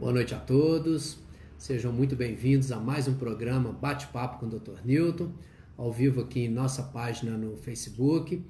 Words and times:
Boa 0.00 0.14
noite 0.14 0.34
a 0.34 0.38
todos. 0.38 1.18
Sejam 1.58 1.92
muito 1.92 2.16
bem-vindos 2.16 2.72
a 2.72 2.80
mais 2.80 3.06
um 3.06 3.12
programa 3.12 3.70
Bate-Papo 3.70 4.38
com 4.38 4.46
o 4.46 4.58
Dr. 4.58 4.80
Newton, 4.82 5.30
ao 5.76 5.92
vivo 5.92 6.22
aqui 6.22 6.40
em 6.40 6.48
nossa 6.48 6.82
página 6.84 7.36
no 7.36 7.54
Facebook, 7.58 8.42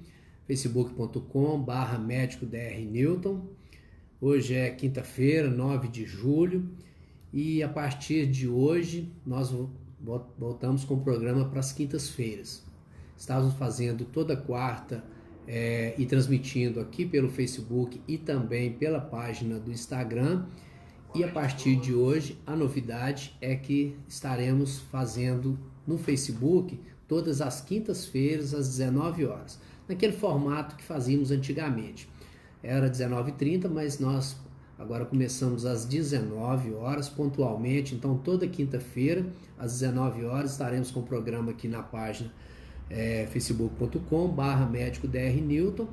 facebook.com.br 0.46 1.98
médico 2.06 2.46
Dr. 2.46 2.78
Newton. 2.88 3.48
Hoje 4.20 4.54
é 4.54 4.70
quinta-feira, 4.70 5.50
9 5.50 5.88
de 5.88 6.04
julho, 6.04 6.70
e 7.32 7.64
a 7.64 7.68
partir 7.68 8.28
de 8.28 8.46
hoje 8.46 9.12
nós 9.26 9.52
voltamos 10.38 10.84
com 10.84 10.94
o 10.94 11.00
programa 11.00 11.46
para 11.46 11.58
as 11.58 11.72
quintas-feiras. 11.72 12.64
Estávamos 13.18 13.54
fazendo 13.54 14.04
toda 14.04 14.36
quarta 14.36 15.02
é, 15.48 15.96
e 15.98 16.06
transmitindo 16.06 16.78
aqui 16.78 17.04
pelo 17.04 17.28
Facebook 17.28 18.00
e 18.06 18.16
também 18.16 18.72
pela 18.72 19.00
página 19.00 19.58
do 19.58 19.72
Instagram. 19.72 20.46
E 21.12 21.24
a 21.24 21.28
partir 21.28 21.74
de 21.74 21.92
hoje, 21.92 22.38
a 22.46 22.54
novidade 22.54 23.36
é 23.40 23.56
que 23.56 23.96
estaremos 24.06 24.78
fazendo 24.78 25.58
no 25.84 25.98
Facebook 25.98 26.78
todas 27.08 27.40
as 27.40 27.60
quintas-feiras 27.60 28.54
às 28.54 28.68
19 28.68 29.26
horas, 29.26 29.58
naquele 29.88 30.12
formato 30.12 30.76
que 30.76 30.84
fazíamos 30.84 31.32
antigamente. 31.32 32.08
Era 32.62 32.88
19h30, 32.88 33.68
mas 33.68 33.98
nós 33.98 34.36
agora 34.78 35.04
começamos 35.04 35.66
às 35.66 35.84
19 35.84 36.74
horas 36.74 37.08
pontualmente, 37.08 37.92
então 37.92 38.16
toda 38.16 38.46
quinta-feira 38.46 39.26
às 39.58 39.72
19 39.80 40.24
horas 40.24 40.52
estaremos 40.52 40.92
com 40.92 41.00
o 41.00 41.02
programa 41.02 41.50
aqui 41.50 41.66
na 41.66 41.82
página 41.82 42.32
é, 42.88 43.26
facebook.com 43.32 44.28
barra 44.28 44.64
médico 44.66 45.08
DR 45.08 45.40
Newton 45.42 45.88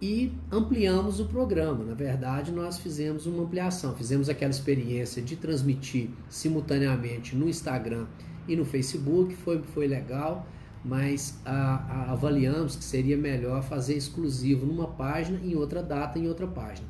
e 0.00 0.32
ampliamos 0.52 1.20
o 1.20 1.26
programa. 1.26 1.84
Na 1.84 1.94
verdade, 1.94 2.52
nós 2.52 2.78
fizemos 2.78 3.26
uma 3.26 3.42
ampliação, 3.42 3.94
fizemos 3.94 4.28
aquela 4.28 4.50
experiência 4.50 5.22
de 5.22 5.36
transmitir 5.36 6.10
simultaneamente 6.28 7.34
no 7.34 7.48
Instagram 7.48 8.06
e 8.46 8.54
no 8.54 8.64
Facebook, 8.64 9.34
foi, 9.34 9.62
foi 9.62 9.86
legal, 9.86 10.46
mas 10.84 11.40
a, 11.44 11.52
a, 11.52 12.12
avaliamos 12.12 12.76
que 12.76 12.84
seria 12.84 13.16
melhor 13.16 13.62
fazer 13.62 13.96
exclusivo 13.96 14.66
numa 14.66 14.86
página, 14.86 15.40
em 15.42 15.56
outra 15.56 15.82
data, 15.82 16.18
em 16.18 16.28
outra 16.28 16.46
página. 16.46 16.86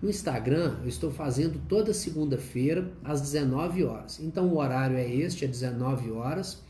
No 0.00 0.08
Instagram, 0.08 0.76
eu 0.82 0.88
estou 0.88 1.10
fazendo 1.10 1.60
toda 1.68 1.92
segunda-feira 1.92 2.92
às 3.02 3.20
19 3.20 3.84
horas. 3.84 4.20
Então 4.20 4.48
o 4.48 4.58
horário 4.58 4.96
é 4.96 5.08
este, 5.08 5.44
é 5.44 5.48
19 5.48 6.10
horas, 6.12 6.62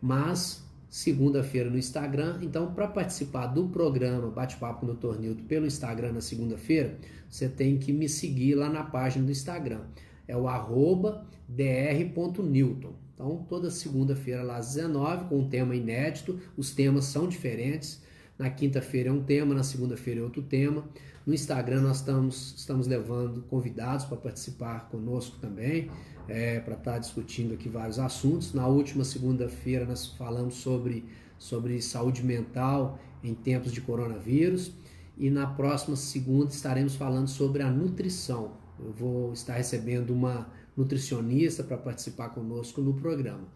mas 0.00 0.62
segunda-feira 0.90 1.70
no 1.70 1.78
Instagram. 1.78 2.40
Então, 2.42 2.74
para 2.74 2.88
participar 2.88 3.46
do 3.46 3.68
programa 3.68 4.28
Bate-Papo 4.28 4.84
no 4.84 4.96
Tornildo 4.96 5.44
pelo 5.44 5.64
Instagram 5.64 6.12
na 6.12 6.20
segunda-feira, 6.20 6.98
você 7.28 7.48
tem 7.48 7.78
que 7.78 7.92
me 7.92 8.08
seguir 8.08 8.56
lá 8.56 8.68
na 8.68 8.82
página 8.82 9.24
do 9.24 9.30
Instagram. 9.30 9.82
É 10.26 10.36
o 10.36 10.48
arroba 10.48 11.24
dr.newton. 11.48 12.92
Então, 13.14 13.46
toda 13.48 13.70
segunda-feira 13.70 14.42
lá 14.42 14.56
às 14.56 14.74
19 14.74 15.26
com 15.26 15.38
um 15.38 15.48
tema 15.48 15.76
inédito. 15.76 16.40
Os 16.56 16.72
temas 16.72 17.04
são 17.04 17.28
diferentes. 17.28 18.02
Na 18.36 18.50
quinta-feira 18.50 19.10
é 19.10 19.12
um 19.12 19.22
tema, 19.22 19.54
na 19.54 19.62
segunda-feira 19.62 20.20
é 20.20 20.22
outro 20.22 20.42
tema. 20.42 20.84
No 21.30 21.34
Instagram 21.34 21.82
nós 21.82 21.98
estamos, 21.98 22.54
estamos 22.56 22.88
levando 22.88 23.42
convidados 23.42 24.04
para 24.04 24.16
participar 24.16 24.88
conosco 24.88 25.38
também 25.38 25.88
é, 26.26 26.58
para 26.58 26.74
estar 26.74 26.98
discutindo 26.98 27.54
aqui 27.54 27.68
vários 27.68 28.00
assuntos. 28.00 28.52
Na 28.52 28.66
última 28.66 29.04
segunda-feira 29.04 29.84
nós 29.84 30.08
falamos 30.08 30.54
sobre, 30.54 31.04
sobre 31.38 31.80
saúde 31.80 32.24
mental 32.24 32.98
em 33.22 33.32
tempos 33.32 33.70
de 33.70 33.80
coronavírus 33.80 34.72
e 35.16 35.30
na 35.30 35.46
próxima 35.46 35.94
segunda 35.94 36.50
estaremos 36.50 36.96
falando 36.96 37.28
sobre 37.28 37.62
a 37.62 37.70
nutrição. 37.70 38.54
Eu 38.80 38.92
vou 38.92 39.32
estar 39.32 39.54
recebendo 39.54 40.10
uma 40.10 40.52
nutricionista 40.76 41.62
para 41.62 41.76
participar 41.76 42.30
conosco 42.30 42.80
no 42.80 42.94
programa. 42.94 43.46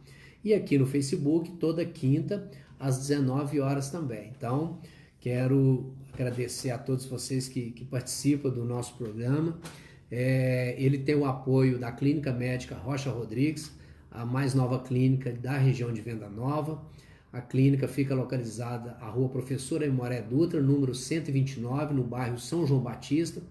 E 0.44 0.54
aqui 0.54 0.78
no 0.78 0.86
Facebook, 0.86 1.50
toda 1.56 1.84
quinta, 1.84 2.48
às 2.78 2.98
19 2.98 3.58
horas 3.58 3.90
também. 3.90 4.30
Então, 4.36 4.78
quero 5.18 5.92
agradecer 6.14 6.70
a 6.70 6.78
todos 6.78 7.04
vocês 7.04 7.48
que, 7.48 7.70
que 7.72 7.84
participam 7.84 8.50
do 8.50 8.64
nosso 8.64 8.96
programa. 8.96 9.58
É, 10.10 10.74
ele 10.78 10.98
tem 10.98 11.14
o 11.14 11.26
apoio 11.26 11.78
da 11.78 11.90
Clínica 11.90 12.32
Médica 12.32 12.76
Rocha 12.76 13.10
Rodrigues, 13.10 13.72
a 14.10 14.24
mais 14.24 14.54
nova 14.54 14.78
clínica 14.78 15.32
da 15.32 15.58
região 15.58 15.92
de 15.92 16.00
Venda 16.00 16.28
Nova. 16.28 16.80
A 17.32 17.40
clínica 17.40 17.88
fica 17.88 18.14
localizada 18.14 18.96
à 19.00 19.08
Rua 19.08 19.28
Professora 19.28 19.84
Imoré 19.84 20.22
Dutra, 20.22 20.62
número 20.62 20.94
129, 20.94 21.92
no 21.92 22.04
bairro 22.04 22.38
São 22.38 22.64
João 22.64 22.80
Batista, 22.80 23.42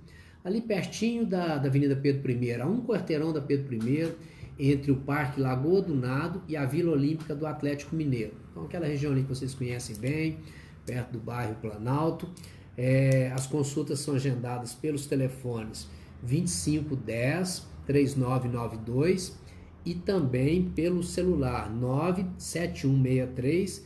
ali 0.41 0.61
pertinho 0.61 1.25
da, 1.25 1.57
da 1.57 1.67
Avenida 1.67 1.97
Pedro 1.97 2.31
I, 2.31 2.53
a 2.53 2.65
um 2.65 2.81
quarteirão 2.81 3.33
da 3.33 3.41
Pedro 3.41 3.75
I, 3.75 4.13
entre 4.57 4.89
o 4.89 4.95
Parque 4.95 5.41
Lagoa 5.41 5.81
do 5.81 5.93
Nado 5.93 6.41
e 6.47 6.55
a 6.55 6.63
Vila 6.63 6.93
Olímpica 6.93 7.35
do 7.35 7.45
Atlético 7.45 7.93
Mineiro. 7.93 8.33
Então, 8.51 8.63
aquela 8.63 8.85
região 8.85 9.11
ali 9.11 9.23
que 9.23 9.29
vocês 9.29 9.53
conhecem 9.53 9.97
bem, 9.97 10.37
perto 10.85 11.13
do 11.13 11.19
bairro 11.19 11.55
Planalto. 11.55 12.29
É, 12.77 13.31
as 13.31 13.47
consultas 13.47 13.99
são 13.99 14.15
agendadas 14.15 14.73
pelos 14.73 15.05
telefones 15.05 15.87
2510 16.21 17.71
3992 17.85 19.37
e 19.85 19.93
também 19.93 20.69
pelo 20.69 21.03
celular 21.03 21.69
97163 21.69 23.85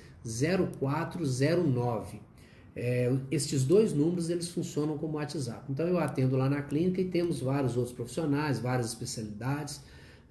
0409. 0.80 2.22
É, 2.75 3.12
estes 3.31 3.66
dois 3.66 3.91
números 3.91 4.29
eles 4.29 4.50
funcionam 4.50 5.00
como 5.00 5.18
WhatsApp. 5.18 5.64
Então 5.68 5.88
eu 5.88 5.97
atendo 5.97 6.38
lá 6.38 6.47
na 6.47 6.62
clínica 6.62 7.02
e 7.02 7.06
temos 7.06 7.40
vários 7.40 7.75
outros 7.75 7.96
profissionais, 7.96 8.59
várias 8.59 8.85
especialidades. 8.88 9.81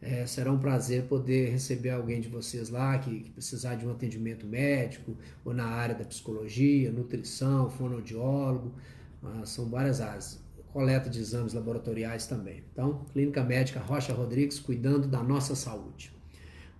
É, 0.08 0.24
será 0.24 0.52
um 0.52 0.58
prazer 0.58 1.02
poder 1.06 1.50
receber 1.50 1.90
alguém 1.90 2.20
de 2.20 2.28
vocês 2.28 2.70
lá 2.70 2.96
que, 2.96 3.22
que, 3.22 3.30
precisar 3.30 3.74
de 3.74 3.84
um 3.84 3.90
atendimento 3.90 4.46
médico 4.46 5.16
ou 5.44 5.52
na 5.52 5.66
área 5.66 5.96
da 5.96 6.04
psicologia, 6.04 6.92
nutrição, 6.92 7.68
fonoaudiólogo, 7.68 8.72
ah, 9.20 9.44
são 9.44 9.68
várias 9.68 10.00
áreas 10.00 10.40
coleta 10.72 11.10
de 11.10 11.18
exames 11.18 11.54
laboratoriais 11.54 12.24
também. 12.24 12.62
Então, 12.72 13.04
Clínica 13.12 13.42
Médica 13.42 13.80
Rocha 13.80 14.12
Rodrigues, 14.12 14.60
cuidando 14.60 15.08
da 15.08 15.20
nossa 15.24 15.56
saúde. 15.56 16.12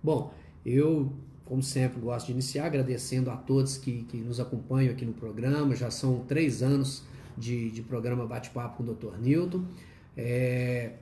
Bom, 0.01 0.33
eu, 0.65 1.11
como 1.43 1.61
sempre, 1.61 1.99
gosto 1.99 2.27
de 2.27 2.31
iniciar 2.31 2.67
agradecendo 2.67 3.29
a 3.29 3.35
todos 3.35 3.77
que, 3.77 4.03
que 4.03 4.17
nos 4.17 4.39
acompanham 4.39 4.93
aqui 4.93 5.03
no 5.03 5.13
programa. 5.13 5.75
Já 5.75 5.91
são 5.91 6.19
três 6.19 6.63
anos 6.63 7.03
de, 7.37 7.71
de 7.71 7.81
programa 7.81 8.25
Bate-Papo 8.25 8.77
com 8.77 8.89
o 8.89 8.93
Dr. 8.93 9.19
Newton. 9.19 9.65
É, 10.15 10.93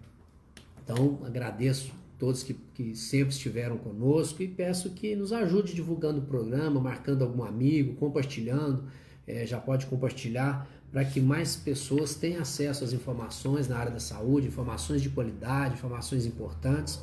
então, 0.83 1.19
agradeço 1.23 1.93
todos 2.17 2.43
que, 2.43 2.53
que 2.73 2.95
sempre 2.95 3.33
estiveram 3.33 3.77
conosco 3.77 4.41
e 4.41 4.47
peço 4.47 4.91
que 4.91 5.15
nos 5.15 5.33
ajude 5.33 5.73
divulgando 5.73 6.19
o 6.19 6.23
programa, 6.23 6.79
marcando 6.79 7.23
algum 7.23 7.43
amigo, 7.43 7.95
compartilhando. 7.95 8.85
É, 9.27 9.45
já 9.45 9.59
pode 9.59 9.87
compartilhar 9.87 10.69
para 10.91 11.03
que 11.03 11.19
mais 11.19 11.55
pessoas 11.55 12.15
tenham 12.15 12.41
acesso 12.41 12.83
às 12.83 12.93
informações 12.93 13.67
na 13.67 13.77
área 13.77 13.91
da 13.91 13.99
saúde, 13.99 14.47
informações 14.47 15.01
de 15.01 15.09
qualidade, 15.09 15.73
informações 15.73 16.25
importantes. 16.25 17.01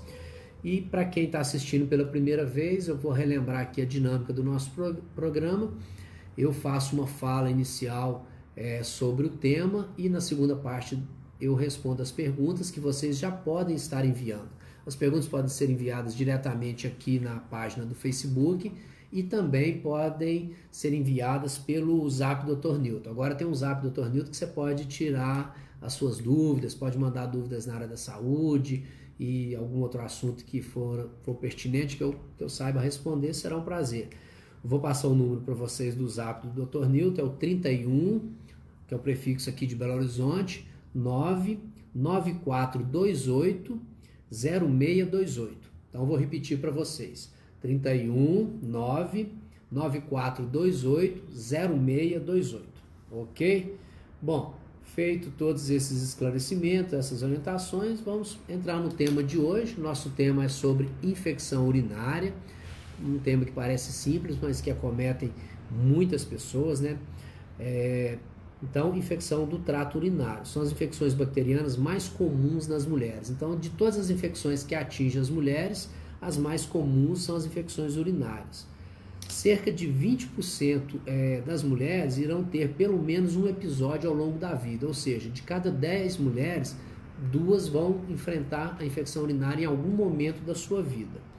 E 0.64 0.80
para 0.80 1.04
quem 1.04 1.24
está 1.24 1.40
assistindo 1.40 1.86
pela 1.88 2.04
primeira 2.04 2.46
vez, 2.46 2.88
eu 2.88 2.96
vou 2.96 3.12
relembrar 3.12 3.60
aqui 3.60 3.82
a 3.82 3.84
dinâmica 3.84 4.32
do 4.32 4.42
nosso 4.42 4.70
pro 4.70 4.94
programa. 5.14 5.74
Eu 6.38 6.52
faço 6.52 6.94
uma 6.94 7.06
fala 7.06 7.50
inicial 7.50 8.26
é, 8.56 8.82
sobre 8.82 9.26
o 9.26 9.30
tema 9.30 9.88
e 9.98 10.08
na 10.08 10.20
segunda 10.20 10.54
parte 10.54 10.98
eu 11.40 11.54
respondo 11.54 12.00
as 12.00 12.12
perguntas 12.12 12.70
que 12.70 12.78
vocês 12.78 13.18
já 13.18 13.30
podem 13.30 13.74
estar 13.74 14.04
enviando. 14.04 14.48
As 14.86 14.96
perguntas 14.96 15.28
podem 15.28 15.48
ser 15.48 15.70
enviadas 15.70 16.14
diretamente 16.14 16.86
aqui 16.86 17.20
na 17.20 17.36
página 17.36 17.86
do 17.86 17.94
Facebook 17.94 18.72
e 19.12 19.22
também 19.22 19.78
podem 19.78 20.52
ser 20.70 20.94
enviadas 20.94 21.58
pelo 21.58 22.08
Zap 22.08 22.46
Dr. 22.46 22.78
Newton. 22.78 23.10
Agora 23.10 23.34
tem 23.34 23.46
um 23.46 23.54
Zap 23.54 23.86
Dr. 23.86 24.08
Newton 24.08 24.30
que 24.30 24.36
você 24.36 24.46
pode 24.46 24.86
tirar 24.86 25.60
as 25.80 25.92
suas 25.92 26.18
dúvidas, 26.18 26.74
pode 26.74 26.98
mandar 26.98 27.26
dúvidas 27.26 27.66
na 27.66 27.74
área 27.74 27.86
da 27.86 27.96
saúde 27.96 28.84
e 29.20 29.54
algum 29.54 29.80
outro 29.80 30.00
assunto 30.00 30.44
que 30.44 30.62
for, 30.62 31.10
for 31.22 31.34
pertinente 31.34 31.96
que 31.96 32.02
eu, 32.02 32.16
que 32.36 32.42
eu 32.42 32.48
saiba 32.48 32.80
responder, 32.80 33.34
será 33.34 33.56
um 33.56 33.62
prazer. 33.62 34.08
Vou 34.64 34.80
passar 34.80 35.08
o 35.08 35.14
número 35.14 35.42
para 35.42 35.54
vocês 35.54 35.94
do 35.94 36.08
Zap 36.08 36.46
do 36.46 36.64
Dr. 36.64 36.86
Newton, 36.86 37.20
é 37.20 37.24
o 37.24 37.30
31, 37.30 38.32
que 38.86 38.94
é 38.94 38.96
o 38.96 39.00
prefixo 39.00 39.50
aqui 39.50 39.66
de 39.66 39.76
Belo 39.76 39.94
Horizonte, 39.94 40.66
99428 40.94 43.91
0628. 44.32 45.56
Então 45.90 46.06
vou 46.06 46.16
repetir 46.16 46.58
para 46.58 46.70
vocês. 46.70 47.30
31 47.60 48.58
9 48.62 49.28
9428 49.70 51.22
0628. 51.34 52.64
Ok? 53.10 53.76
Bom, 54.20 54.54
feito 54.94 55.30
todos 55.36 55.70
esses 55.70 56.02
esclarecimentos, 56.02 56.92
essas 56.92 57.22
orientações, 57.22 58.00
vamos 58.00 58.38
entrar 58.48 58.78
no 58.78 58.90
tema 58.90 59.22
de 59.22 59.38
hoje. 59.38 59.78
Nosso 59.78 60.10
tema 60.10 60.44
é 60.44 60.48
sobre 60.48 60.88
infecção 61.02 61.66
urinária, 61.66 62.32
um 63.02 63.18
tema 63.18 63.44
que 63.44 63.52
parece 63.52 63.92
simples, 63.92 64.36
mas 64.40 64.60
que 64.60 64.70
acometem 64.70 65.32
muitas 65.70 66.24
pessoas, 66.24 66.80
né? 66.80 66.98
É, 67.58 68.18
Então, 68.62 68.96
infecção 68.96 69.44
do 69.44 69.58
trato 69.58 69.98
urinário 69.98 70.46
são 70.46 70.62
as 70.62 70.70
infecções 70.70 71.14
bacterianas 71.14 71.76
mais 71.76 72.08
comuns 72.08 72.68
nas 72.68 72.86
mulheres. 72.86 73.28
Então, 73.28 73.56
de 73.56 73.70
todas 73.70 73.98
as 73.98 74.08
infecções 74.08 74.62
que 74.62 74.74
atingem 74.74 75.20
as 75.20 75.28
mulheres, 75.28 75.90
as 76.20 76.36
mais 76.36 76.64
comuns 76.64 77.24
são 77.24 77.34
as 77.34 77.44
infecções 77.44 77.96
urinárias. 77.96 78.66
Cerca 79.28 79.72
de 79.72 79.88
20% 79.88 81.00
é, 81.06 81.40
das 81.44 81.62
mulheres 81.64 82.18
irão 82.18 82.44
ter 82.44 82.74
pelo 82.74 83.02
menos 83.02 83.34
um 83.34 83.48
episódio 83.48 84.08
ao 84.08 84.14
longo 84.14 84.38
da 84.38 84.54
vida, 84.54 84.86
ou 84.86 84.94
seja, 84.94 85.28
de 85.28 85.42
cada 85.42 85.70
10 85.70 86.18
mulheres, 86.18 86.76
duas 87.32 87.66
vão 87.66 88.00
enfrentar 88.08 88.76
a 88.78 88.84
infecção 88.84 89.24
urinária 89.24 89.64
em 89.64 89.66
algum 89.66 89.90
momento 89.90 90.44
da 90.44 90.54
sua 90.54 90.82
vida. 90.82 91.31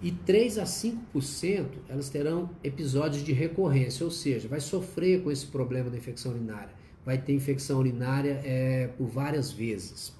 E 0.00 0.12
3 0.12 0.58
a 0.58 0.64
5% 0.64 1.66
elas 1.88 2.08
terão 2.08 2.50
episódios 2.62 3.24
de 3.24 3.32
recorrência, 3.32 4.04
ou 4.04 4.10
seja, 4.10 4.46
vai 4.46 4.60
sofrer 4.60 5.22
com 5.22 5.30
esse 5.30 5.46
problema 5.46 5.90
da 5.90 5.96
infecção 5.96 6.32
urinária, 6.32 6.70
vai 7.04 7.18
ter 7.18 7.32
infecção 7.32 7.80
urinária 7.80 8.40
é, 8.44 8.88
por 8.96 9.08
várias 9.08 9.50
vezes. 9.50 10.16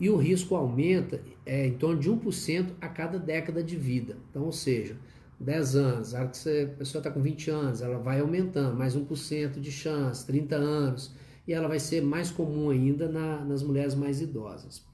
E 0.00 0.08
o 0.08 0.16
risco 0.16 0.54
aumenta 0.54 1.20
é, 1.44 1.66
em 1.66 1.74
torno 1.74 2.00
de 2.00 2.10
1% 2.10 2.70
a 2.80 2.88
cada 2.88 3.18
década 3.18 3.62
de 3.62 3.76
vida. 3.76 4.16
Então, 4.30 4.44
ou 4.44 4.52
seja, 4.52 4.96
10 5.38 5.76
anos, 5.76 6.14
a, 6.14 6.24
pessoa 6.24 7.00
está 7.00 7.10
com 7.10 7.20
20 7.20 7.50
anos, 7.50 7.82
ela 7.82 7.98
vai 7.98 8.20
aumentando, 8.20 8.76
mais 8.76 8.96
1% 8.96 9.60
de 9.60 9.70
chance, 9.70 10.26
30 10.26 10.56
anos, 10.56 11.14
e 11.46 11.52
ela 11.52 11.68
vai 11.68 11.78
ser 11.78 12.00
mais 12.00 12.30
comum 12.30 12.70
ainda 12.70 13.08
na, 13.08 13.44
nas 13.44 13.62
mulheres 13.62 13.94
mais 13.94 14.20
idosas. 14.20 14.84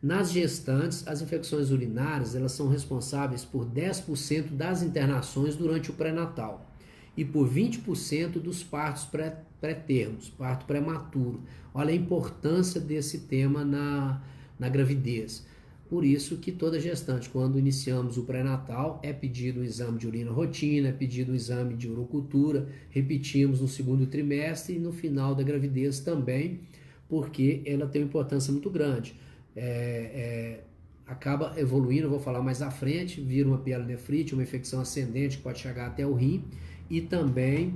Nas 0.00 0.30
gestantes, 0.30 1.06
as 1.08 1.20
infecções 1.20 1.70
urinárias 1.70 2.36
elas 2.36 2.52
são 2.52 2.68
responsáveis 2.68 3.44
por 3.44 3.66
10% 3.66 4.50
das 4.52 4.80
internações 4.80 5.56
durante 5.56 5.90
o 5.90 5.94
pré-natal 5.94 6.72
e 7.16 7.24
por 7.24 7.48
20% 7.48 8.40
dos 8.40 8.62
partos 8.62 9.08
pré-termos, 9.60 10.28
parto 10.30 10.66
prematuro. 10.66 11.42
Olha 11.74 11.90
a 11.90 11.96
importância 11.96 12.80
desse 12.80 13.20
tema 13.20 13.64
na, 13.64 14.22
na 14.56 14.68
gravidez. 14.68 15.44
Por 15.88 16.04
isso 16.04 16.36
que 16.36 16.52
toda 16.52 16.78
gestante, 16.78 17.28
quando 17.28 17.58
iniciamos 17.58 18.16
o 18.18 18.22
pré-natal, 18.22 19.00
é 19.02 19.12
pedido 19.12 19.60
um 19.60 19.64
exame 19.64 19.98
de 19.98 20.06
urina 20.06 20.30
rotina, 20.30 20.88
é 20.88 20.92
pedido 20.92 21.32
um 21.32 21.34
exame 21.34 21.74
de 21.74 21.88
urocultura, 21.88 22.68
repetimos 22.90 23.60
no 23.60 23.66
segundo 23.66 24.06
trimestre 24.06 24.76
e 24.76 24.78
no 24.78 24.92
final 24.92 25.34
da 25.34 25.42
gravidez 25.42 25.98
também, 25.98 26.60
porque 27.08 27.62
ela 27.66 27.88
tem 27.88 28.02
uma 28.02 28.08
importância 28.08 28.52
muito 28.52 28.70
grande. 28.70 29.16
É, 29.60 30.60
é, 30.60 30.64
acaba 31.06 31.54
evoluindo, 31.56 32.08
vou 32.08 32.20
falar 32.20 32.42
mais 32.42 32.62
à 32.62 32.70
frente, 32.70 33.20
vira 33.20 33.48
uma 33.48 33.58
pielonefrite, 33.58 34.34
uma 34.34 34.42
infecção 34.42 34.80
ascendente 34.80 35.38
que 35.38 35.42
pode 35.42 35.58
chegar 35.58 35.86
até 35.86 36.06
o 36.06 36.14
rim 36.14 36.44
e 36.88 37.00
também 37.00 37.74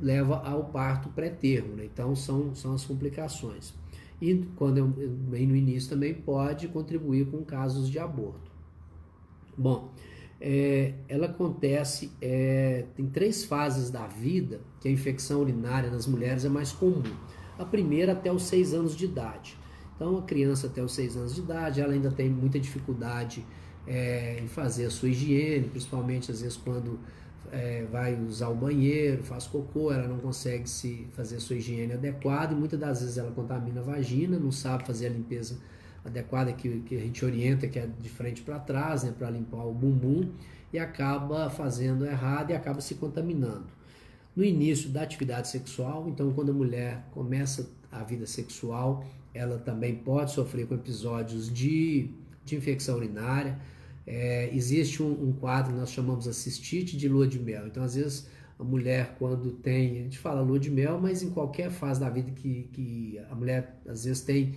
leva 0.00 0.36
ao 0.36 0.64
parto 0.64 1.08
pré-termo. 1.08 1.76
Né? 1.76 1.84
Então 1.84 2.14
são, 2.14 2.54
são 2.54 2.74
as 2.74 2.84
complicações 2.84 3.72
e 4.22 4.46
quando 4.54 4.86
bem 4.86 5.48
no 5.48 5.56
início 5.56 5.90
também 5.90 6.14
pode 6.14 6.68
contribuir 6.68 7.26
com 7.26 7.44
casos 7.44 7.90
de 7.90 7.98
aborto. 7.98 8.52
Bom, 9.58 9.92
é, 10.40 10.94
ela 11.08 11.26
acontece, 11.26 12.12
é, 12.20 12.86
tem 12.94 13.06
três 13.06 13.44
fases 13.44 13.90
da 13.90 14.06
vida 14.06 14.60
que 14.80 14.88
a 14.88 14.90
infecção 14.90 15.40
urinária 15.40 15.90
nas 15.90 16.06
mulheres 16.06 16.44
é 16.44 16.48
mais 16.48 16.72
comum. 16.72 17.02
A 17.58 17.64
primeira 17.64 18.12
até 18.12 18.32
os 18.32 18.44
seis 18.44 18.72
anos 18.72 18.96
de 18.96 19.06
idade. 19.06 19.58
Então, 19.96 20.18
a 20.18 20.22
criança 20.22 20.66
até 20.66 20.82
os 20.82 20.94
seis 20.94 21.16
anos 21.16 21.34
de 21.34 21.40
idade, 21.40 21.80
ela 21.80 21.92
ainda 21.92 22.10
tem 22.10 22.28
muita 22.28 22.58
dificuldade 22.58 23.44
é, 23.86 24.38
em 24.42 24.48
fazer 24.48 24.86
a 24.86 24.90
sua 24.90 25.08
higiene, 25.08 25.68
principalmente 25.68 26.30
às 26.30 26.40
vezes 26.40 26.56
quando 26.56 26.98
é, 27.50 27.84
vai 27.90 28.14
usar 28.14 28.48
o 28.48 28.54
banheiro, 28.54 29.22
faz 29.22 29.46
cocô, 29.46 29.92
ela 29.92 30.06
não 30.06 30.18
consegue 30.18 30.68
se 30.68 31.06
fazer 31.12 31.36
a 31.36 31.40
sua 31.40 31.56
higiene 31.56 31.92
adequada 31.92 32.54
e 32.54 32.56
muitas 32.56 32.78
das 32.78 33.00
vezes 33.00 33.18
ela 33.18 33.30
contamina 33.30 33.80
a 33.80 33.84
vagina, 33.84 34.38
não 34.38 34.52
sabe 34.52 34.86
fazer 34.86 35.06
a 35.06 35.10
limpeza 35.10 35.58
adequada 36.04 36.52
que, 36.52 36.80
que 36.80 36.96
a 36.96 37.00
gente 37.00 37.24
orienta, 37.24 37.68
que 37.68 37.78
é 37.78 37.86
de 37.86 38.08
frente 38.08 38.42
para 38.42 38.58
trás, 38.58 39.04
né, 39.04 39.14
para 39.16 39.30
limpar 39.30 39.64
o 39.64 39.72
bumbum, 39.72 40.30
e 40.72 40.78
acaba 40.78 41.50
fazendo 41.50 42.06
errado 42.06 42.50
e 42.50 42.54
acaba 42.54 42.80
se 42.80 42.94
contaminando. 42.94 43.66
No 44.34 44.42
início 44.42 44.88
da 44.88 45.02
atividade 45.02 45.48
sexual, 45.48 46.08
então 46.08 46.32
quando 46.32 46.50
a 46.50 46.54
mulher 46.54 47.04
começa 47.12 47.68
a 47.90 48.02
vida 48.02 48.26
sexual, 48.26 49.04
ela 49.34 49.58
também 49.58 49.94
pode 49.94 50.32
sofrer 50.32 50.66
com 50.66 50.74
episódios 50.74 51.52
de, 51.52 52.10
de 52.44 52.56
infecção 52.56 52.96
urinária, 52.96 53.58
é, 54.06 54.50
existe 54.52 55.02
um, 55.02 55.10
um, 55.10 55.32
quadro 55.32 55.72
que 55.72 55.78
nós 55.78 55.90
chamamos 55.90 56.26
a 56.26 56.32
cistite 56.32 56.96
de 56.96 57.08
lua 57.08 57.26
de 57.26 57.38
mel. 57.38 57.66
Então, 57.66 57.82
às 57.82 57.94
vezes, 57.94 58.28
a 58.58 58.64
mulher, 58.64 59.16
quando 59.18 59.52
tem, 59.52 60.00
a 60.00 60.02
gente 60.02 60.18
fala 60.18 60.40
lua 60.40 60.58
de 60.58 60.70
mel, 60.70 61.00
mas 61.00 61.22
em 61.22 61.30
qualquer 61.30 61.70
fase 61.70 62.00
da 62.00 62.10
vida 62.10 62.30
que, 62.32 62.68
que 62.72 63.20
a 63.30 63.34
mulher, 63.34 63.80
às 63.86 64.04
vezes, 64.04 64.22
tem 64.22 64.54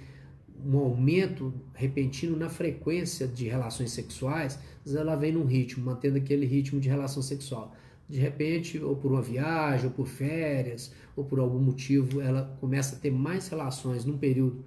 um 0.66 0.78
aumento 0.78 1.54
repentino 1.74 2.36
na 2.36 2.50
frequência 2.50 3.28
de 3.28 3.48
relações 3.48 3.92
sexuais, 3.92 4.56
às 4.80 4.92
vezes 4.92 5.00
ela 5.00 5.16
vem 5.16 5.32
num 5.32 5.46
ritmo, 5.46 5.86
mantendo 5.86 6.18
aquele 6.18 6.46
ritmo 6.46 6.80
de 6.80 6.90
relação 6.90 7.22
sexual. 7.22 7.76
De 8.08 8.20
repente, 8.20 8.80
ou 8.80 8.96
por 8.96 9.12
uma 9.12 9.22
viagem, 9.22 9.88
ou 9.88 9.92
por 9.92 10.08
férias, 10.08 10.92
ou 11.16 11.24
por 11.24 11.40
algum 11.40 11.60
motivo, 11.60 12.22
ela 12.22 12.56
começa 12.60 12.96
a 12.96 13.00
ter 13.00 13.12
mais 13.12 13.48
relações 13.48 14.06
num 14.06 14.18
período 14.18 14.64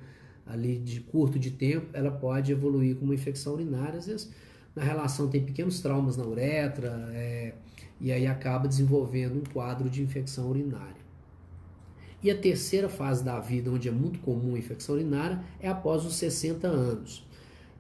ali 0.47 0.79
de 0.79 1.01
curto 1.01 1.39
de 1.39 1.51
tempo, 1.51 1.87
ela 1.93 2.11
pode 2.11 2.51
evoluir 2.51 2.97
com 2.97 3.05
uma 3.05 3.15
infecção 3.15 3.55
urinária, 3.55 3.99
às 3.99 4.07
vezes 4.07 4.31
na 4.79 4.85
relação 4.85 5.29
tem 5.29 5.45
pequenos 5.45 5.81
traumas 5.81 6.17
na 6.17 6.25
uretra 6.25 7.09
é, 7.13 7.53
e 8.01 8.13
aí 8.13 8.27
acaba 8.27 8.69
desenvolvendo 8.69 9.37
um 9.37 9.53
quadro 9.53 9.91
de 9.91 10.03
infecção 10.03 10.49
urinária. 10.49 11.09
E 12.23 12.31
a 12.31 12.37
terceira 12.37 12.89
fase 12.89 13.25
da 13.25 13.39
vida, 13.41 13.71
onde 13.71 13.89
é 13.89 13.93
muito 13.93 14.21
comum 14.21 14.55
a 14.55 14.59
infecção 14.59 14.95
urinária, 14.95 15.41
é 15.61 15.69
após 15.69 16.05
os 16.05 16.15
60 16.17 16.67
anos. 16.67 17.27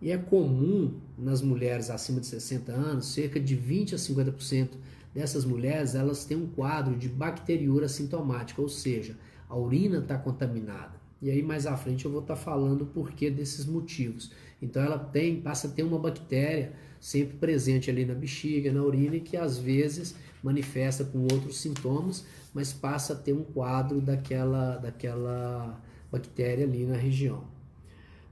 E 0.02 0.10
é 0.10 0.18
comum 0.18 0.94
nas 1.16 1.42
mulheres 1.42 1.90
acima 1.90 2.20
de 2.20 2.26
60 2.26 2.70
anos, 2.72 3.12
cerca 3.12 3.40
de 3.40 3.54
20 3.54 3.94
a 3.94 3.98
50% 3.98 4.70
dessas 5.18 5.44
mulheres, 5.44 5.96
elas 5.96 6.24
têm 6.24 6.36
um 6.36 6.46
quadro 6.46 6.94
de 6.94 7.08
bacteriúria 7.08 7.88
sintomática, 7.88 8.62
ou 8.62 8.68
seja, 8.68 9.16
a 9.48 9.58
urina 9.58 9.98
está 9.98 10.16
contaminada. 10.16 10.92
E 11.20 11.28
aí 11.28 11.42
mais 11.42 11.66
à 11.66 11.76
frente 11.76 12.04
eu 12.04 12.10
vou 12.12 12.20
estar 12.20 12.36
tá 12.36 12.40
falando 12.40 12.82
o 12.82 12.86
porquê 12.86 13.28
desses 13.28 13.66
motivos. 13.66 14.30
Então 14.62 14.80
ela 14.80 14.96
tem, 14.96 15.40
passa 15.40 15.66
a 15.66 15.70
ter 15.72 15.82
uma 15.82 15.98
bactéria 15.98 16.72
sempre 17.00 17.36
presente 17.36 17.90
ali 17.90 18.04
na 18.04 18.14
bexiga, 18.14 18.72
na 18.72 18.80
urina 18.80 19.16
e 19.16 19.20
que 19.20 19.36
às 19.36 19.58
vezes 19.58 20.14
manifesta 20.40 21.04
com 21.04 21.22
outros 21.22 21.58
sintomas, 21.60 22.24
mas 22.54 22.72
passa 22.72 23.12
a 23.12 23.16
ter 23.16 23.32
um 23.32 23.42
quadro 23.42 24.00
daquela, 24.00 24.76
daquela 24.76 25.82
bactéria 26.12 26.64
ali 26.64 26.84
na 26.84 26.96
região. 26.96 27.42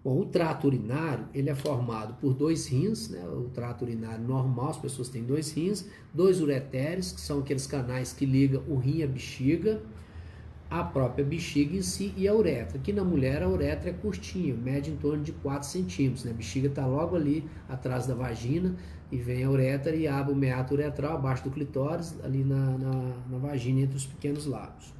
Bom, 0.06 0.20
o 0.20 0.24
trato 0.24 0.68
urinário 0.68 1.26
ele 1.34 1.50
é 1.50 1.54
formado 1.56 2.14
por 2.20 2.32
dois 2.32 2.68
rins, 2.68 3.08
né? 3.08 3.26
o 3.26 3.50
trato 3.52 3.82
urinário 3.82 4.24
normal, 4.24 4.68
as 4.68 4.76
pessoas 4.76 5.08
têm 5.08 5.24
dois 5.24 5.50
rins, 5.50 5.84
dois 6.14 6.40
ureteres, 6.40 7.10
que 7.10 7.20
são 7.20 7.40
aqueles 7.40 7.66
canais 7.66 8.12
que 8.12 8.24
ligam 8.24 8.62
o 8.68 8.76
rim 8.76 9.02
à 9.02 9.06
bexiga, 9.08 9.82
a 10.70 10.84
própria 10.84 11.24
bexiga 11.24 11.76
em 11.76 11.82
si 11.82 12.14
e 12.16 12.28
a 12.28 12.32
uretra. 12.32 12.78
Aqui 12.78 12.92
na 12.92 13.02
mulher 13.02 13.42
a 13.42 13.48
uretra 13.48 13.90
é 13.90 13.92
curtinha, 13.92 14.54
mede 14.54 14.92
em 14.92 14.96
torno 14.96 15.24
de 15.24 15.32
4 15.32 15.68
centímetros. 15.68 16.22
Né? 16.24 16.30
A 16.30 16.34
bexiga 16.34 16.68
está 16.68 16.86
logo 16.86 17.16
ali 17.16 17.44
atrás 17.68 18.06
da 18.06 18.14
vagina 18.14 18.76
e 19.10 19.16
vem 19.16 19.42
a 19.42 19.50
uretra 19.50 19.96
e 19.96 20.06
abre 20.06 20.32
o 20.32 20.36
meato 20.36 20.74
uretral 20.74 21.16
abaixo 21.16 21.42
do 21.42 21.50
clitóris, 21.50 22.14
ali 22.22 22.44
na, 22.44 22.78
na, 22.78 23.12
na 23.28 23.38
vagina 23.38 23.80
entre 23.80 23.96
os 23.96 24.06
pequenos 24.06 24.46
lábios. 24.46 24.94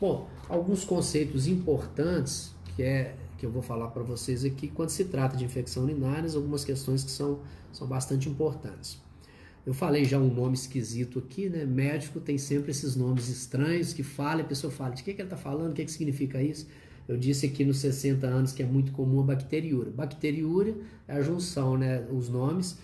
Bom, 0.00 0.26
alguns 0.48 0.86
conceitos 0.86 1.46
importantes 1.46 2.54
que 2.74 2.82
é 2.82 3.14
que 3.42 3.46
eu 3.46 3.50
vou 3.50 3.60
falar 3.60 3.88
para 3.88 4.04
vocês 4.04 4.44
aqui 4.44 4.68
quando 4.68 4.90
se 4.90 5.06
trata 5.06 5.36
de 5.36 5.44
infecção 5.44 5.82
urinárias, 5.82 6.36
algumas 6.36 6.64
questões 6.64 7.02
que 7.02 7.10
são, 7.10 7.40
são 7.72 7.88
bastante 7.88 8.28
importantes. 8.28 9.02
Eu 9.66 9.74
falei 9.74 10.04
já 10.04 10.16
um 10.16 10.32
nome 10.32 10.54
esquisito 10.54 11.18
aqui, 11.18 11.48
né? 11.48 11.64
Médico 11.64 12.20
tem 12.20 12.38
sempre 12.38 12.70
esses 12.70 12.94
nomes 12.94 13.28
estranhos 13.28 13.92
que 13.92 14.04
fala 14.04 14.42
a 14.42 14.44
pessoa 14.44 14.72
fala 14.72 14.94
de 14.94 15.02
que, 15.02 15.12
que 15.12 15.20
ele 15.20 15.26
está 15.26 15.36
falando, 15.36 15.72
o 15.72 15.74
que, 15.74 15.84
que 15.84 15.90
significa 15.90 16.40
isso. 16.40 16.68
Eu 17.08 17.16
disse 17.16 17.44
aqui 17.44 17.64
nos 17.64 17.78
60 17.78 18.24
anos 18.28 18.52
que 18.52 18.62
é 18.62 18.66
muito 18.66 18.92
comum 18.92 19.18
a 19.18 19.24
bacteriúria. 19.24 19.90
Bacteriúria 19.90 20.76
é 21.08 21.16
a 21.16 21.20
junção, 21.20 21.76
né? 21.76 22.06
Os 22.12 22.28
nomes 22.28 22.78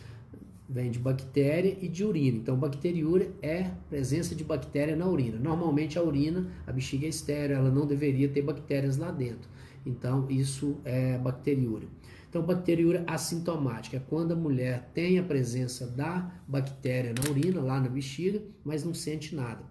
vêm 0.68 0.90
de 0.90 0.98
bactéria 0.98 1.78
e 1.80 1.86
de 1.86 2.04
urina. 2.04 2.36
Então, 2.36 2.56
bacteriúria 2.56 3.30
é 3.40 3.70
presença 3.88 4.34
de 4.34 4.42
bactéria 4.42 4.96
na 4.96 5.06
urina. 5.06 5.38
Normalmente 5.38 5.96
a 5.96 6.02
urina, 6.02 6.48
a 6.66 6.72
bexiga 6.72 7.06
é 7.06 7.10
estéreo, 7.10 7.54
ela 7.54 7.70
não 7.70 7.86
deveria 7.86 8.28
ter 8.28 8.42
bactérias 8.42 8.96
lá 8.96 9.12
dentro. 9.12 9.48
Então, 9.88 10.26
isso 10.28 10.76
é 10.84 11.16
bacteriúria. 11.16 11.88
Então, 12.28 12.42
bacteriúria 12.42 13.04
assintomática 13.06 13.96
é 13.96 14.00
quando 14.00 14.32
a 14.32 14.36
mulher 14.36 14.90
tem 14.92 15.18
a 15.18 15.22
presença 15.22 15.86
da 15.86 16.30
bactéria 16.46 17.14
na 17.14 17.30
urina, 17.30 17.60
lá 17.60 17.80
na 17.80 17.88
bexiga, 17.88 18.42
mas 18.62 18.84
não 18.84 18.92
sente 18.92 19.34
nada. 19.34 19.64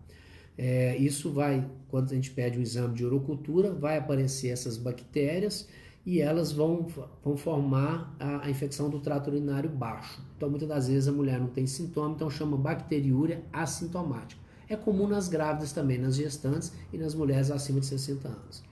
É, 0.58 0.98
isso 0.98 1.32
vai, 1.32 1.70
quando 1.88 2.12
a 2.12 2.16
gente 2.16 2.32
pede 2.32 2.58
um 2.58 2.62
exame 2.62 2.96
de 2.96 3.06
urocultura, 3.06 3.72
vai 3.72 3.98
aparecer 3.98 4.48
essas 4.48 4.76
bactérias 4.76 5.68
e 6.04 6.20
elas 6.20 6.52
vão, 6.52 6.88
vão 7.24 7.38
formar 7.38 8.16
a, 8.20 8.48
a, 8.48 8.50
infecção 8.50 8.90
do 8.90 9.00
trato 9.00 9.30
urinário 9.30 9.70
baixo. 9.70 10.20
Então, 10.36 10.50
muitas 10.50 10.68
das 10.68 10.88
vezes 10.88 11.08
a 11.08 11.12
mulher 11.12 11.40
não 11.40 11.48
tem 11.48 11.68
sintoma, 11.68 12.16
então 12.16 12.28
chama 12.28 12.58
bacteriúria 12.58 13.44
assintomática. 13.54 14.42
É 14.68 14.76
comum 14.76 15.08
nas 15.08 15.30
grávidas 15.30 15.72
também, 15.74 16.00
nas 16.00 16.16
gestantes 16.16 16.74
e 16.92 16.98
nas 16.98 17.14
mulheres 17.14 17.52
acima 17.52 17.80
de 17.80 17.86
60 17.86 18.28
anos. 18.28 18.64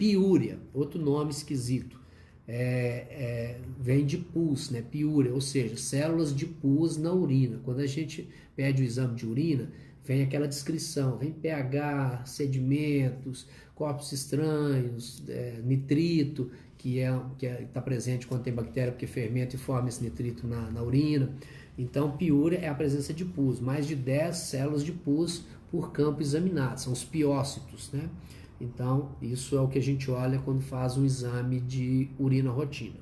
Piúria, 0.00 0.58
outro 0.72 0.98
nome 0.98 1.30
esquisito. 1.30 2.00
É, 2.48 2.56
é, 3.10 3.60
vem 3.78 4.06
de 4.06 4.16
pus, 4.16 4.70
né? 4.70 4.80
Piúria, 4.80 5.30
ou 5.30 5.42
seja, 5.42 5.76
células 5.76 6.34
de 6.34 6.46
pus 6.46 6.96
na 6.96 7.12
urina. 7.12 7.60
Quando 7.62 7.80
a 7.80 7.86
gente 7.86 8.26
pede 8.56 8.82
o 8.82 8.84
exame 8.86 9.14
de 9.14 9.26
urina, 9.26 9.70
vem 10.02 10.22
aquela 10.22 10.48
descrição, 10.48 11.18
vem 11.18 11.30
pH, 11.30 12.22
sedimentos, 12.24 13.46
corpos 13.74 14.10
estranhos, 14.12 15.22
é, 15.28 15.60
nitrito, 15.62 16.50
que 16.78 16.98
é 16.98 17.20
que 17.38 17.44
está 17.44 17.80
é, 17.80 17.82
presente 17.82 18.26
quando 18.26 18.42
tem 18.42 18.54
bactéria, 18.54 18.92
porque 18.92 19.06
fermenta 19.06 19.54
e 19.54 19.58
forma 19.58 19.90
esse 19.90 20.02
nitrito 20.02 20.46
na, 20.46 20.70
na 20.70 20.82
urina. 20.82 21.30
Então, 21.76 22.16
piúria 22.16 22.56
é 22.56 22.68
a 22.68 22.74
presença 22.74 23.12
de 23.12 23.26
pus, 23.26 23.60
mais 23.60 23.86
de 23.86 23.94
10 23.94 24.34
células 24.34 24.82
de 24.82 24.92
pus 24.92 25.44
por 25.70 25.92
campo 25.92 26.22
examinado, 26.22 26.80
são 26.80 26.90
os 26.90 27.04
piócitos, 27.04 27.92
né? 27.92 28.08
Então, 28.60 29.16
isso 29.22 29.56
é 29.56 29.60
o 29.60 29.68
que 29.68 29.78
a 29.78 29.82
gente 29.82 30.10
olha 30.10 30.38
quando 30.38 30.60
faz 30.60 30.96
um 30.96 31.04
exame 31.04 31.60
de 31.60 32.08
urina 32.18 32.50
rotina. 32.50 33.00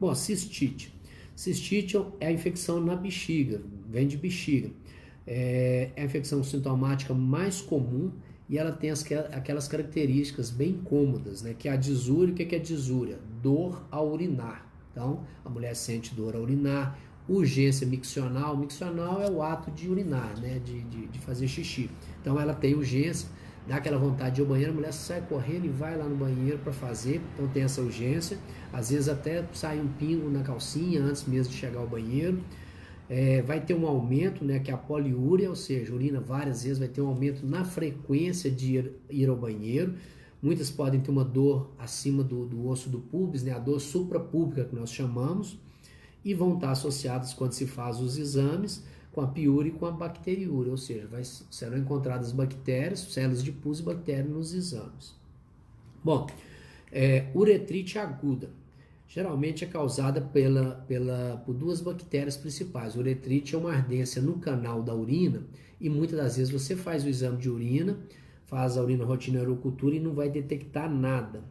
Bom, 0.00 0.14
cistite. 0.14 0.94
Cistite 1.36 1.96
é 2.18 2.28
a 2.28 2.32
infecção 2.32 2.80
na 2.80 2.96
bexiga, 2.96 3.60
vem 3.88 4.06
de 4.06 4.16
bexiga. 4.16 4.70
É, 5.26 5.90
é 5.94 6.02
a 6.02 6.04
infecção 6.04 6.42
sintomática 6.42 7.12
mais 7.14 7.60
comum 7.60 8.10
e 8.50 8.58
ela 8.58 8.72
tem 8.72 8.90
as, 8.90 9.04
aquelas 9.32 9.68
características 9.68 10.50
bem 10.50 10.74
cômodas, 10.84 11.40
né? 11.40 11.54
Que 11.56 11.68
é 11.68 11.72
a 11.72 11.76
disúria, 11.76 12.34
o 12.34 12.36
que 12.36 12.54
é, 12.54 12.58
a 12.58 12.62
disúria? 12.62 13.18
Dor 13.40 13.80
ao 13.90 14.10
urinar. 14.10 14.66
Então, 14.90 15.24
a 15.44 15.48
mulher 15.48 15.76
sente 15.76 16.14
dor 16.14 16.34
ao 16.34 16.42
urinar, 16.42 16.98
urgência 17.28 17.86
miccional. 17.86 18.56
Miccional 18.56 19.22
é 19.22 19.30
o 19.30 19.40
ato 19.40 19.70
de 19.70 19.88
urinar, 19.88 20.36
né? 20.40 20.60
De, 20.64 20.82
de, 20.82 21.06
de, 21.06 21.18
fazer 21.20 21.46
xixi. 21.46 21.88
Então, 22.20 22.40
ela 22.40 22.52
tem 22.52 22.74
urgência, 22.74 23.28
dá 23.66 23.76
aquela 23.76 23.98
vontade 23.98 24.36
de 24.36 24.40
ir 24.40 24.44
ao 24.44 24.48
banheiro, 24.48 24.72
a 24.72 24.74
mulher 24.74 24.92
sai 24.92 25.20
correndo 25.22 25.64
e 25.64 25.68
vai 25.68 25.96
lá 25.96 26.04
no 26.04 26.16
banheiro 26.16 26.58
para 26.58 26.72
fazer. 26.72 27.20
Então, 27.34 27.48
tem 27.48 27.62
essa 27.62 27.80
urgência. 27.80 28.38
Às 28.72 28.90
vezes, 28.90 29.08
até 29.08 29.44
sai 29.52 29.80
um 29.80 29.88
pingo 29.88 30.28
na 30.30 30.42
calcinha 30.42 31.02
antes 31.02 31.24
mesmo 31.24 31.52
de 31.52 31.58
chegar 31.58 31.80
ao 31.80 31.86
banheiro. 31.86 32.40
É, 33.08 33.42
vai 33.42 33.60
ter 33.60 33.74
um 33.74 33.86
aumento, 33.86 34.44
né, 34.44 34.60
que 34.60 34.70
é 34.70 34.74
a 34.74 34.78
poliúria, 34.78 35.48
ou 35.48 35.56
seja, 35.56 35.92
urina 35.92 36.20
várias 36.20 36.62
vezes, 36.62 36.78
vai 36.78 36.86
ter 36.86 37.00
um 37.00 37.08
aumento 37.08 37.44
na 37.44 37.64
frequência 37.64 38.48
de 38.48 38.76
ir, 38.76 38.92
ir 39.10 39.28
ao 39.28 39.36
banheiro. 39.36 39.94
Muitas 40.40 40.70
podem 40.70 41.00
ter 41.00 41.10
uma 41.10 41.24
dor 41.24 41.72
acima 41.76 42.22
do, 42.22 42.46
do 42.46 42.68
osso 42.68 42.88
do 42.88 43.00
pubis, 43.00 43.42
né, 43.42 43.52
a 43.52 43.58
dor 43.58 43.80
suprapúbica 43.80 44.64
que 44.64 44.76
nós 44.76 44.92
chamamos, 44.92 45.58
e 46.24 46.32
vão 46.34 46.54
estar 46.54 46.70
associadas 46.70 47.34
quando 47.34 47.52
se 47.52 47.66
faz 47.66 47.98
os 48.00 48.16
exames 48.16 48.84
com 49.12 49.20
a 49.20 49.26
piúria 49.26 49.70
e 49.70 49.72
com 49.72 49.86
a 49.86 49.90
bacteriúria, 49.90 50.70
ou 50.70 50.78
seja, 50.78 51.06
vai, 51.06 51.22
serão 51.24 51.78
encontradas 51.78 52.32
bactérias, 52.32 53.00
células 53.00 53.42
de 53.42 53.52
pus 53.52 53.80
e 53.80 53.82
bactérias 53.82 54.28
nos 54.28 54.54
exames. 54.54 55.14
Bom, 56.02 56.26
é, 56.92 57.26
uretrite 57.34 57.98
aguda 57.98 58.50
geralmente 59.10 59.64
é 59.64 59.66
causada 59.66 60.20
pela, 60.20 60.76
pela, 60.86 61.42
por 61.44 61.52
duas 61.52 61.80
bactérias 61.80 62.36
principais. 62.36 62.94
Uretrite 62.94 63.56
é 63.56 63.58
uma 63.58 63.72
ardência 63.72 64.22
no 64.22 64.38
canal 64.38 64.82
da 64.82 64.94
urina 64.94 65.42
e 65.80 65.90
muitas 65.90 66.16
das 66.16 66.36
vezes 66.36 66.52
você 66.52 66.76
faz 66.76 67.04
o 67.04 67.08
exame 67.08 67.36
de 67.38 67.50
urina, 67.50 67.98
faz 68.46 68.76
a 68.76 68.82
urina 68.82 69.04
rotina 69.04 69.42
urocultura 69.42 69.96
e 69.96 70.00
não 70.00 70.14
vai 70.14 70.30
detectar 70.30 70.88
nada. 70.88 71.42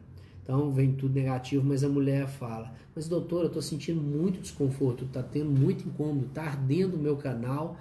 Então 0.50 0.72
vem 0.72 0.90
tudo 0.90 1.14
negativo, 1.14 1.64
mas 1.64 1.84
a 1.84 1.88
mulher 1.88 2.26
fala: 2.26 2.72
Mas 2.92 3.06
doutor, 3.06 3.42
eu 3.42 3.46
estou 3.46 3.62
sentindo 3.62 4.02
muito 4.02 4.40
desconforto, 4.40 5.04
está 5.04 5.22
tendo 5.22 5.48
muito 5.48 5.86
incômodo, 5.86 6.26
está 6.26 6.42
ardendo 6.42 6.94
o 6.94 6.98
meu 6.98 7.16
canal. 7.16 7.76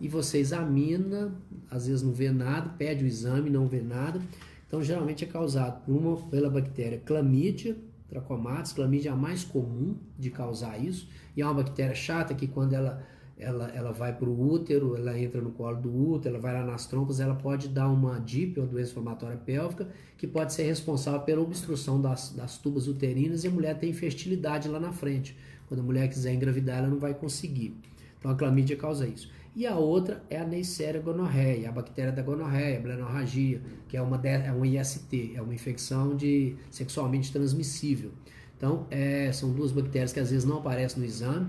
E 0.00 0.08
você 0.08 0.38
examina, 0.38 1.34
às 1.70 1.86
vezes 1.86 2.02
não 2.02 2.14
vê 2.14 2.30
nada, 2.30 2.70
pede 2.78 3.04
o 3.04 3.06
exame, 3.06 3.50
não 3.50 3.68
vê 3.68 3.82
nada. 3.82 4.22
Então 4.66 4.82
geralmente 4.82 5.22
é 5.22 5.26
causado 5.26 5.84
por 5.84 5.92
uma, 5.94 6.16
pela 6.16 6.48
bactéria 6.48 6.98
clamídia, 6.98 7.76
Trachomatis, 8.08 8.72
clamídia 8.72 9.10
é 9.10 9.12
a 9.12 9.16
mais 9.16 9.44
comum 9.44 9.94
de 10.18 10.30
causar 10.30 10.82
isso, 10.82 11.06
e 11.36 11.42
é 11.42 11.44
uma 11.44 11.62
bactéria 11.62 11.94
chata 11.94 12.34
que 12.34 12.46
quando 12.46 12.72
ela, 12.72 13.04
ela, 13.38 13.68
ela 13.74 13.92
vai 13.92 14.12
para 14.12 14.28
o 14.28 14.52
útero, 14.52 14.96
ela 14.96 15.18
entra 15.18 15.40
no 15.40 15.50
colo 15.50 15.76
do 15.76 15.94
útero, 15.94 16.36
ela 16.36 16.42
vai 16.42 16.52
lá 16.52 16.64
nas 16.64 16.86
trompas, 16.86 17.20
ela 17.20 17.34
pode 17.34 17.68
dar 17.68 17.88
uma 17.88 18.20
DIP, 18.20 18.58
uma 18.58 18.66
doença 18.66 18.92
inflamatória 18.92 19.36
pélvica, 19.36 19.88
que 20.16 20.26
pode 20.26 20.52
ser 20.52 20.62
responsável 20.64 21.20
pela 21.20 21.42
obstrução 21.42 22.00
das, 22.00 22.30
das 22.30 22.58
tubas 22.58 22.86
uterinas 22.86 23.44
e 23.44 23.48
a 23.48 23.50
mulher 23.50 23.78
tem 23.78 23.90
infertilidade 23.90 24.68
lá 24.68 24.78
na 24.78 24.92
frente. 24.92 25.36
Quando 25.68 25.80
a 25.80 25.82
mulher 25.82 26.08
quiser 26.08 26.32
engravidar, 26.32 26.78
ela 26.78 26.88
não 26.88 26.98
vai 26.98 27.14
conseguir. 27.14 27.76
Então 28.18 28.30
a 28.30 28.34
clamídia 28.34 28.76
causa 28.76 29.06
isso. 29.06 29.28
E 29.56 29.66
a 29.66 29.76
outra 29.76 30.22
é 30.28 30.36
a 30.36 30.44
Neisseria 30.44 31.00
gonorreia, 31.00 31.68
a 31.68 31.72
bactéria 31.72 32.10
da 32.10 32.22
gonorreia, 32.22 32.78
a 32.78 32.80
blenorragia, 32.80 33.62
que 33.88 33.96
é 33.96 34.02
uma, 34.02 34.20
é 34.26 34.52
um 34.52 34.64
IST, 34.64 35.32
é 35.36 35.40
uma 35.40 35.54
infecção 35.54 36.16
de 36.16 36.56
sexualmente 36.70 37.32
transmissível. 37.32 38.10
Então, 38.56 38.86
é, 38.90 39.30
são 39.32 39.52
duas 39.52 39.70
bactérias 39.70 40.12
que 40.12 40.18
às 40.18 40.30
vezes 40.30 40.44
não 40.44 40.58
aparecem 40.58 40.98
no 40.98 41.04
exame. 41.04 41.48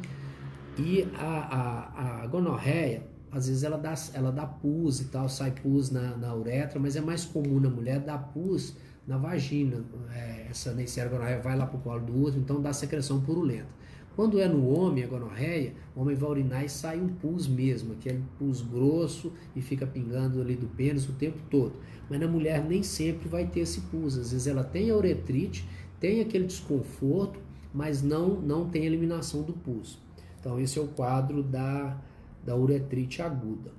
E 0.77 1.08
a, 1.15 1.24
a, 1.24 2.24
a 2.24 2.27
gonorreia, 2.27 3.03
às 3.32 3.48
vezes 3.48 3.63
ela 3.63 3.77
dá, 3.77 3.94
ela 4.13 4.32
dá 4.32 4.46
pus 4.46 5.00
e 5.00 5.05
tal, 5.05 5.29
sai 5.29 5.51
pus 5.51 5.89
na, 5.89 6.17
na 6.17 6.36
uretra, 6.36 6.79
mas 6.79 6.96
é 6.96 7.01
mais 7.01 7.24
comum 7.24 7.60
na 7.60 7.70
mulher 7.70 8.00
dar 8.00 8.17
pus 8.17 8.75
na 9.08 9.17
vagina. 9.17 9.84
É, 10.13 10.48
essa 10.50 10.74
Neisseria 10.74 11.10
gonorreia 11.10 11.39
vai 11.39 11.58
lá 11.58 11.65
para 11.65 11.77
o 11.77 11.82
colo 11.82 12.01
do 12.01 12.22
útero, 12.22 12.41
então 12.41 12.62
dá 12.62 12.74
secreção 12.74 13.22
purulenta. 13.22 13.70
Quando 14.15 14.39
é 14.39 14.48
no 14.48 14.70
homem, 14.70 15.03
a 15.03 15.08
gonorreia, 15.08 15.74
o 15.96 16.01
homem 16.01 16.15
vai 16.15 16.29
urinar 16.29 16.63
e 16.63 16.70
sai 16.70 17.00
um 17.00 17.10
pus 17.10 17.48
mesmo, 17.48 17.94
aquele 17.94 18.24
pus 18.39 18.62
grosso 18.62 19.34
e 19.53 19.62
fica 19.62 19.86
pingando 19.86 20.41
ali 20.41 20.55
do 20.55 20.67
pênis 20.67 21.08
o 21.08 21.13
tempo 21.13 21.39
todo. 21.50 21.74
Mas 22.10 22.20
na 22.20 22.27
mulher 22.27 22.63
nem 22.63 22.82
sempre 22.82 23.27
vai 23.27 23.46
ter 23.46 23.62
esse 23.62 23.82
pus. 23.82 24.17
Às 24.17 24.32
vezes 24.32 24.48
ela 24.48 24.63
tem 24.63 24.89
a 24.89 24.96
uretrite, 24.96 25.67
tem 26.00 26.22
aquele 26.22 26.46
desconforto, 26.46 27.39
mas 27.74 28.01
não, 28.01 28.39
não 28.39 28.70
tem 28.70 28.86
eliminação 28.86 29.41
do 29.41 29.51
pus. 29.51 30.00
Então 30.46 30.60
esse 30.60 30.78
é 30.78 30.82
o 30.82 30.88
quadro 30.88 31.42
da, 31.42 32.00
da 32.46 32.56
uretrite 32.56 33.20
aguda. 33.20 33.72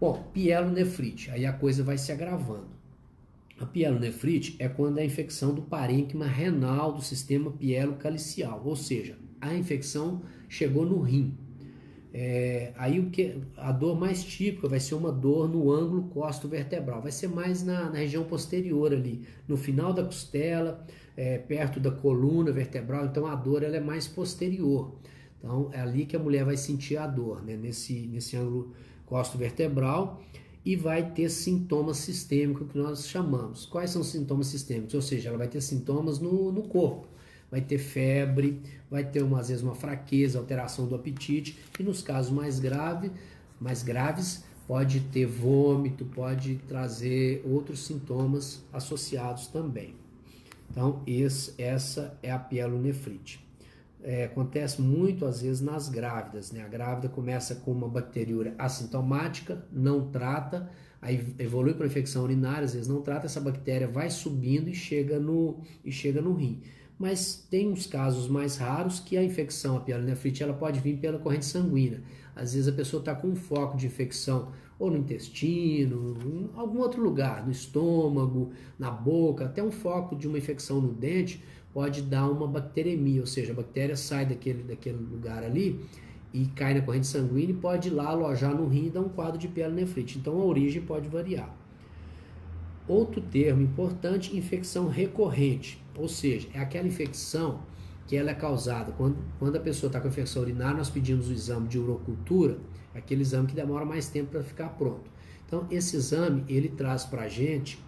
Bom, 0.00 0.30
pielonefrite, 0.32 1.30
aí 1.30 1.44
a 1.44 1.52
coisa 1.52 1.84
vai 1.84 1.98
se 1.98 2.10
agravando. 2.10 2.68
A 3.60 3.66
pielonefrite 3.66 4.56
é 4.58 4.66
quando 4.66 4.96
a 4.96 5.04
infecção 5.04 5.54
do 5.54 5.60
parênquima 5.60 6.26
renal 6.26 6.90
do 6.94 7.02
sistema 7.02 7.50
pielocalicial, 7.50 8.62
ou 8.64 8.74
seja, 8.74 9.18
a 9.38 9.54
infecção 9.54 10.22
chegou 10.48 10.86
no 10.86 11.02
rim. 11.02 11.36
É, 12.14 12.72
aí 12.76 12.98
o 12.98 13.10
que 13.10 13.42
a 13.54 13.70
dor 13.70 13.94
mais 13.94 14.24
típica 14.24 14.66
vai 14.66 14.80
ser 14.80 14.94
uma 14.94 15.12
dor 15.12 15.50
no 15.50 15.70
ângulo 15.70 16.04
costo 16.04 16.48
vertebral, 16.48 17.02
vai 17.02 17.12
ser 17.12 17.28
mais 17.28 17.62
na, 17.62 17.90
na 17.90 17.98
região 17.98 18.24
posterior 18.24 18.90
ali, 18.90 19.26
no 19.46 19.58
final 19.58 19.92
da 19.92 20.02
costela, 20.02 20.86
é, 21.14 21.36
perto 21.36 21.78
da 21.78 21.90
coluna 21.90 22.52
vertebral. 22.52 23.04
Então 23.04 23.26
a 23.26 23.34
dor 23.34 23.62
ela 23.62 23.76
é 23.76 23.80
mais 23.80 24.08
posterior. 24.08 24.94
Então 25.44 25.68
é 25.72 25.80
ali 25.80 26.06
que 26.06 26.16
a 26.16 26.18
mulher 26.18 26.44
vai 26.44 26.56
sentir 26.56 26.96
a 26.96 27.06
dor, 27.06 27.44
né? 27.44 27.54
nesse, 27.54 27.92
nesse 28.06 28.34
ângulo 28.34 28.72
costo 29.04 29.36
vertebral 29.36 30.24
e 30.64 30.74
vai 30.74 31.10
ter 31.10 31.28
sintomas 31.28 31.98
sistêmicos 31.98 32.72
que 32.72 32.78
nós 32.78 33.06
chamamos. 33.06 33.66
Quais 33.66 33.90
são 33.90 34.00
os 34.00 34.08
sintomas 34.08 34.46
sistêmicos? 34.46 34.94
Ou 34.94 35.02
seja, 35.02 35.28
ela 35.28 35.36
vai 35.36 35.48
ter 35.48 35.60
sintomas 35.60 36.18
no, 36.18 36.50
no 36.50 36.62
corpo 36.62 37.06
vai 37.54 37.60
ter 37.60 37.78
febre, 37.78 38.60
vai 38.90 39.04
ter 39.04 39.22
uma, 39.22 39.38
às 39.38 39.48
vezes 39.48 39.62
uma 39.62 39.76
fraqueza, 39.76 40.40
alteração 40.40 40.88
do 40.88 40.96
apetite 40.96 41.56
e 41.78 41.84
nos 41.84 42.02
casos 42.02 42.32
mais 42.32 42.58
graves, 42.58 43.12
mais 43.60 43.80
graves, 43.80 44.42
pode 44.66 44.98
ter 44.98 45.24
vômito, 45.24 46.04
pode 46.04 46.56
trazer 46.66 47.44
outros 47.46 47.86
sintomas 47.86 48.60
associados 48.72 49.46
também. 49.46 49.94
Então, 50.68 51.00
esse, 51.06 51.54
essa 51.56 52.18
é 52.24 52.32
a 52.32 52.40
pielonefrite. 52.40 53.43
É, 54.06 54.24
acontece 54.24 54.82
muito 54.82 55.24
às 55.24 55.40
vezes 55.40 55.62
nas 55.62 55.88
grávidas, 55.88 56.52
né? 56.52 56.62
A 56.62 56.68
grávida 56.68 57.08
começa 57.08 57.54
com 57.54 57.72
uma 57.72 57.88
bacteriúria 57.88 58.54
assintomática, 58.58 59.64
não 59.72 60.10
trata, 60.10 60.70
aí 61.00 61.34
evolui 61.38 61.72
para 61.72 61.86
infecção 61.86 62.22
urinária, 62.22 62.66
às 62.66 62.74
vezes 62.74 62.86
não 62.86 63.00
trata, 63.00 63.24
essa 63.24 63.40
bactéria 63.40 63.88
vai 63.88 64.10
subindo 64.10 64.68
e 64.68 64.74
chega 64.74 65.18
no, 65.18 65.60
e 65.82 65.90
chega 65.90 66.20
no 66.20 66.34
rim 66.34 66.62
mas 66.98 67.46
tem 67.50 67.68
uns 67.68 67.86
casos 67.86 68.28
mais 68.28 68.56
raros 68.56 69.00
que 69.00 69.16
a 69.16 69.24
infecção, 69.24 69.76
a 69.76 69.80
pielonefrite, 69.80 70.42
ela 70.42 70.54
pode 70.54 70.80
vir 70.80 70.98
pela 70.98 71.18
corrente 71.18 71.44
sanguínea. 71.44 72.02
Às 72.34 72.54
vezes 72.54 72.68
a 72.68 72.72
pessoa 72.72 73.00
está 73.00 73.14
com 73.14 73.28
um 73.28 73.36
foco 73.36 73.76
de 73.76 73.86
infecção 73.86 74.52
ou 74.78 74.90
no 74.90 74.98
intestino, 74.98 76.16
em 76.24 76.50
algum 76.54 76.80
outro 76.80 77.02
lugar, 77.02 77.44
no 77.44 77.52
estômago, 77.52 78.52
na 78.78 78.90
boca, 78.90 79.44
até 79.44 79.62
um 79.62 79.70
foco 79.70 80.16
de 80.16 80.26
uma 80.26 80.38
infecção 80.38 80.80
no 80.80 80.92
dente 80.92 81.42
pode 81.74 82.02
dar 82.02 82.30
uma 82.30 82.46
bacteremia, 82.46 83.20
ou 83.20 83.26
seja, 83.26 83.52
a 83.52 83.56
bactéria 83.56 83.96
sai 83.96 84.24
daquele, 84.24 84.62
daquele 84.62 84.96
lugar 84.96 85.42
ali 85.42 85.84
e 86.32 86.46
cai 86.46 86.72
na 86.72 86.80
corrente 86.80 87.08
sanguínea 87.08 87.50
e 87.50 87.56
pode 87.56 87.88
ir 87.88 87.90
lá 87.90 88.06
alojar 88.06 88.54
no 88.54 88.68
rim 88.68 88.86
e 88.86 88.90
dar 88.90 89.00
um 89.00 89.08
quadro 89.08 89.36
de 89.36 89.48
pielonefrite. 89.48 90.18
Então 90.18 90.40
a 90.40 90.44
origem 90.44 90.80
pode 90.80 91.08
variar. 91.08 91.52
Outro 92.86 93.20
termo 93.20 93.60
importante, 93.60 94.36
infecção 94.36 94.88
recorrente, 94.88 95.82
ou 95.96 96.06
seja, 96.08 96.48
é 96.54 96.60
aquela 96.60 96.86
infecção 96.86 97.60
que 98.06 98.14
ela 98.14 98.30
é 98.30 98.34
causada 98.34 98.92
quando, 98.92 99.16
quando 99.38 99.56
a 99.56 99.60
pessoa 99.60 99.88
está 99.88 100.00
com 100.00 100.08
infecção 100.08 100.42
urinária, 100.42 100.76
nós 100.76 100.90
pedimos 100.90 101.28
o 101.28 101.32
exame 101.32 101.66
de 101.66 101.78
urocultura, 101.78 102.58
aquele 102.94 103.22
exame 103.22 103.48
que 103.48 103.54
demora 103.54 103.84
mais 103.84 104.08
tempo 104.08 104.30
para 104.30 104.42
ficar 104.42 104.68
pronto. 104.70 105.10
Então, 105.46 105.66
esse 105.70 105.96
exame, 105.96 106.44
ele 106.48 106.68
traz 106.68 107.04
para 107.04 107.22
a 107.22 107.28
gente 107.28 107.78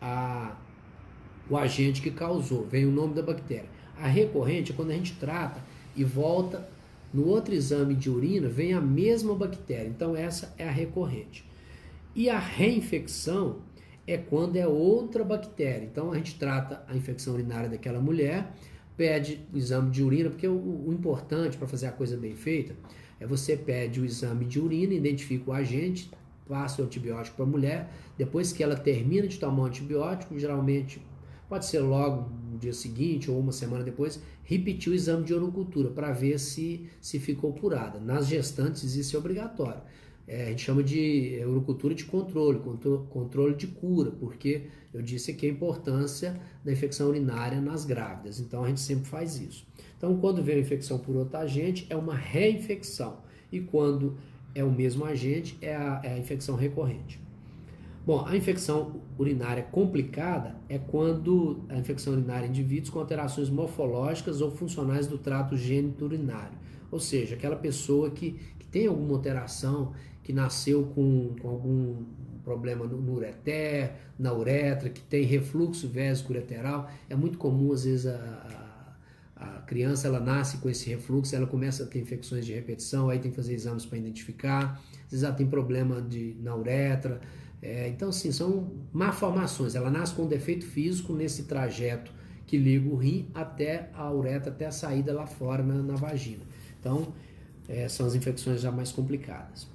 o 1.49 1.57
agente 1.57 2.01
que 2.01 2.11
causou, 2.11 2.67
vem 2.67 2.87
o 2.87 2.91
nome 2.91 3.15
da 3.15 3.23
bactéria. 3.23 3.76
A 4.01 4.07
recorrente 4.07 4.73
é 4.73 4.75
quando 4.75 4.91
a 4.91 4.95
gente 4.95 5.15
trata 5.15 5.61
e 5.95 6.05
volta 6.05 6.69
no 7.13 7.27
outro 7.27 7.55
exame 7.55 7.95
de 7.95 8.11
urina, 8.11 8.49
vem 8.49 8.75
a 8.75 8.81
mesma 8.81 9.35
bactéria. 9.35 9.89
Então, 9.89 10.15
essa 10.15 10.55
é 10.59 10.69
a 10.69 10.71
recorrente. 10.71 11.49
E 12.15 12.29
a 12.29 12.39
reinfecção 12.39 13.61
é 14.07 14.17
quando 14.17 14.57
é 14.57 14.67
outra 14.67 15.25
bactéria. 15.25 15.85
Então, 15.85 16.13
a 16.13 16.17
gente 16.17 16.39
trata 16.39 16.85
a 16.87 16.97
infecção 16.97 17.35
urinária 17.35 17.69
daquela 17.69 18.01
mulher, 18.01 18.53
pede 18.97 19.41
o 19.53 19.57
exame 19.57 19.91
de 19.91 20.03
urina, 20.03 20.31
porque 20.31 20.47
o, 20.47 20.85
o 20.87 20.93
importante 20.93 21.57
para 21.57 21.67
fazer 21.67 21.87
a 21.87 21.93
coisa 21.93 22.17
bem 22.17 22.35
feita 22.35 22.75
é 23.19 23.27
você 23.27 23.57
pede 23.57 24.01
o 24.01 24.05
exame 24.05 24.45
de 24.45 24.61
urina, 24.61 24.95
identifica 24.95 25.51
o 25.51 25.55
agente, 25.55 26.11
passa 26.49 26.83
o 26.83 26.85
antibiótico 26.85 27.37
para 27.37 27.45
a 27.45 27.49
mulher, 27.49 27.91
depois 28.17 28.53
que 28.53 28.63
ela 28.63 28.77
termina 28.77 29.27
de 29.27 29.39
tomar 29.39 29.63
o 29.63 29.67
antibiótico, 29.67 30.39
geralmente 30.39 31.01
pode 31.49 31.67
ser 31.67 31.81
logo 31.81 32.31
no 32.51 32.59
dia 32.59 32.73
seguinte 32.73 33.31
ou 33.31 33.39
uma 33.39 33.53
semana 33.53 33.85
depois, 33.85 34.21
repetir 34.43 34.93
o 34.93 34.95
exame 34.95 35.25
de 35.25 35.35
orocultura 35.35 35.91
para 35.91 36.13
ver 36.13 36.39
se, 36.39 36.89
se 37.01 37.19
ficou 37.19 37.53
curada. 37.53 38.01
Nas 38.01 38.27
gestantes 38.27 38.95
isso 38.95 39.17
é 39.17 39.19
obrigatório. 39.19 39.83
É, 40.27 40.47
a 40.47 40.47
gente 40.47 40.63
chama 40.63 40.83
de 40.83 41.41
orocultura 41.47 41.95
de 41.95 42.05
controle, 42.05 42.59
controle 43.11 43.55
de 43.55 43.69
cura, 43.69 44.11
porque 44.11 44.63
eu 44.93 45.01
disse 45.01 45.31
aqui 45.31 45.47
a 45.47 45.51
importância 45.51 46.41
da 46.65 46.73
infecção 46.73 47.09
urinária 47.09 47.61
nas 47.61 47.85
grávidas, 47.85 48.41
então 48.41 48.65
a 48.65 48.69
gente 48.69 48.81
sempre 48.81 49.07
faz 49.07 49.39
isso. 49.39 49.65
Então, 49.97 50.17
quando 50.19 50.43
vem 50.43 50.57
a 50.57 50.59
infecção 50.59 50.99
por 50.99 51.15
outro 51.15 51.37
agente, 51.39 51.87
é 51.89 51.95
uma 51.95 52.15
reinfecção, 52.15 53.19
e 53.53 53.61
quando 53.61 54.17
é 54.53 54.65
o 54.65 54.71
mesmo 54.71 55.05
agente, 55.05 55.57
é 55.61 55.77
a, 55.77 56.01
é 56.03 56.15
a 56.15 56.19
infecção 56.19 56.57
recorrente. 56.57 57.21
Bom, 58.07 58.25
a 58.25 58.37
infecção 58.37 59.01
urinária 59.19 59.65
complicada 59.65 60.55
é 60.69 60.79
quando 60.79 61.65
a 61.69 61.77
infecção 61.77 62.13
urinária 62.13 62.47
em 62.47 62.51
indivíduos 62.51 62.89
com 62.89 63.01
alterações 63.01 63.51
morfológicas 63.51 64.41
ou 64.41 64.49
funcionais 64.49 65.09
do 65.09 65.19
trato 65.19 65.57
gênito 65.57 66.05
urinário, 66.05 66.57
ou 66.89 67.01
seja, 67.01 67.35
aquela 67.35 67.57
pessoa 67.57 68.09
que, 68.13 68.39
que 68.61 68.67
tem 68.69 68.87
alguma 68.87 69.15
alteração, 69.15 69.93
que 70.23 70.33
nasceu 70.33 70.85
com, 70.95 71.35
com 71.43 71.49
algum 71.49 72.05
problema 72.45 72.87
no, 72.87 72.97
no 72.97 73.15
ureter, 73.15 73.95
na 74.17 74.33
uretra, 74.33 74.89
que 74.89 75.01
tem 75.01 75.25
refluxo 75.25 75.89
vésico 75.89 76.33
ureteral, 76.33 76.89
é 77.11 77.17
muito 77.17 77.37
comum 77.39 77.73
às 77.73 77.83
vezes 77.83 78.07
a, 78.07 78.15
a 78.15 78.67
a 79.37 79.61
criança 79.67 80.09
ela 80.09 80.19
nasce 80.19 80.57
com 80.57 80.71
esse 80.71 80.89
refluxo, 80.89 81.37
ela 81.37 81.47
começa 81.47 81.83
a 81.83 81.87
ter 81.87 82.01
infecções 82.01 82.47
de 82.47 82.55
repetição, 82.55 83.11
aí 83.11 83.19
tem 83.19 83.31
que 83.31 83.37
fazer 83.37 83.53
exames 83.53 83.85
para 83.85 83.99
identificar, 83.99 84.81
às 85.05 85.11
vezes 85.11 85.23
ela 85.23 85.35
tem 85.35 85.47
problema 85.47 86.01
de, 86.01 86.35
na 86.41 86.57
uretra. 86.57 87.21
É, 87.67 87.89
então, 87.89 88.11
assim, 88.11 88.31
são 88.31 88.71
malformações. 88.93 89.75
Ela 89.75 89.91
nasce 89.91 90.15
com 90.15 90.23
um 90.23 90.29
defeito 90.29 90.65
físico 90.65 91.13
nesse 91.13 91.43
trajeto 91.43 92.13
que 92.47 92.57
liga 92.57 92.89
o 92.89 92.95
rim 92.95 93.27
até 93.35 93.91
a 93.93 94.09
uretra, 94.13 94.53
até 94.53 94.67
a 94.67 94.71
saída 94.71 95.13
lá 95.13 95.27
fora 95.27 95.65
na, 95.65 95.75
na 95.83 95.97
vagina. 95.97 96.45
Então, 96.79 97.13
é, 97.69 97.89
são 97.89 98.07
as 98.07 98.15
infecções 98.15 98.61
já 98.61 98.71
mais 98.71 98.93
complicadas. 98.93 99.67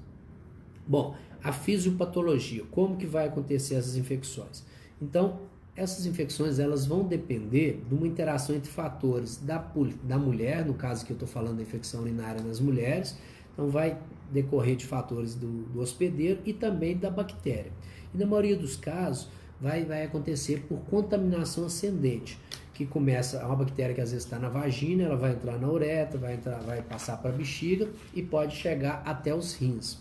Bom, 0.87 1.17
a 1.43 1.51
fisiopatologia, 1.51 2.63
como 2.71 2.95
que 2.95 3.05
vai 3.05 3.27
acontecer 3.27 3.75
essas 3.75 3.97
infecções? 3.97 4.63
Então, 5.01 5.41
essas 5.75 6.05
infecções 6.05 6.59
elas 6.59 6.85
vão 6.85 7.03
depender 7.03 7.83
de 7.89 7.93
uma 7.93 8.07
interação 8.07 8.55
entre 8.55 8.71
fatores 8.71 9.35
da, 9.35 9.57
da 10.03 10.17
mulher, 10.17 10.65
no 10.65 10.75
caso 10.75 11.05
que 11.05 11.11
eu 11.11 11.15
estou 11.15 11.27
falando 11.27 11.57
da 11.57 11.63
infecção 11.63 12.01
urinária 12.01 12.41
nas 12.41 12.61
mulheres, 12.61 13.17
então 13.53 13.67
vai 13.67 13.97
decorrer 14.31 14.75
de 14.75 14.85
fatores 14.85 15.35
do, 15.35 15.63
do, 15.65 15.81
hospedeiro 15.81 16.39
e 16.45 16.53
também 16.53 16.97
da 16.97 17.09
bactéria. 17.09 17.71
E 18.13 18.17
na 18.17 18.25
maioria 18.25 18.55
dos 18.55 18.75
casos 18.75 19.29
vai, 19.59 19.83
vai 19.83 20.03
acontecer 20.03 20.65
por 20.67 20.79
contaminação 20.81 21.65
ascendente, 21.65 22.39
que 22.73 22.85
começa 22.85 23.37
é 23.37 23.45
uma 23.45 23.55
bactéria 23.55 23.93
que 23.93 24.01
às 24.01 24.11
vezes 24.11 24.25
está 24.25 24.39
na 24.39 24.49
vagina, 24.49 25.03
ela 25.03 25.15
vai 25.15 25.33
entrar 25.33 25.59
na 25.59 25.69
uretra, 25.69 26.17
vai, 26.17 26.35
entrar, 26.35 26.59
vai 26.61 26.81
passar 26.81 27.17
para 27.17 27.29
a 27.29 27.33
bexiga 27.33 27.89
e 28.13 28.23
pode 28.23 28.55
chegar 28.55 29.03
até 29.05 29.35
os 29.35 29.53
rins. 29.53 29.99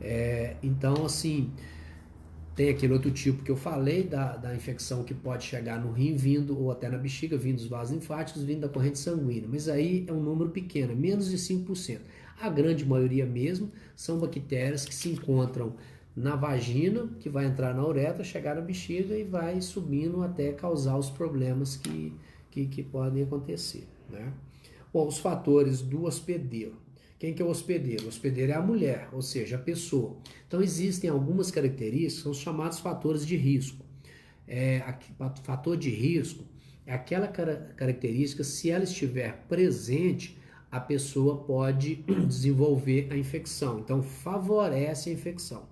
É, 0.00 0.56
então, 0.62 1.04
assim, 1.04 1.50
tem 2.54 2.68
aquele 2.68 2.92
outro 2.92 3.10
tipo 3.10 3.42
que 3.42 3.50
eu 3.50 3.56
falei, 3.56 4.04
da, 4.04 4.36
da 4.36 4.54
infecção 4.54 5.02
que 5.02 5.12
pode 5.12 5.44
chegar 5.44 5.80
no 5.80 5.90
rim 5.90 6.14
vindo, 6.14 6.58
ou 6.58 6.70
até 6.70 6.88
na 6.88 6.96
bexiga, 6.96 7.36
vindo 7.36 7.56
dos 7.56 7.66
vasos 7.66 7.94
linfáticos, 7.94 8.42
vindo 8.42 8.60
da 8.60 8.68
corrente 8.68 8.98
sanguínea. 8.98 9.48
Mas 9.50 9.68
aí 9.68 10.04
é 10.06 10.12
um 10.12 10.22
número 10.22 10.50
pequeno, 10.50 10.94
menos 10.94 11.28
de 11.30 11.36
5%. 11.36 11.98
A 12.40 12.48
grande 12.48 12.84
maioria 12.84 13.24
mesmo 13.24 13.70
são 13.94 14.18
bactérias 14.18 14.84
que 14.84 14.94
se 14.94 15.08
encontram 15.08 15.74
na 16.16 16.36
vagina, 16.36 17.08
que 17.18 17.28
vai 17.28 17.46
entrar 17.46 17.74
na 17.74 17.86
uretra, 17.86 18.22
chegar 18.22 18.54
na 18.54 18.60
bexiga 18.60 19.16
e 19.16 19.24
vai 19.24 19.60
subindo 19.60 20.22
até 20.22 20.52
causar 20.52 20.96
os 20.96 21.10
problemas 21.10 21.76
que, 21.76 22.12
que, 22.50 22.66
que 22.66 22.82
podem 22.82 23.22
acontecer. 23.22 23.88
Né? 24.08 24.32
Bom, 24.92 25.08
os 25.08 25.18
fatores 25.18 25.82
do 25.82 26.04
hospedeiro. 26.04 26.76
Quem 27.18 27.32
que 27.32 27.40
é 27.40 27.44
o 27.44 27.48
hospedeiro? 27.48 28.04
O 28.04 28.08
hospedeiro 28.08 28.52
é 28.52 28.54
a 28.54 28.62
mulher, 28.62 29.08
ou 29.12 29.22
seja, 29.22 29.56
a 29.56 29.58
pessoa. 29.58 30.16
Então 30.46 30.62
existem 30.62 31.08
algumas 31.08 31.50
características, 31.50 32.22
são 32.22 32.32
os 32.32 32.38
chamados 32.38 32.78
fatores 32.78 33.26
de 33.26 33.36
risco. 33.36 33.84
É, 34.46 34.84
fator 35.42 35.76
de 35.76 35.88
risco 35.88 36.44
é 36.86 36.92
aquela 36.92 37.26
característica, 37.26 38.44
se 38.44 38.70
ela 38.70 38.84
estiver 38.84 39.44
presente, 39.48 40.38
a 40.74 40.80
pessoa 40.80 41.36
pode 41.36 42.04
desenvolver 42.26 43.06
a 43.12 43.16
infecção. 43.16 43.78
Então 43.78 44.02
favorece 44.02 45.08
a 45.08 45.12
infecção. 45.12 45.62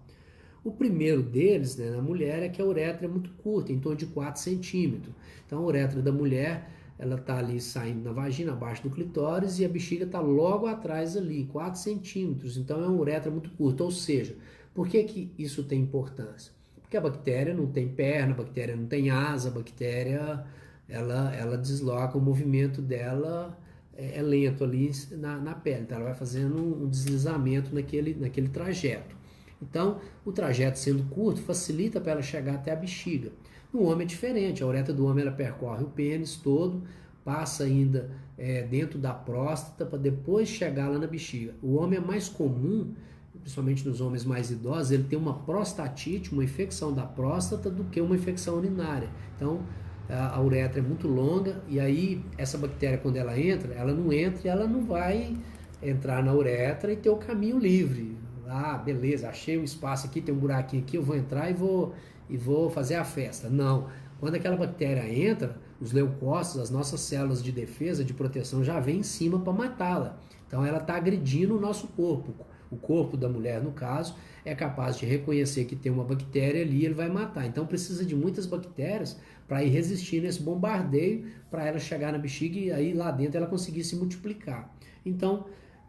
O 0.62 0.70
primeiro 0.70 1.24
deles, 1.24 1.76
né, 1.76 1.90
na 1.90 2.00
mulher, 2.00 2.40
é 2.44 2.48
que 2.48 2.62
a 2.62 2.64
uretra 2.64 3.06
é 3.06 3.08
muito 3.08 3.30
curta, 3.30 3.72
em 3.72 3.80
torno 3.80 3.98
de 3.98 4.06
4 4.06 4.40
centímetros. 4.40 5.12
Então 5.44 5.58
a 5.58 5.62
uretra 5.62 6.00
da 6.00 6.12
mulher 6.12 6.70
ela 6.96 7.16
está 7.16 7.38
ali 7.38 7.60
saindo 7.60 8.04
na 8.04 8.12
vagina, 8.12 8.52
abaixo 8.52 8.84
do 8.84 8.90
clitóris, 8.90 9.58
e 9.58 9.64
a 9.64 9.68
bexiga 9.68 10.04
está 10.04 10.20
logo 10.20 10.68
atrás 10.68 11.16
ali, 11.16 11.46
4 11.46 11.80
centímetros. 11.80 12.56
Então 12.56 12.80
é 12.80 12.86
uma 12.86 13.00
uretra 13.00 13.28
muito 13.28 13.50
curta. 13.50 13.82
Ou 13.82 13.90
seja, 13.90 14.36
por 14.72 14.86
que, 14.86 15.02
que 15.02 15.32
isso 15.36 15.64
tem 15.64 15.80
importância? 15.80 16.52
Porque 16.80 16.96
a 16.96 17.00
bactéria 17.00 17.52
não 17.52 17.66
tem 17.66 17.88
perna, 17.88 18.34
a 18.34 18.36
bactéria 18.36 18.76
não 18.76 18.86
tem 18.86 19.10
asa, 19.10 19.48
a 19.48 19.52
bactéria 19.52 20.44
ela, 20.88 21.34
ela 21.34 21.58
desloca, 21.58 22.16
o 22.16 22.20
movimento 22.20 22.80
dela 22.80 23.58
é, 23.96 24.18
é 24.18 24.22
lento 24.22 24.64
ali 24.64 24.90
na, 25.12 25.38
na 25.38 25.54
pele, 25.54 25.82
então 25.82 25.96
ela 25.96 26.06
vai 26.06 26.14
fazendo 26.14 26.56
um 26.56 26.88
deslizamento 26.88 27.74
naquele, 27.74 28.14
naquele 28.14 28.48
trajeto. 28.48 29.16
Então, 29.60 30.00
o 30.24 30.32
trajeto 30.32 30.78
sendo 30.78 31.04
curto 31.04 31.40
facilita 31.40 32.00
para 32.00 32.12
ela 32.12 32.22
chegar 32.22 32.54
até 32.54 32.72
a 32.72 32.76
bexiga. 32.76 33.30
No 33.72 33.84
homem 33.84 34.04
é 34.04 34.06
diferente, 34.06 34.62
a 34.62 34.66
uretra 34.66 34.92
do 34.92 35.06
homem 35.06 35.22
ela 35.22 35.34
percorre 35.34 35.84
o 35.84 35.88
pênis 35.88 36.36
todo, 36.36 36.82
passa 37.24 37.64
ainda 37.64 38.10
é, 38.36 38.62
dentro 38.62 38.98
da 38.98 39.14
próstata 39.14 39.86
para 39.86 39.98
depois 39.98 40.48
chegar 40.48 40.88
lá 40.88 40.98
na 40.98 41.06
bexiga. 41.06 41.54
O 41.62 41.76
homem 41.76 41.98
é 41.98 42.02
mais 42.02 42.28
comum, 42.28 42.92
principalmente 43.40 43.88
nos 43.88 44.00
homens 44.00 44.24
mais 44.24 44.50
idosos, 44.50 44.90
ele 44.90 45.04
tem 45.04 45.18
uma 45.18 45.34
prostatite, 45.34 46.32
uma 46.32 46.44
infecção 46.44 46.92
da 46.92 47.06
próstata, 47.06 47.70
do 47.70 47.84
que 47.84 48.00
uma 48.00 48.16
infecção 48.16 48.56
urinária. 48.56 49.08
Então, 49.36 49.62
a, 50.08 50.40
uretra 50.40 50.80
é 50.80 50.82
muito 50.82 51.08
longa 51.08 51.62
e 51.68 51.78
aí 51.78 52.24
essa 52.36 52.58
bactéria 52.58 52.98
quando 52.98 53.16
ela 53.16 53.38
entra, 53.38 53.72
ela 53.74 53.92
não 53.92 54.12
entra 54.12 54.40
e 54.44 54.48
ela 54.48 54.66
não 54.66 54.84
vai 54.84 55.36
entrar 55.82 56.22
na 56.22 56.32
uretra 56.32 56.92
e 56.92 56.96
ter 56.96 57.10
o 57.10 57.16
caminho 57.16 57.58
livre. 57.58 58.16
Ah, 58.46 58.76
beleza, 58.76 59.28
achei 59.28 59.58
um 59.58 59.64
espaço 59.64 60.06
aqui, 60.06 60.20
tem 60.20 60.34
um 60.34 60.38
buraquinho 60.38 60.82
aqui, 60.82 60.96
eu 60.96 61.02
vou 61.02 61.16
entrar 61.16 61.50
e 61.50 61.54
vou 61.54 61.94
e 62.28 62.36
vou 62.36 62.70
fazer 62.70 62.94
a 62.96 63.04
festa. 63.04 63.48
Não. 63.48 63.88
Quando 64.20 64.36
aquela 64.36 64.56
bactéria 64.56 65.06
entra, 65.12 65.56
os 65.80 65.92
leucócitos, 65.92 66.60
as 66.60 66.70
nossas 66.70 67.00
células 67.00 67.42
de 67.42 67.50
defesa, 67.50 68.04
de 68.04 68.14
proteção, 68.14 68.62
já 68.62 68.78
vêm 68.78 68.98
em 68.98 69.02
cima 69.02 69.38
para 69.40 69.52
matá-la. 69.52 70.18
Então 70.46 70.64
ela 70.64 70.78
está 70.78 70.94
agredindo 70.94 71.56
o 71.56 71.60
nosso 71.60 71.88
corpo. 71.88 72.34
O 72.72 72.76
corpo 72.76 73.16
da 73.16 73.28
mulher, 73.28 73.62
no 73.62 73.70
caso, 73.70 74.16
é 74.44 74.54
capaz 74.54 74.96
de 74.96 75.04
reconhecer 75.04 75.66
que 75.66 75.76
tem 75.76 75.92
uma 75.92 76.04
bactéria 76.04 76.62
ali 76.62 76.80
e 76.80 76.84
ele 76.86 76.94
vai 76.94 77.08
matar. 77.08 77.46
Então 77.46 77.66
precisa 77.66 78.04
de 78.04 78.16
muitas 78.16 78.46
bactérias 78.46 79.18
para 79.46 79.62
ir 79.62 79.68
resistindo 79.68 80.24
a 80.24 80.28
esse 80.30 80.42
bombardeio, 80.42 81.26
para 81.50 81.66
ela 81.66 81.78
chegar 81.78 82.10
na 82.10 82.18
bexiga 82.18 82.58
e 82.58 82.72
aí 82.72 82.94
lá 82.94 83.10
dentro 83.10 83.36
ela 83.36 83.46
conseguir 83.46 83.84
se 83.84 83.94
multiplicar. 83.94 84.74
Então, 85.04 85.44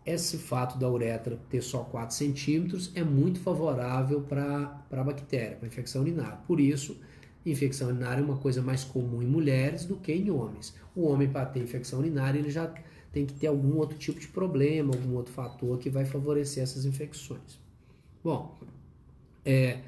esse 0.06 0.38
fato 0.38 0.78
da 0.78 0.90
uretra 0.90 1.40
ter 1.50 1.62
só 1.62 1.80
4 1.80 2.14
centímetros 2.14 2.92
é 2.94 3.04
muito 3.04 3.40
favorável 3.40 4.20
para 4.22 4.84
a 4.92 5.04
bactéria, 5.04 5.56
para 5.56 5.68
infecção 5.68 6.02
urinária. 6.02 6.40
Por 6.46 6.60
isso, 6.60 7.00
infecção 7.46 7.88
urinária 7.88 8.20
é 8.20 8.24
uma 8.24 8.36
coisa 8.38 8.62
mais 8.62 8.84
comum 8.84 9.24
em 9.24 9.28
mulheres 9.28 9.86
do 9.86 9.96
que 9.96 10.12
em 10.12 10.30
homens. 10.30 10.76
O 10.94 11.08
homem, 11.08 11.30
para 11.30 11.46
ter 11.46 11.62
infecção 11.62 12.00
urinária, 12.00 12.38
ele 12.38 12.50
já 12.52 12.70
tem 13.14 13.28
que 13.28 13.34
ter 13.34 13.48
algum 13.48 13.78
outro 13.78 13.98
tipo 13.98 14.20
de 14.20 14.28
problema, 14.28 14.94
algum 14.94 15.16
outro 15.16 15.32
fator 15.32 15.78
que 15.78 15.90
vai 15.90 16.04
favorecer 16.04 16.64
essas 16.64 16.84
infecções. 16.84 17.62
Bom, 18.24 18.58
é, 19.46 19.80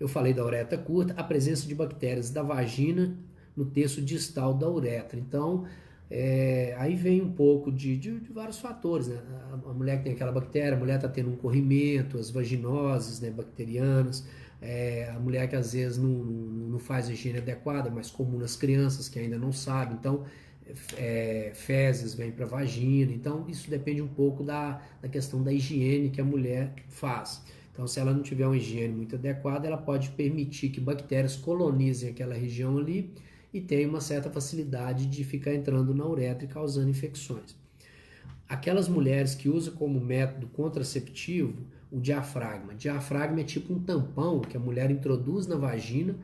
eu 0.00 0.08
falei 0.08 0.32
da 0.32 0.44
uretra 0.44 0.78
curta, 0.78 1.12
a 1.16 1.22
presença 1.22 1.68
de 1.68 1.74
bactérias 1.74 2.30
da 2.30 2.42
vagina 2.42 3.14
no 3.54 3.66
terço 3.66 4.00
distal 4.00 4.54
da 4.54 4.68
uretra. 4.68 5.20
Então, 5.20 5.66
é, 6.10 6.74
aí 6.78 6.96
vem 6.96 7.20
um 7.20 7.30
pouco 7.30 7.70
de, 7.70 7.98
de, 7.98 8.18
de 8.18 8.32
vários 8.32 8.58
fatores, 8.58 9.08
né? 9.08 9.20
A, 9.52 9.70
a, 9.70 9.74
mulher 9.74 9.98
que 9.98 10.04
tem 10.04 10.14
aquela 10.14 10.32
bactéria, 10.32 10.74
a 10.74 10.80
mulher 10.80 10.96
está 10.96 11.08
tendo 11.08 11.30
um 11.30 11.36
corrimento, 11.36 12.18
as 12.18 12.30
vaginoses 12.30 13.20
né, 13.20 13.30
bacterianas, 13.30 14.26
é, 14.62 15.12
a 15.14 15.20
mulher 15.20 15.48
que 15.48 15.54
às 15.54 15.74
vezes 15.74 15.98
não, 15.98 16.08
não 16.08 16.78
faz 16.78 17.08
a 17.08 17.12
higiene 17.12 17.38
adequada, 17.38 17.90
mas 17.90 18.10
comum 18.10 18.38
nas 18.38 18.56
crianças 18.56 19.08
que 19.08 19.18
ainda 19.18 19.38
não 19.38 19.52
sabem. 19.52 19.96
Então, 19.98 20.24
é, 20.96 21.52
fezes 21.54 22.14
vêm 22.14 22.30
para 22.30 22.44
a 22.44 22.48
vagina. 22.48 23.12
Então, 23.12 23.46
isso 23.48 23.70
depende 23.70 24.00
um 24.02 24.08
pouco 24.08 24.42
da, 24.42 24.80
da 25.00 25.08
questão 25.08 25.42
da 25.42 25.52
higiene 25.52 26.10
que 26.10 26.20
a 26.20 26.24
mulher 26.24 26.74
faz. 26.88 27.42
Então, 27.72 27.86
se 27.86 27.98
ela 27.98 28.12
não 28.12 28.22
tiver 28.22 28.46
uma 28.46 28.56
higiene 28.56 28.94
muito 28.94 29.16
adequada, 29.16 29.66
ela 29.66 29.78
pode 29.78 30.10
permitir 30.10 30.70
que 30.70 30.80
bactérias 30.80 31.36
colonizem 31.36 32.10
aquela 32.10 32.34
região 32.34 32.76
ali 32.78 33.14
e 33.52 33.60
tenha 33.60 33.88
uma 33.88 34.00
certa 34.00 34.30
facilidade 34.30 35.06
de 35.06 35.24
ficar 35.24 35.54
entrando 35.54 35.94
na 35.94 36.06
uretra 36.06 36.44
e 36.44 36.48
causando 36.48 36.90
infecções. 36.90 37.56
Aquelas 38.48 38.88
mulheres 38.88 39.34
que 39.34 39.48
usam 39.48 39.74
como 39.74 40.00
método 40.00 40.48
contraceptivo 40.48 41.64
o 41.90 42.00
diafragma. 42.00 42.74
Diafragma 42.74 43.40
é 43.40 43.44
tipo 43.44 43.72
um 43.72 43.80
tampão 43.80 44.40
que 44.40 44.56
a 44.56 44.60
mulher 44.60 44.90
introduz 44.90 45.46
na 45.46 45.56
vagina, 45.56 46.16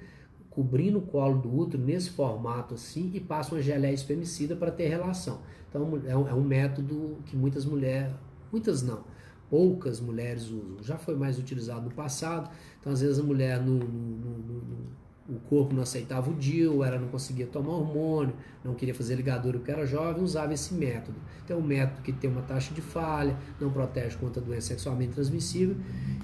cobrindo 0.56 0.96
o 0.96 1.02
colo 1.02 1.38
do 1.38 1.54
útero 1.54 1.82
nesse 1.82 2.08
formato 2.08 2.72
assim 2.72 3.10
e 3.12 3.20
passa 3.20 3.54
uma 3.54 3.60
geleia 3.60 3.92
espermicida 3.92 4.56
para 4.56 4.70
ter 4.70 4.88
relação. 4.88 5.42
Então 5.68 6.00
é 6.06 6.16
um, 6.16 6.28
é 6.28 6.32
um 6.32 6.40
método 6.40 7.18
que 7.26 7.36
muitas 7.36 7.66
mulheres, 7.66 8.10
muitas 8.50 8.80
não, 8.80 9.04
poucas 9.50 10.00
mulheres 10.00 10.44
usam. 10.44 10.82
Já 10.82 10.96
foi 10.96 11.14
mais 11.14 11.38
utilizado 11.38 11.82
no 11.82 11.94
passado, 11.94 12.50
então 12.80 12.90
às 12.90 13.02
vezes 13.02 13.18
a 13.18 13.22
mulher 13.22 13.60
no, 13.60 13.74
no, 13.74 14.38
no, 14.38 14.86
o 15.28 15.40
corpo 15.40 15.74
não 15.74 15.82
aceitava 15.82 16.30
o 16.30 16.34
DIU, 16.34 16.84
ela 16.84 16.98
não 16.98 17.08
conseguia 17.08 17.46
tomar 17.46 17.72
hormônio, 17.72 18.34
não 18.64 18.74
queria 18.74 18.94
fazer 18.94 19.16
ligadura 19.16 19.58
porque 19.58 19.72
era 19.72 19.84
jovem, 19.84 20.22
usava 20.22 20.54
esse 20.54 20.72
método. 20.72 21.18
Então 21.44 21.56
é 21.56 21.60
um 21.60 21.66
método 21.66 22.02
que 22.02 22.12
tem 22.12 22.30
uma 22.30 22.42
taxa 22.42 22.72
de 22.72 22.80
falha, 22.80 23.36
não 23.60 23.70
protege 23.70 24.16
contra 24.16 24.40
doença 24.40 24.68
sexualmente 24.68 25.12
transmissível 25.14 25.76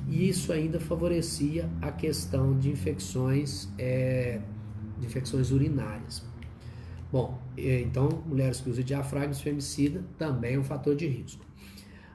e 0.08 0.28
isso 0.28 0.52
ainda 0.52 0.78
favorecia 0.78 1.68
a 1.80 1.90
questão 1.90 2.56
de 2.56 2.70
infecções, 2.70 3.68
é, 3.76 4.40
de 4.98 5.06
infecções 5.06 5.50
urinárias. 5.50 6.24
Bom, 7.10 7.38
então 7.56 8.08
mulheres 8.24 8.60
que 8.60 8.70
usam 8.70 8.82
diafragma 8.82 9.34
femicida 9.34 10.02
também 10.16 10.54
é 10.54 10.58
um 10.58 10.64
fator 10.64 10.94
de 10.94 11.06
risco. 11.06 11.44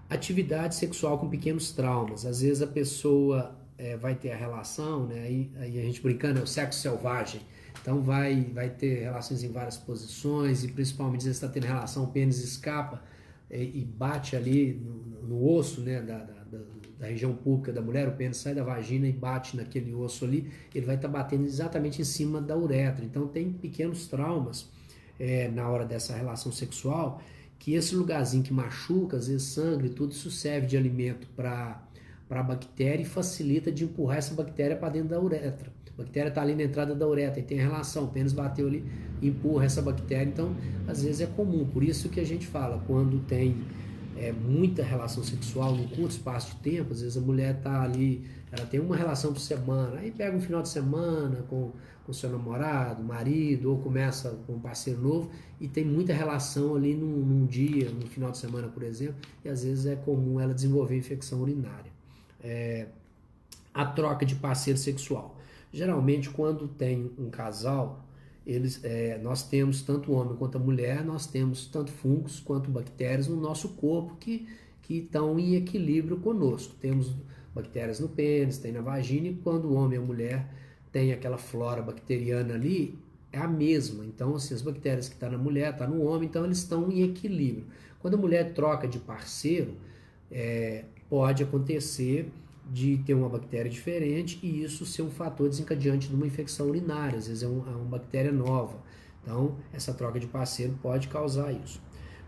Atividade 0.09 0.75
sexual 0.75 1.19
com 1.19 1.29
pequenos 1.29 1.71
traumas. 1.71 2.25
Às 2.25 2.41
vezes 2.41 2.61
a 2.63 2.67
pessoa 2.67 3.55
é, 3.77 3.95
vai 3.95 4.15
ter 4.15 4.31
a 4.31 4.35
relação, 4.35 5.05
né? 5.05 5.21
Aí, 5.21 5.51
aí, 5.57 5.79
a 5.79 5.83
gente 5.83 6.01
brincando 6.01 6.39
é 6.39 6.43
o 6.43 6.47
sexo 6.47 6.79
selvagem. 6.79 7.41
Então 7.81 8.01
vai, 8.01 8.43
vai 8.53 8.69
ter 8.69 9.03
relações 9.03 9.43
em 9.43 9.51
várias 9.51 9.77
posições 9.77 10.63
e 10.63 10.67
principalmente 10.67 11.23
se 11.23 11.29
está 11.29 11.47
tendo 11.47 11.65
relação, 11.65 12.05
o 12.05 12.07
pênis 12.07 12.43
escapa 12.43 13.01
e, 13.49 13.81
e 13.81 13.85
bate 13.85 14.35
ali 14.35 14.73
no, 14.73 15.27
no 15.27 15.47
osso 15.47 15.81
né, 15.81 16.01
da, 16.01 16.17
da, 16.17 16.43
da, 16.99 17.05
região 17.05 17.33
pública 17.33 17.71
da 17.71 17.81
mulher, 17.81 18.07
o 18.07 18.13
pênis 18.13 18.37
sai 18.37 18.55
da 18.55 18.63
vagina 18.63 19.07
e 19.07 19.13
bate 19.13 19.55
naquele 19.55 19.93
osso 19.93 20.25
ali, 20.25 20.51
ele 20.73 20.85
vai 20.85 20.95
estar 20.95 21.07
tá 21.07 21.13
batendo 21.13 21.45
exatamente 21.45 22.01
em 22.01 22.05
cima 22.05 22.41
da 22.41 22.57
uretra. 22.57 23.05
Então 23.05 23.27
tem 23.27 23.53
pequenos 23.53 24.07
traumas 24.07 24.69
é, 25.19 25.47
na 25.49 25.69
hora 25.69 25.85
dessa 25.85 26.15
relação 26.15 26.51
sexual 26.51 27.21
que 27.59 27.73
esse 27.73 27.95
lugarzinho 27.95 28.43
que 28.43 28.53
machuca, 28.53 29.17
às 29.17 29.27
vezes 29.27 29.47
sangue, 29.47 29.89
tudo 29.89 30.11
isso 30.11 30.29
serve 30.29 30.67
de 30.67 30.77
alimento 30.77 31.27
para 31.35 31.86
para 32.27 32.41
a 32.41 32.43
bactéria 32.43 33.01
e 33.01 33.05
facilita 33.05 33.71
de 33.71 33.83
empurrar 33.85 34.17
essa 34.17 34.33
bactéria 34.33 34.75
para 34.75 34.89
dentro 34.89 35.09
da 35.09 35.19
uretra. 35.19 35.71
A 35.93 36.01
bactéria 36.01 36.29
está 36.29 36.41
ali 36.41 36.53
na 36.53 36.63
entrada 36.63 36.93
da 36.93 37.07
uretra 37.07 37.39
e 37.39 37.43
tem 37.43 37.57
relação, 37.57 38.05
o 38.05 38.07
pênis 38.07 38.33
bateu 38.33 38.67
ali, 38.67 38.85
empurra 39.21 39.65
essa 39.65 39.81
bactéria, 39.81 40.29
então 40.29 40.55
às 40.87 41.03
vezes 41.03 41.21
é 41.21 41.25
comum. 41.25 41.65
Por 41.65 41.83
isso 41.83 42.09
que 42.09 42.19
a 42.19 42.25
gente 42.25 42.45
fala, 42.45 42.83
quando 42.85 43.19
tem 43.25 43.57
é, 44.15 44.31
muita 44.31 44.83
relação 44.83 45.23
sexual 45.23 45.75
num 45.75 45.87
curto 45.87 46.11
espaço 46.11 46.55
de 46.55 46.71
tempo, 46.71 46.93
às 46.93 47.01
vezes 47.01 47.17
a 47.17 47.21
mulher 47.21 47.55
está 47.55 47.81
ali, 47.81 48.23
ela 48.51 48.65
tem 48.65 48.79
uma 48.79 48.95
relação 48.95 49.33
por 49.33 49.39
semana, 49.39 49.99
aí 49.99 50.11
pega 50.11 50.35
um 50.35 50.41
final 50.41 50.61
de 50.61 50.69
semana 50.69 51.43
com 51.49 51.71
com 52.07 52.13
seu 52.13 52.29
namorado, 52.29 53.03
marido, 53.03 53.69
ou 53.69 53.79
começa 53.79 54.29
com 54.47 54.53
um 54.53 54.59
parceiro 54.61 55.01
novo 55.01 55.29
e 55.59 55.67
tem 55.67 55.83
muita 55.83 56.13
relação 56.13 56.73
ali 56.73 56.95
num, 56.95 57.17
num 57.17 57.45
dia, 57.45 57.89
no 57.89 58.07
final 58.07 58.31
de 58.31 58.37
semana, 58.37 58.69
por 58.69 58.81
exemplo, 58.81 59.17
e 59.43 59.49
às 59.49 59.65
vezes 59.65 59.85
é 59.85 59.97
comum 59.97 60.39
ela 60.39 60.53
desenvolver 60.53 60.95
infecção 60.95 61.41
urinária 61.41 61.96
é, 62.47 62.87
a 63.73 63.85
troca 63.85 64.25
de 64.25 64.35
parceiro 64.35 64.79
sexual. 64.79 65.37
Geralmente, 65.71 66.29
quando 66.29 66.67
tem 66.67 67.11
um 67.19 67.29
casal, 67.29 68.05
eles, 68.45 68.79
é, 68.83 69.17
nós 69.17 69.43
temos 69.43 69.81
tanto 69.81 70.11
o 70.11 70.15
homem 70.15 70.35
quanto 70.37 70.57
a 70.57 70.59
mulher, 70.59 71.03
nós 71.03 71.27
temos 71.27 71.65
tanto 71.67 71.91
fungos 71.91 72.39
quanto 72.39 72.71
bactérias 72.71 73.27
no 73.27 73.35
nosso 73.35 73.69
corpo 73.69 74.15
que, 74.15 74.47
que 74.81 74.99
estão 74.99 75.37
em 75.37 75.55
equilíbrio 75.55 76.17
conosco. 76.17 76.73
Temos 76.79 77.13
bactérias 77.53 77.99
no 77.99 78.07
pênis, 78.07 78.57
tem 78.57 78.71
na 78.71 78.81
vagina, 78.81 79.27
e 79.27 79.33
quando 79.35 79.65
o 79.65 79.73
homem 79.73 79.99
e 79.99 80.01
a 80.01 80.05
mulher 80.05 80.47
tem 80.91 81.11
aquela 81.11 81.37
flora 81.37 81.81
bacteriana 81.81 82.53
ali, 82.53 82.97
é 83.31 83.39
a 83.39 83.47
mesma. 83.47 84.05
Então, 84.05 84.33
assim, 84.35 84.53
as 84.53 84.61
bactérias 84.61 85.09
que 85.09 85.15
estão 85.15 85.29
tá 85.29 85.37
na 85.37 85.43
mulher, 85.43 85.73
estão 85.73 85.85
tá 85.85 85.93
no 85.93 86.01
homem, 86.03 86.29
então 86.29 86.45
eles 86.45 86.59
estão 86.59 86.89
em 86.89 87.01
equilíbrio. 87.03 87.65
Quando 87.99 88.13
a 88.13 88.17
mulher 88.17 88.53
troca 88.53 88.87
de 88.87 88.99
parceiro, 88.99 89.75
é, 90.31 90.85
pode 91.09 91.43
acontecer 91.43 92.31
de 92.69 92.97
ter 92.99 93.13
uma 93.13 93.29
bactéria 93.29 93.69
diferente 93.71 94.39
e 94.43 94.63
isso 94.63 94.85
ser 94.85 95.01
um 95.01 95.09
fator 95.09 95.47
desencadeante 95.49 96.09
de 96.09 96.15
uma 96.15 96.27
infecção 96.27 96.67
urinária, 96.67 97.17
às 97.17 97.27
vezes 97.27 97.43
é, 97.43 97.47
um, 97.47 97.63
é 97.65 97.75
uma 97.75 97.85
bactéria 97.85 98.31
nova. 98.31 98.77
Então, 99.23 99.55
essa 99.73 99.93
troca 99.93 100.19
de 100.19 100.27
parceiro 100.27 100.77
pode 100.81 101.07
causar 101.07 101.51
isso. 101.51 101.81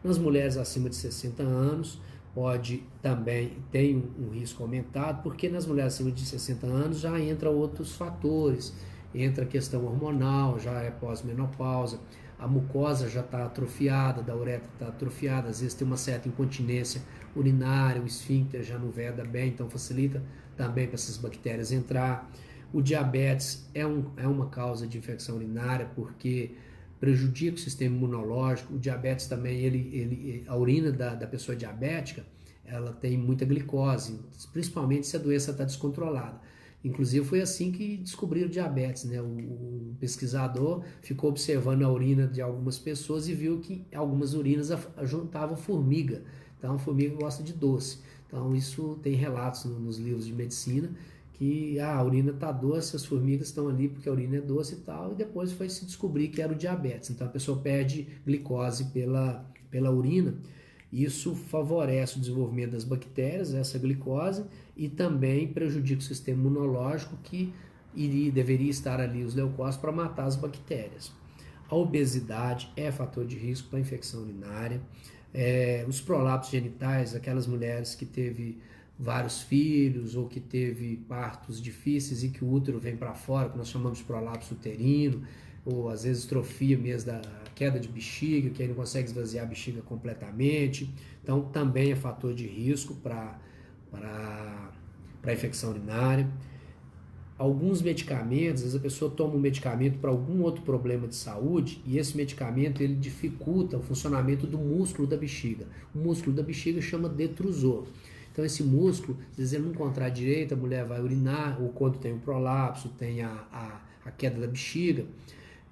Nas 0.04 0.18
mulheres 0.18 0.58
acima 0.58 0.90
de 0.90 0.96
60 0.96 1.44
anos, 1.44 2.00
pode 2.34 2.84
também 3.02 3.58
tem 3.72 3.98
um, 3.98 4.28
um 4.28 4.30
risco 4.30 4.64
aumentado, 4.64 5.22
porque 5.24 5.50
nas 5.50 5.66
mulheres 5.66 5.94
acima 5.94 6.12
de 6.12 6.26
60 6.26 6.66
anos 6.68 7.00
já 7.00 7.20
entra 7.20 7.50
outros 7.50 7.96
fatores, 7.96 8.74
entra 9.14 9.44
a 9.44 9.48
questão 9.48 9.86
hormonal, 9.86 10.60
já 10.60 10.82
é 10.82 10.92
pós-menopausa, 10.92 12.00
a 12.38 12.48
mucosa 12.48 13.10
já 13.10 13.20
está 13.20 13.46
atrofiada, 13.46 14.22
da 14.22 14.36
uretra 14.36 14.70
está 14.74 14.88
atrofiada, 14.88 15.50
às 15.50 15.60
vezes 15.60 15.74
tem 15.74 15.86
uma 15.86 15.98
certa 15.98 16.30
incontinência 16.30 17.02
urinária, 17.36 18.02
o 18.02 18.06
esfíncter 18.06 18.64
já 18.64 18.78
não 18.78 18.90
veda 18.90 19.24
bem, 19.24 19.50
então 19.50 19.70
facilita 19.70 20.22
também 20.56 20.88
para 20.88 20.96
essas 20.96 21.18
bactérias 21.18 21.72
entrar. 21.72 22.32
O 22.72 22.82
diabetes 22.82 23.68
é, 23.74 23.86
um, 23.86 24.06
é 24.18 24.28
uma 24.28 24.48
causa 24.48 24.86
de 24.86 24.98
infecção 24.98 25.36
urinária 25.36 25.90
porque 25.96 26.52
prejudica 27.00 27.56
o 27.56 27.60
sistema 27.60 27.96
imunológico. 27.96 28.76
O 28.76 28.80
diabetes 28.80 29.28
também, 29.28 29.60
ele, 29.60 29.90
ele, 29.94 30.44
a 30.48 30.56
urina 30.56 30.92
da, 30.92 31.16
da 31.16 31.26
pessoa 31.26 31.56
diabética, 31.56 32.26
ela 32.66 32.94
tem 32.94 33.18
muita 33.18 33.46
glicose, 33.46 34.20
principalmente 34.54 35.08
se 35.08 35.16
a 35.16 35.20
doença 35.20 35.52
está 35.52 35.64
descontrolada. 35.64 36.40
Inclusive 36.84 37.26
foi 37.26 37.42
assim 37.42 37.72
que 37.72 37.98
descobriram 37.98 38.48
diabetes, 38.48 39.04
né? 39.04 39.22
O, 39.22 39.26
o, 39.26 39.96
pesquisador 40.00 40.84
ficou 41.02 41.30
observando 41.30 41.84
a 41.84 41.92
urina 41.92 42.26
de 42.26 42.42
algumas 42.42 42.80
pessoas 42.80 43.28
e 43.28 43.34
viu 43.34 43.60
que 43.60 43.86
algumas 43.94 44.34
urinas 44.34 44.70
juntavam 45.04 45.58
formiga. 45.58 46.24
Então 46.60 46.76
a 46.76 46.78
formiga 46.78 47.16
gosta 47.16 47.42
de 47.42 47.54
doce. 47.54 48.00
Então 48.28 48.56
isso 48.56 49.00
tem 49.02 49.16
relatos 49.16 49.66
nos 49.66 49.98
livros 49.98 50.28
de 50.28 50.34
medicina 50.34 50.92
que 51.40 51.80
ah, 51.80 51.96
a 51.96 52.04
urina 52.04 52.32
está 52.32 52.52
doce, 52.52 52.98
as 52.98 53.06
formigas 53.06 53.48
estão 53.48 53.70
ali 53.70 53.88
porque 53.88 54.10
a 54.10 54.12
urina 54.12 54.36
é 54.36 54.42
doce 54.42 54.74
e 54.74 54.78
tal, 54.80 55.14
e 55.14 55.16
depois 55.16 55.54
foi 55.54 55.70
se 55.70 55.86
descobrir 55.86 56.28
que 56.28 56.42
era 56.42 56.52
o 56.52 56.56
diabetes. 56.56 57.10
Então 57.10 57.26
a 57.26 57.30
pessoa 57.30 57.58
perde 57.60 58.06
glicose 58.26 58.84
pela, 58.86 59.50
pela 59.72 59.90
urina. 59.90 60.36
Isso 60.92 61.34
favorece 61.34 62.18
o 62.18 62.20
desenvolvimento 62.20 62.72
das 62.72 62.84
bactérias, 62.84 63.54
essa 63.54 63.80
glicose, 63.80 64.44
e 64.76 64.90
também 64.90 65.48
prejudica 65.48 66.02
o 66.02 66.04
sistema 66.04 66.42
imunológico 66.42 67.16
que 67.24 67.54
iria, 67.96 68.30
deveria 68.32 68.70
estar 68.70 69.00
ali 69.00 69.24
os 69.24 69.34
leucócitos 69.34 69.80
para 69.80 69.94
matar 69.94 70.26
as 70.26 70.36
bactérias. 70.36 71.10
A 71.70 71.76
obesidade 71.76 72.70
é 72.76 72.92
fator 72.92 73.26
de 73.26 73.38
risco 73.38 73.70
para 73.70 73.80
infecção 73.80 74.24
urinária. 74.24 74.82
É, 75.34 75.86
os 75.88 76.02
prolapsos 76.02 76.52
genitais, 76.52 77.16
aquelas 77.16 77.46
mulheres 77.46 77.96
que 77.96 78.06
teve 78.06 78.58
vários 78.98 79.42
filhos 79.42 80.16
ou 80.16 80.28
que 80.28 80.40
teve 80.40 80.98
partos 81.08 81.62
difíceis 81.62 82.24
e 82.24 82.30
que 82.30 82.44
o 82.44 82.52
útero 82.52 82.80
vem 82.80 82.98
para 82.98 83.14
fora, 83.14 83.50
que 83.50 83.58
nós 83.58 83.70
chamamos 83.70 84.00
de 84.00 84.04
prolapso 84.04 84.54
uterino, 84.54 85.24
ou 85.66 85.90
às 85.90 86.04
vezes 86.04 86.24
estrofia 86.24 86.78
mesmo 86.78 87.12
da 87.12 87.22
queda 87.56 87.80
de 87.80 87.88
bexiga, 87.88 88.50
que 88.50 88.62
aí 88.62 88.68
não 88.68 88.76
consegue 88.76 89.08
esvaziar 89.08 89.46
a 89.46 89.48
bexiga 89.48 89.82
completamente. 89.82 90.94
Então 91.24 91.42
também 91.42 91.92
é 91.92 91.96
fator 91.96 92.34
de 92.34 92.48
risco 92.48 92.96
para 92.96 93.40
a 93.94 95.34
infecção 95.34 95.70
urinária 95.70 96.28
alguns 97.40 97.82
medicamentos, 97.82 98.56
às 98.56 98.62
vezes 98.64 98.76
a 98.76 98.80
pessoa 98.82 99.10
toma 99.10 99.36
um 99.36 99.40
medicamento 99.40 99.98
para 99.98 100.10
algum 100.10 100.42
outro 100.42 100.62
problema 100.62 101.08
de 101.08 101.16
saúde 101.16 101.82
e 101.86 101.98
esse 101.98 102.16
medicamento 102.18 102.84
ele 102.84 102.94
dificulta 102.94 103.78
o 103.78 103.82
funcionamento 103.82 104.46
do 104.46 104.58
músculo 104.58 105.08
da 105.08 105.16
bexiga. 105.16 105.66
O 105.96 106.00
músculo 106.00 106.36
da 106.36 106.44
bexiga 106.44 106.82
chama 106.82 107.08
detrusor. 107.08 107.86
Então 108.32 108.44
esse 108.44 108.62
músculo, 108.62 109.18
às 109.32 109.38
vezes 109.38 109.54
ele 109.54 109.64
não 109.68 109.74
contrai 109.74 110.12
direito, 110.12 110.54
a 110.54 110.58
mulher 110.58 110.84
vai 110.84 111.02
urinar, 111.02 111.62
ou 111.62 111.70
quando 111.70 111.98
tem 111.98 112.12
um 112.12 112.20
prolapso, 112.20 112.90
tem 112.90 113.22
a, 113.22 113.32
a, 113.54 113.82
a 114.06 114.12
queda 114.12 114.42
da 114.42 114.48
bexiga, 114.48 115.06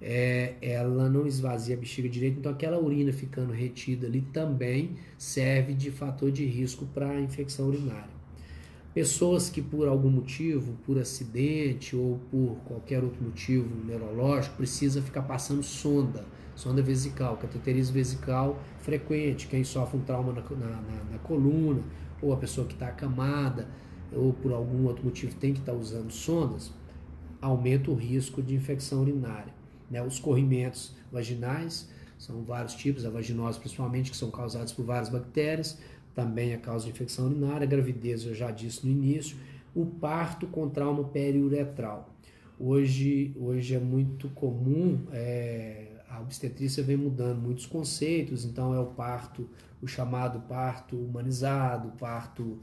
é, 0.00 0.54
ela 0.62 1.10
não 1.10 1.26
esvazia 1.26 1.76
a 1.76 1.78
bexiga 1.78 2.08
direito, 2.08 2.38
então 2.38 2.50
aquela 2.50 2.78
urina 2.80 3.12
ficando 3.12 3.52
retida 3.52 4.06
ali 4.06 4.22
também 4.32 4.96
serve 5.18 5.74
de 5.74 5.90
fator 5.90 6.32
de 6.32 6.46
risco 6.46 6.86
para 6.94 7.10
a 7.10 7.20
infecção 7.20 7.68
urinária. 7.68 8.17
Pessoas 8.98 9.48
que 9.48 9.62
por 9.62 9.86
algum 9.86 10.10
motivo, 10.10 10.76
por 10.84 10.98
acidente 10.98 11.94
ou 11.94 12.18
por 12.32 12.56
qualquer 12.64 13.04
outro 13.04 13.22
motivo 13.22 13.72
neurológico, 13.84 14.56
precisa 14.56 15.00
ficar 15.00 15.22
passando 15.22 15.62
sonda, 15.62 16.26
sonda 16.56 16.82
vesical, 16.82 17.36
cateterismo 17.36 17.94
vesical 17.94 18.60
frequente, 18.80 19.46
quem 19.46 19.62
sofre 19.62 19.98
um 19.98 20.00
trauma 20.00 20.32
na, 20.32 20.40
na, 20.40 20.80
na, 20.80 21.04
na 21.12 21.18
coluna, 21.18 21.80
ou 22.20 22.32
a 22.32 22.36
pessoa 22.36 22.66
que 22.66 22.74
está 22.74 22.88
acamada, 22.88 23.68
ou 24.12 24.32
por 24.32 24.52
algum 24.52 24.84
outro 24.88 25.04
motivo 25.04 25.32
tem 25.36 25.52
que 25.52 25.60
estar 25.60 25.70
tá 25.70 25.78
usando 25.78 26.10
sondas, 26.10 26.72
aumenta 27.40 27.92
o 27.92 27.94
risco 27.94 28.42
de 28.42 28.56
infecção 28.56 29.02
urinária. 29.02 29.54
Né? 29.88 30.02
Os 30.02 30.18
corrimentos 30.18 30.96
vaginais 31.12 31.88
são 32.18 32.42
vários 32.42 32.74
tipos, 32.74 33.06
a 33.06 33.10
vaginose 33.10 33.60
principalmente, 33.60 34.10
que 34.10 34.16
são 34.16 34.28
causados 34.28 34.72
por 34.72 34.84
várias 34.84 35.08
bactérias, 35.08 35.78
também 36.18 36.52
a 36.52 36.58
causa 36.58 36.84
de 36.84 36.90
infecção 36.90 37.26
urinária, 37.26 37.64
gravidez 37.64 38.26
eu 38.26 38.34
já 38.34 38.50
disse 38.50 38.84
no 38.84 38.90
início, 38.90 39.36
o 39.72 39.86
parto 39.86 40.48
com 40.48 40.68
trauma 40.68 41.04
periuretral. 41.04 42.12
Hoje, 42.58 43.32
hoje 43.38 43.76
é 43.76 43.78
muito 43.78 44.28
comum, 44.30 45.06
é, 45.12 45.92
a 46.08 46.20
obstetrícia 46.20 46.82
vem 46.82 46.96
mudando 46.96 47.40
muitos 47.40 47.66
conceitos, 47.66 48.44
então 48.44 48.74
é 48.74 48.80
o 48.80 48.86
parto, 48.86 49.48
o 49.80 49.86
chamado 49.86 50.40
parto 50.40 50.96
humanizado, 50.96 51.92
parto, 51.96 52.58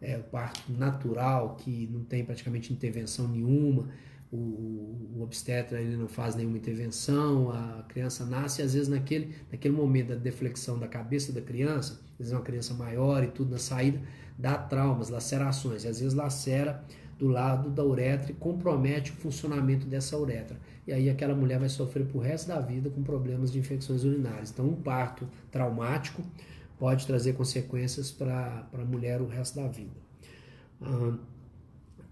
é, 0.00 0.16
o 0.16 0.22
parto 0.22 0.70
natural, 0.70 1.56
que 1.56 1.88
não 1.92 2.04
tem 2.04 2.24
praticamente 2.24 2.72
intervenção 2.72 3.26
nenhuma, 3.26 3.88
o, 4.30 4.36
o, 4.36 5.20
obstetra 5.20 5.80
ele 5.80 5.96
não 5.96 6.06
faz 6.06 6.36
nenhuma 6.36 6.58
intervenção, 6.58 7.50
a 7.50 7.84
criança 7.88 8.24
nasce 8.24 8.62
e 8.62 8.64
às 8.64 8.74
vezes 8.74 8.86
naquele, 8.88 9.34
naquele 9.50 9.74
momento 9.74 10.10
da 10.10 10.14
deflexão 10.14 10.78
da 10.78 10.86
cabeça 10.86 11.32
da 11.32 11.40
criança, 11.40 12.08
às 12.20 12.26
vezes 12.26 12.32
uma 12.32 12.42
criança 12.42 12.74
maior 12.74 13.24
e 13.24 13.28
tudo 13.28 13.50
na 13.50 13.58
saída, 13.58 14.00
dá 14.38 14.56
traumas, 14.58 15.08
lacerações, 15.08 15.84
e 15.84 15.88
às 15.88 16.00
vezes 16.00 16.14
lacera 16.14 16.84
do 17.18 17.28
lado 17.28 17.70
da 17.70 17.84
uretra 17.84 18.30
e 18.30 18.34
compromete 18.34 19.10
o 19.10 19.14
funcionamento 19.14 19.86
dessa 19.86 20.16
uretra. 20.18 20.58
E 20.86 20.92
aí 20.92 21.10
aquela 21.10 21.34
mulher 21.34 21.58
vai 21.58 21.68
sofrer 21.68 22.06
pro 22.06 22.18
resto 22.18 22.48
da 22.48 22.60
vida 22.60 22.88
com 22.90 23.02
problemas 23.02 23.52
de 23.52 23.58
infecções 23.58 24.04
urinárias. 24.04 24.50
Então 24.50 24.66
um 24.66 24.74
parto 24.74 25.28
traumático 25.50 26.22
pode 26.78 27.06
trazer 27.06 27.34
consequências 27.34 28.10
para 28.10 28.66
a 28.72 28.84
mulher 28.84 29.20
o 29.20 29.26
resto 29.26 29.56
da 29.56 29.68
vida. 29.68 29.90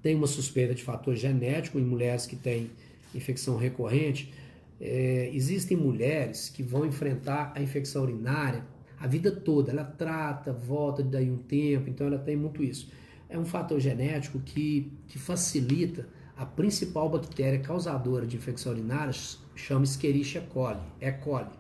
Tem 0.03 0.15
uma 0.15 0.27
suspeita 0.27 0.75
de 0.75 0.83
fator 0.83 1.17
genético 1.17 1.79
em 1.79 1.85
mulheres 1.85 2.27
que 2.27 2.37
têm 2.37 2.71
infecção 3.15 3.57
recorrente. 3.57 4.33
É, 4.81 5.31
existem 5.33 5.77
mulheres 5.77 6.51
que 6.51 6.63
vão 6.63 6.85
enfrentar 6.87 7.53
a 7.57 7.63
infecção 7.63 8.03
urinária 8.03 8.63
a 9.01 9.07
vida 9.07 9.31
toda. 9.31 9.71
Ela 9.71 9.85
trata, 9.85 10.53
volta 10.53 11.03
daí 11.03 11.31
um 11.31 11.39
tempo, 11.39 11.89
então 11.89 12.07
ela 12.07 12.19
tem 12.19 12.37
muito 12.37 12.63
isso. 12.63 12.91
É 13.29 13.39
um 13.39 13.45
fator 13.45 13.79
genético 13.79 14.39
que, 14.41 14.93
que 15.07 15.19
facilita 15.19 16.09
a 16.37 16.47
principal 16.47 17.09
bactéria 17.09 17.59
causadora 17.59 18.27
de 18.27 18.37
infecção 18.37 18.73
urinária, 18.73 19.13
chama 19.55 19.85
Escherichia 19.85 20.41
coli, 20.41 20.81
E. 21.01 21.11
coli. 21.13 21.51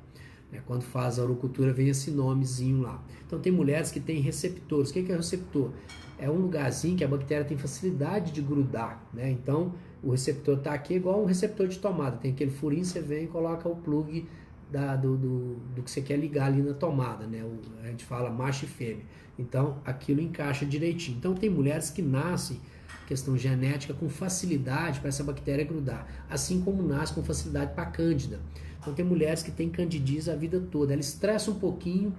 É, 0.50 0.60
quando 0.60 0.82
faz 0.82 1.18
a 1.18 1.24
urocultura 1.24 1.74
vem 1.74 1.90
esse 1.90 2.10
nomezinho 2.10 2.80
lá. 2.80 3.04
Então 3.26 3.38
tem 3.38 3.52
mulheres 3.52 3.90
que 3.90 4.00
têm 4.00 4.20
receptores. 4.20 4.90
O 4.90 4.94
que 4.94 5.12
é 5.12 5.16
receptor? 5.16 5.72
é 6.18 6.28
um 6.28 6.34
lugarzinho 6.34 6.96
que 6.96 7.04
a 7.04 7.08
bactéria 7.08 7.44
tem 7.44 7.56
facilidade 7.56 8.32
de 8.32 8.42
grudar, 8.42 9.02
né? 9.14 9.30
Então, 9.30 9.72
o 10.02 10.10
receptor 10.10 10.58
está 10.58 10.74
aqui 10.74 10.94
igual 10.94 11.22
um 11.22 11.24
receptor 11.24 11.68
de 11.68 11.78
tomada. 11.78 12.16
Tem 12.16 12.32
aquele 12.32 12.50
furinho, 12.50 12.84
você 12.84 13.00
vem 13.00 13.24
e 13.24 13.26
coloca 13.28 13.68
o 13.68 13.76
plug 13.76 14.26
da, 14.70 14.96
do, 14.96 15.16
do, 15.16 15.54
do, 15.74 15.82
que 15.82 15.90
você 15.90 16.00
quer 16.00 16.16
ligar 16.16 16.46
ali 16.46 16.62
na 16.62 16.74
tomada, 16.74 17.26
né? 17.26 17.42
O, 17.42 17.60
a 17.82 17.88
gente 17.88 18.04
fala 18.04 18.30
macho 18.30 18.64
e 18.64 18.68
fêmea. 18.68 19.04
Então, 19.38 19.78
aquilo 19.84 20.20
encaixa 20.20 20.66
direitinho. 20.66 21.16
Então, 21.16 21.34
tem 21.34 21.48
mulheres 21.48 21.90
que 21.90 22.02
nascem, 22.02 22.60
questão 23.06 23.36
genética, 23.36 23.94
com 23.94 24.08
facilidade 24.08 25.00
para 25.00 25.08
essa 25.08 25.24
bactéria 25.24 25.64
grudar. 25.64 26.06
Assim 26.28 26.60
como 26.60 26.82
nasce 26.82 27.14
com 27.14 27.22
facilidade 27.22 27.72
para 27.72 27.84
a 27.84 27.86
cândida. 27.86 28.40
Então, 28.80 28.92
tem 28.92 29.04
mulheres 29.04 29.42
que 29.42 29.50
têm 29.50 29.70
candidíase 29.70 30.30
a 30.30 30.36
vida 30.36 30.60
toda. 30.70 30.92
Ela 30.92 31.00
estressa 31.00 31.50
um 31.50 31.58
pouquinho 31.58 32.14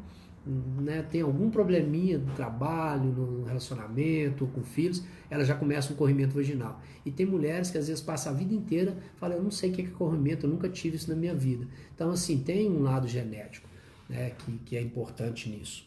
né, 0.49 1.03
tem 1.03 1.21
algum 1.21 1.49
probleminha 1.49 2.17
no 2.17 2.33
trabalho, 2.33 3.05
no 3.05 3.43
relacionamento, 3.43 4.47
com 4.47 4.63
filhos, 4.63 5.03
ela 5.29 5.43
já 5.43 5.55
começa 5.55 5.93
um 5.93 5.95
corrimento 5.95 6.33
vaginal. 6.33 6.81
E 7.05 7.11
tem 7.11 7.25
mulheres 7.25 7.69
que 7.69 7.77
às 7.77 7.87
vezes 7.87 8.01
passam 8.01 8.33
a 8.33 8.35
vida 8.35 8.53
inteira 8.53 8.97
falando, 9.17 9.37
eu 9.37 9.43
não 9.43 9.51
sei 9.51 9.69
o 9.69 9.73
que 9.73 9.81
é 9.81 9.87
corrimento, 9.87 10.45
eu 10.45 10.49
nunca 10.49 10.67
tive 10.67 10.95
isso 10.95 11.09
na 11.09 11.15
minha 11.15 11.35
vida. 11.35 11.67
Então, 11.93 12.09
assim, 12.09 12.39
tem 12.39 12.69
um 12.69 12.81
lado 12.81 13.07
genético 13.07 13.69
né, 14.09 14.31
que, 14.39 14.57
que 14.65 14.75
é 14.75 14.81
importante 14.81 15.49
nisso. 15.49 15.85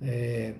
É, 0.00 0.54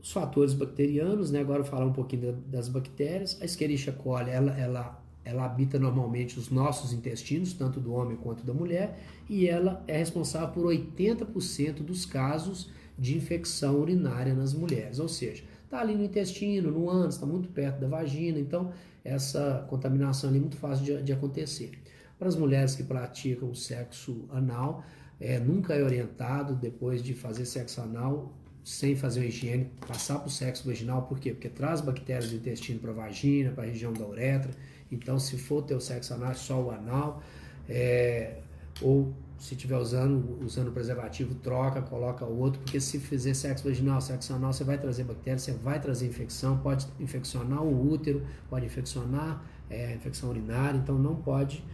os 0.00 0.12
fatores 0.12 0.54
bacterianos, 0.54 1.30
né, 1.30 1.40
agora 1.40 1.60
eu 1.60 1.62
vou 1.64 1.70
falar 1.70 1.86
um 1.86 1.92
pouquinho 1.92 2.32
das 2.46 2.68
bactérias. 2.68 3.40
A 3.40 3.44
Escherichia 3.44 3.92
coli, 3.92 4.30
ela, 4.30 4.52
ela, 4.52 5.02
ela 5.24 5.44
habita 5.46 5.78
normalmente 5.78 6.38
os 6.38 6.50
nossos 6.50 6.92
intestinos, 6.92 7.54
tanto 7.54 7.80
do 7.80 7.92
homem 7.92 8.16
quanto 8.16 8.44
da 8.44 8.52
mulher, 8.52 8.98
e 9.28 9.48
ela 9.48 9.82
é 9.88 9.96
responsável 9.96 10.48
por 10.48 10.66
80% 10.66 11.76
dos 11.76 12.06
casos 12.06 12.70
de 12.98 13.16
infecção 13.16 13.80
urinária 13.80 14.34
nas 14.34 14.54
mulheres, 14.54 14.98
ou 14.98 15.08
seja, 15.08 15.42
está 15.64 15.80
ali 15.80 15.94
no 15.94 16.04
intestino, 16.04 16.70
no 16.70 16.88
ânus, 16.88 17.16
está 17.16 17.26
muito 17.26 17.48
perto 17.48 17.80
da 17.80 17.88
vagina, 17.88 18.38
então 18.38 18.72
essa 19.04 19.66
contaminação 19.68 20.30
ali 20.30 20.38
é 20.38 20.40
muito 20.40 20.56
fácil 20.56 20.84
de, 20.84 21.02
de 21.02 21.12
acontecer. 21.12 21.72
Para 22.18 22.28
as 22.28 22.36
mulheres 22.36 22.74
que 22.74 22.84
praticam 22.84 23.54
sexo 23.54 24.24
anal, 24.30 24.84
é, 25.20 25.38
nunca 25.38 25.74
é 25.74 25.82
orientado 25.82 26.54
depois 26.54 27.02
de 27.02 27.14
fazer 27.14 27.44
sexo 27.44 27.80
anal 27.80 28.32
sem 28.64 28.96
fazer 28.96 29.26
higiene, 29.26 29.70
passar 29.86 30.18
para 30.18 30.28
o 30.28 30.30
sexo 30.30 30.66
vaginal, 30.66 31.02
por 31.02 31.18
quê? 31.18 31.32
Porque 31.32 31.50
traz 31.50 31.82
bactérias 31.82 32.30
do 32.30 32.36
intestino 32.36 32.80
para 32.80 32.92
a 32.92 32.94
vagina, 32.94 33.50
para 33.50 33.64
a 33.64 33.66
região 33.66 33.92
da 33.92 34.06
uretra, 34.06 34.50
então 34.90 35.18
se 35.18 35.36
for 35.36 35.62
ter 35.62 35.74
o 35.74 35.80
sexo 35.80 36.14
anal, 36.14 36.34
só 36.34 36.62
o 36.62 36.70
anal, 36.70 37.22
é, 37.68 38.38
ou 38.80 39.12
se 39.38 39.54
estiver 39.54 39.76
usando, 39.76 40.38
usando 40.42 40.70
preservativo, 40.72 41.34
troca, 41.34 41.82
coloca 41.82 42.24
outro, 42.24 42.60
porque 42.60 42.80
se 42.80 42.98
fizer 42.98 43.34
sexo 43.34 43.64
vaginal, 43.64 44.00
sexo 44.00 44.32
anal, 44.32 44.52
você 44.52 44.64
vai 44.64 44.78
trazer 44.78 45.04
bactéria, 45.04 45.38
você 45.38 45.52
vai 45.52 45.80
trazer 45.80 46.06
infecção, 46.06 46.58
pode 46.58 46.86
infeccionar 47.00 47.62
o 47.62 47.90
útero, 47.90 48.22
pode 48.48 48.66
infeccionar 48.66 49.44
é, 49.68 49.94
infecção 49.94 50.30
urinária, 50.30 50.78
então 50.78 50.98
não 50.98 51.16
pode 51.16 51.64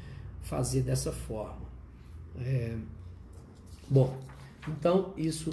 fazer 0.42 0.82
dessa 0.82 1.12
forma. 1.12 1.68
É, 2.40 2.76
bom, 3.88 4.18
então 4.66 5.12
isso, 5.16 5.50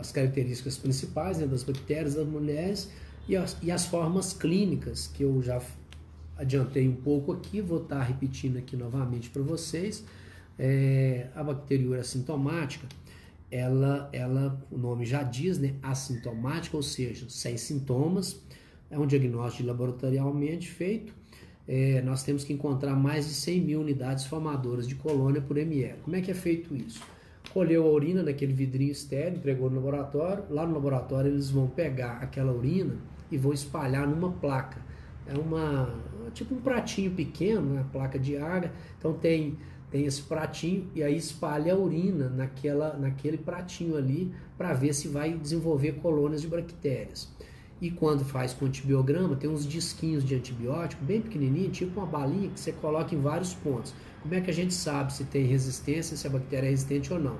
as 0.00 0.10
características 0.10 0.78
principais 0.78 1.38
né, 1.38 1.46
das 1.46 1.62
bactérias 1.62 2.14
das 2.14 2.26
mulheres 2.26 2.90
e 3.28 3.36
as, 3.36 3.56
e 3.62 3.70
as 3.70 3.86
formas 3.86 4.32
clínicas 4.32 5.06
que 5.06 5.22
eu 5.22 5.42
já 5.42 5.60
adiantei 6.36 6.88
um 6.88 6.96
pouco 6.96 7.32
aqui, 7.32 7.60
vou 7.60 7.82
estar 7.82 8.02
repetindo 8.02 8.56
aqui 8.56 8.76
novamente 8.76 9.30
para 9.30 9.42
vocês 9.42 10.04
é, 10.58 11.28
a 11.34 11.42
bacteriúria 11.42 12.00
assintomática, 12.00 12.86
ela, 13.50 14.08
ela, 14.12 14.64
o 14.70 14.78
nome 14.78 15.04
já 15.04 15.22
diz, 15.22 15.58
né, 15.58 15.74
assintomática, 15.82 16.76
ou 16.76 16.82
seja, 16.82 17.26
sem 17.28 17.56
sintomas, 17.56 18.40
é 18.90 18.98
um 18.98 19.06
diagnóstico 19.06 19.68
laboratorialmente 19.68 20.70
feito. 20.70 21.12
É, 21.66 22.02
nós 22.02 22.22
temos 22.22 22.44
que 22.44 22.52
encontrar 22.52 22.94
mais 22.96 23.28
de 23.28 23.34
100 23.34 23.60
mil 23.60 23.80
unidades 23.80 24.24
formadoras 24.26 24.88
de 24.88 24.94
colônia 24.94 25.40
por 25.40 25.56
ml. 25.56 25.98
Como 26.02 26.16
é 26.16 26.20
que 26.20 26.30
é 26.30 26.34
feito 26.34 26.74
isso? 26.74 27.02
Colheu 27.52 27.86
a 27.86 27.90
urina 27.90 28.22
naquele 28.22 28.52
vidrinho 28.52 28.90
estéreo, 28.90 29.36
entregou 29.36 29.68
no 29.68 29.76
laboratório. 29.76 30.44
Lá 30.50 30.66
no 30.66 30.74
laboratório 30.74 31.30
eles 31.30 31.50
vão 31.50 31.66
pegar 31.68 32.18
aquela 32.18 32.52
urina 32.52 32.96
e 33.30 33.36
vão 33.36 33.52
espalhar 33.52 34.06
numa 34.06 34.32
placa. 34.32 34.80
É 35.26 35.34
uma 35.34 35.94
tipo 36.34 36.54
um 36.54 36.60
pratinho 36.60 37.10
pequeno, 37.12 37.74
né, 37.74 37.84
placa 37.92 38.18
de 38.18 38.36
água. 38.36 38.70
Então 38.98 39.12
tem 39.12 39.58
tem 39.92 40.06
esse 40.06 40.22
pratinho 40.22 40.88
e 40.94 41.02
aí 41.02 41.14
espalha 41.14 41.74
a 41.74 41.76
urina 41.76 42.30
naquela, 42.30 42.96
naquele 42.96 43.36
pratinho 43.36 43.94
ali 43.94 44.32
para 44.56 44.72
ver 44.72 44.94
se 44.94 45.06
vai 45.06 45.34
desenvolver 45.34 45.92
colônias 46.00 46.40
de 46.40 46.48
bactérias. 46.48 47.28
E 47.78 47.90
quando 47.90 48.24
faz 48.24 48.54
com 48.54 48.64
antibiograma, 48.64 49.36
tem 49.36 49.50
uns 49.50 49.66
disquinhos 49.66 50.24
de 50.24 50.34
antibiótico 50.34 51.04
bem 51.04 51.20
pequenininho, 51.20 51.70
tipo 51.70 52.00
uma 52.00 52.06
balinha 52.06 52.48
que 52.48 52.58
você 52.58 52.72
coloca 52.72 53.14
em 53.14 53.20
vários 53.20 53.52
pontos. 53.52 53.92
Como 54.22 54.34
é 54.34 54.40
que 54.40 54.50
a 54.50 54.54
gente 54.54 54.72
sabe 54.72 55.12
se 55.12 55.24
tem 55.24 55.44
resistência, 55.44 56.16
se 56.16 56.26
a 56.26 56.30
bactéria 56.30 56.68
é 56.68 56.70
resistente 56.70 57.12
ou 57.12 57.18
não? 57.18 57.36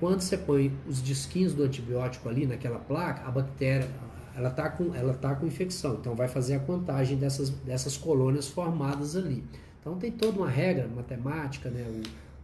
Quando 0.00 0.22
você 0.22 0.36
põe 0.36 0.76
os 0.88 1.00
disquinhos 1.00 1.54
do 1.54 1.62
antibiótico 1.62 2.28
ali 2.28 2.46
naquela 2.46 2.80
placa, 2.80 3.28
a 3.28 3.30
bactéria 3.30 3.88
ela 4.34 4.48
está 4.48 4.68
com, 4.68 4.92
ela 4.92 5.14
tá 5.14 5.36
com 5.36 5.46
infecção, 5.46 5.94
então 6.00 6.16
vai 6.16 6.26
fazer 6.26 6.54
a 6.54 6.58
contagem 6.58 7.16
dessas, 7.16 7.50
dessas 7.50 7.96
colônias 7.96 8.48
formadas 8.48 9.14
ali. 9.14 9.44
Então 9.84 9.98
tem 9.98 10.10
toda 10.10 10.38
uma 10.38 10.48
regra 10.48 10.88
matemática, 10.88 11.68
né? 11.68 11.84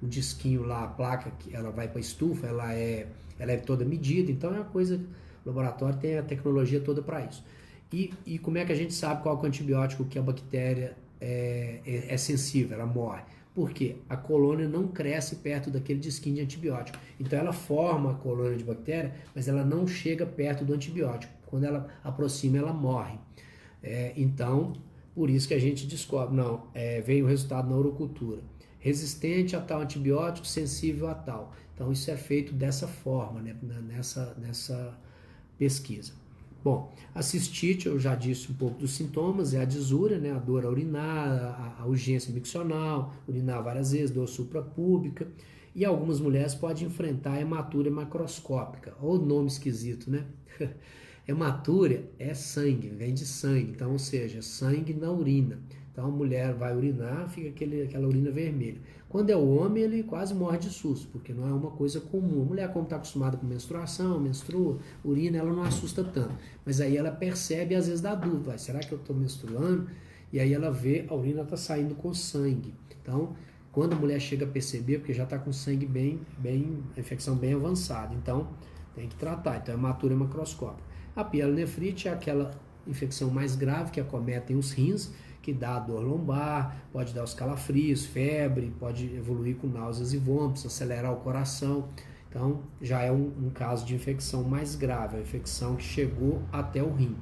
O, 0.03 0.05
o 0.05 0.09
disquinho 0.09 0.63
lá, 0.63 0.85
a 0.85 0.87
placa 0.87 1.33
que 1.39 1.57
ela 1.57 1.71
vai 1.71 1.89
para 1.89 1.97
a 1.97 2.01
estufa, 2.01 2.47
ela 2.47 2.75
é, 2.75 3.07
ela 3.39 3.53
é 3.53 3.57
toda 3.57 3.83
medida, 3.83 4.31
então 4.31 4.55
é 4.55 4.59
uma 4.59 4.65
coisa. 4.65 5.01
O 5.43 5.49
laboratório 5.49 5.99
tem 5.99 6.19
a 6.19 6.23
tecnologia 6.23 6.81
toda 6.81 7.01
para 7.01 7.25
isso. 7.25 7.43
E, 7.91 8.13
e 8.27 8.39
como 8.39 8.59
é 8.59 8.65
que 8.67 8.73
a 8.73 8.75
gente 8.75 8.93
sabe 8.93 9.23
qual 9.23 9.39
é 9.39 9.43
o 9.43 9.47
antibiótico 9.47 10.05
que 10.05 10.19
a 10.19 10.23
bactéria 10.23 10.95
é, 11.19 11.81
é, 11.87 12.15
é, 12.15 12.17
sensível, 12.19 12.77
ela 12.77 12.87
morre? 12.87 13.23
porque 13.53 13.97
a 14.09 14.17
colônia 14.17 14.69
não 14.69 14.87
cresce 14.87 15.37
perto 15.37 15.71
daquele 15.71 15.99
disquinho 15.99 16.37
de 16.37 16.43
antibiótico. 16.43 16.97
Então 17.19 17.39
ela 17.39 17.53
forma 17.53 18.13
a 18.13 18.15
colônia 18.15 18.57
de 18.57 18.63
bactéria, 18.63 19.13
mas 19.35 19.49
ela 19.49 19.65
não 19.65 19.87
chega 19.89 20.25
perto 20.25 20.65
do 20.65 20.73
antibiótico. 20.73 21.33
Quando 21.47 21.65
ela 21.65 21.89
aproxima, 22.05 22.59
ela 22.59 22.73
morre. 22.73 23.19
É, 23.83 24.13
então, 24.17 24.73
por 25.21 25.29
isso 25.29 25.47
que 25.47 25.53
a 25.53 25.59
gente 25.59 25.87
descobre, 25.87 26.35
não, 26.35 26.63
é, 26.75 27.05
o 27.23 27.27
resultado 27.27 27.69
na 27.69 27.77
urocultura. 27.77 28.41
Resistente 28.79 29.55
a 29.55 29.61
tal 29.61 29.83
antibiótico, 29.83 30.47
sensível 30.47 31.09
a 31.09 31.15
tal. 31.15 31.53
Então 31.75 31.93
isso 31.93 32.11
é 32.11 32.17
feito 32.17 32.55
dessa 32.55 32.89
forma, 32.89 33.43
né, 33.43 33.55
nessa, 33.87 34.35
nessa 34.41 34.99
pesquisa. 35.59 36.15
Bom, 36.65 36.91
a 37.15 37.21
cistite, 37.21 37.87
eu 37.87 38.01
já 38.01 38.15
disse 38.15 38.51
um 38.51 38.55
pouco 38.55 38.79
dos 38.79 38.93
sintomas, 38.93 39.53
é 39.53 39.61
a 39.61 39.67
disúria, 39.67 40.19
né, 40.19 40.33
a 40.33 40.39
dor 40.39 40.65
a 40.65 40.71
urinar, 40.71 41.29
a, 41.29 41.83
a 41.83 41.87
urgência 41.87 42.33
miccional, 42.33 43.13
urinar 43.29 43.63
várias 43.63 43.93
vezes, 43.93 44.11
dor 44.11 44.27
suprapúbica, 44.27 45.29
e 45.75 45.85
algumas 45.85 46.19
mulheres 46.19 46.55
podem 46.55 46.87
enfrentar 46.87 47.33
a 47.33 47.41
hematúria 47.43 47.93
macroscópica, 47.93 48.95
ou 48.99 49.19
nome 49.19 49.49
esquisito, 49.49 50.11
né? 50.11 50.25
hematúria 51.31 52.05
é 52.19 52.35
sangue, 52.35 52.89
vem 52.89 53.15
de 53.15 53.25
sangue, 53.25 53.71
então, 53.71 53.93
ou 53.93 53.99
seja, 53.99 54.43
sangue 54.43 54.93
na 54.93 55.11
urina. 55.11 55.59
Então 55.93 56.07
a 56.07 56.11
mulher 56.11 56.55
vai 56.55 56.75
urinar, 56.75 57.29
fica 57.29 57.49
aquele, 57.49 57.83
aquela 57.83 58.07
urina 58.07 58.31
vermelha. 58.31 58.81
Quando 59.09 59.31
é 59.31 59.37
o 59.37 59.57
homem, 59.57 59.83
ele 59.83 60.03
quase 60.03 60.35
morre 60.35 60.59
de 60.59 60.71
susto, 60.71 61.09
porque 61.09 61.33
não 61.33 61.49
é 61.49 61.53
uma 61.53 61.71
coisa 61.71 62.01
comum. 62.01 62.43
A 62.43 62.45
mulher, 62.45 62.73
como 62.73 62.85
está 62.85 62.97
acostumada 62.97 63.37
com 63.37 63.47
menstruação, 63.47 64.21
menstrua, 64.21 64.79
urina, 65.05 65.39
ela 65.39 65.53
não 65.53 65.63
assusta 65.63 66.05
tanto. 66.05 66.35
Mas 66.65 66.81
aí 66.81 66.97
ela 66.97 67.11
percebe, 67.11 67.75
às 67.75 67.87
vezes 67.87 68.01
dá 68.01 68.15
dúvida, 68.15 68.57
será 68.57 68.79
que 68.81 68.93
eu 68.93 68.99
estou 68.99 69.17
menstruando? 69.17 69.89
E 70.33 70.39
aí 70.39 70.53
ela 70.53 70.71
vê, 70.71 71.07
a 71.09 71.15
urina 71.15 71.43
está 71.43 71.57
saindo 71.57 71.95
com 71.97 72.15
sangue. 72.15 72.73
Então, 73.03 73.35
quando 73.73 73.93
a 73.93 73.97
mulher 73.97 74.21
chega 74.21 74.45
a 74.45 74.49
perceber, 74.49 74.99
porque 74.99 75.13
já 75.13 75.25
está 75.25 75.39
com 75.39 75.53
sangue 75.53 75.87
bem, 75.87 76.21
bem, 76.39 76.79
infecção 76.97 77.37
bem 77.37 77.53
avançada. 77.53 78.15
Então, 78.15 78.49
tem 78.95 79.09
que 79.09 79.17
tratar. 79.17 79.59
Então, 79.59 79.75
é 79.75 79.77
hematura 79.77 80.15
macroscópica. 80.15 80.90
A 81.21 81.25
pielonefrite 81.25 82.09
é 82.09 82.13
aquela 82.15 82.51
infecção 82.87 83.31
mais 83.31 83.55
grave 83.55 83.91
que 83.91 84.01
acometem 84.01 84.57
os 84.57 84.73
rins, 84.73 85.11
que 85.43 85.53
dá 85.53 85.79
dor 85.79 86.03
lombar, 86.03 86.83
pode 86.91 87.13
dar 87.13 87.23
os 87.23 87.35
calafrios, 87.35 88.07
febre, 88.07 88.73
pode 88.81 89.05
evoluir 89.15 89.57
com 89.57 89.67
náuseas 89.67 90.15
e 90.15 90.17
vômitos, 90.17 90.65
acelerar 90.65 91.13
o 91.13 91.17
coração. 91.17 91.91
Então, 92.27 92.63
já 92.81 93.03
é 93.03 93.13
um, 93.13 93.35
um 93.39 93.51
caso 93.51 93.85
de 93.85 93.95
infecção 93.95 94.43
mais 94.45 94.75
grave, 94.75 95.19
a 95.19 95.21
infecção 95.21 95.77
que 95.77 95.83
chegou 95.83 96.41
até 96.51 96.83
o 96.83 96.91
rim. 96.91 97.15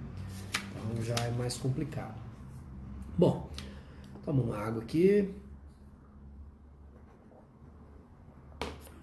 Então, 0.53 1.03
já 1.03 1.17
é 1.17 1.33
mais 1.33 1.57
complicado. 1.57 2.15
Bom, 3.19 3.51
toma 4.25 4.43
uma 4.43 4.59
água 4.59 4.81
aqui. 4.81 5.29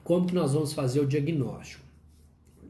Como 0.06 0.26
que 0.26 0.34
nós 0.34 0.54
vamos 0.54 0.72
fazer 0.72 1.02
o 1.02 1.06
diagnóstico? 1.06 1.85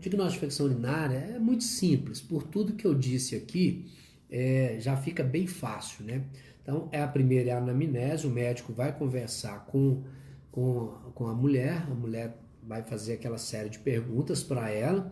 Diagnóstico 0.10 0.42
de 0.42 0.46
infecção 0.46 0.66
urinária 0.68 1.18
é 1.18 1.40
muito 1.40 1.64
simples. 1.64 2.22
Por 2.22 2.44
tudo 2.44 2.74
que 2.74 2.86
eu 2.86 2.94
disse 2.94 3.36
aqui, 3.36 3.88
é, 4.30 4.78
já 4.80 4.96
fica 4.96 5.24
bem 5.24 5.48
fácil, 5.48 6.06
né? 6.06 6.24
Então, 6.62 6.90
é 6.92 7.02
a 7.02 7.08
primeira 7.08 7.50
é 7.50 7.54
a 7.54 7.58
anamnese, 7.58 8.28
o 8.28 8.30
médico 8.30 8.72
vai 8.72 8.96
conversar 8.96 9.66
com, 9.66 10.04
com, 10.52 10.88
com 11.14 11.28
a 11.28 11.34
mulher, 11.34 11.86
a 11.90 11.94
mulher 11.94 12.38
vai 12.64 12.84
fazer 12.84 13.14
aquela 13.14 13.38
série 13.38 13.70
de 13.70 13.80
perguntas 13.80 14.44
para 14.44 14.70
ela, 14.70 15.12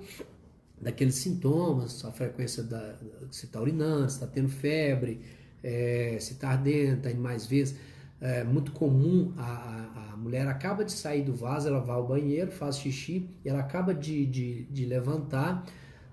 daqueles 0.80 1.16
sintomas, 1.16 2.04
a 2.06 2.12
frequência 2.12 2.64
da, 2.64 2.96
se 3.32 3.46
está 3.46 3.62
urinando, 3.62 4.10
se 4.10 4.16
está 4.16 4.28
tendo 4.28 4.50
febre, 4.50 5.22
é, 5.64 6.18
se 6.20 6.34
está 6.34 6.50
ardendo, 6.50 6.98
está 6.98 7.12
indo 7.12 7.22
mais 7.22 7.46
vezes. 7.48 7.76
É 8.22 8.44
muito 8.44 8.72
comum, 8.72 9.34
a, 9.38 9.44
a, 9.44 10.03
mulher 10.24 10.48
acaba 10.48 10.84
de 10.84 10.92
sair 10.92 11.24
do 11.24 11.34
vaso, 11.34 11.68
ela 11.68 11.80
vai 11.80 11.96
ao 11.96 12.08
banheiro, 12.08 12.52
faz 12.52 12.78
xixi, 12.78 13.30
e 13.44 13.50
ela 13.50 13.60
acaba 13.60 13.94
de, 13.94 14.26
de, 14.26 14.64
de 14.66 14.86
levantar, 14.86 15.66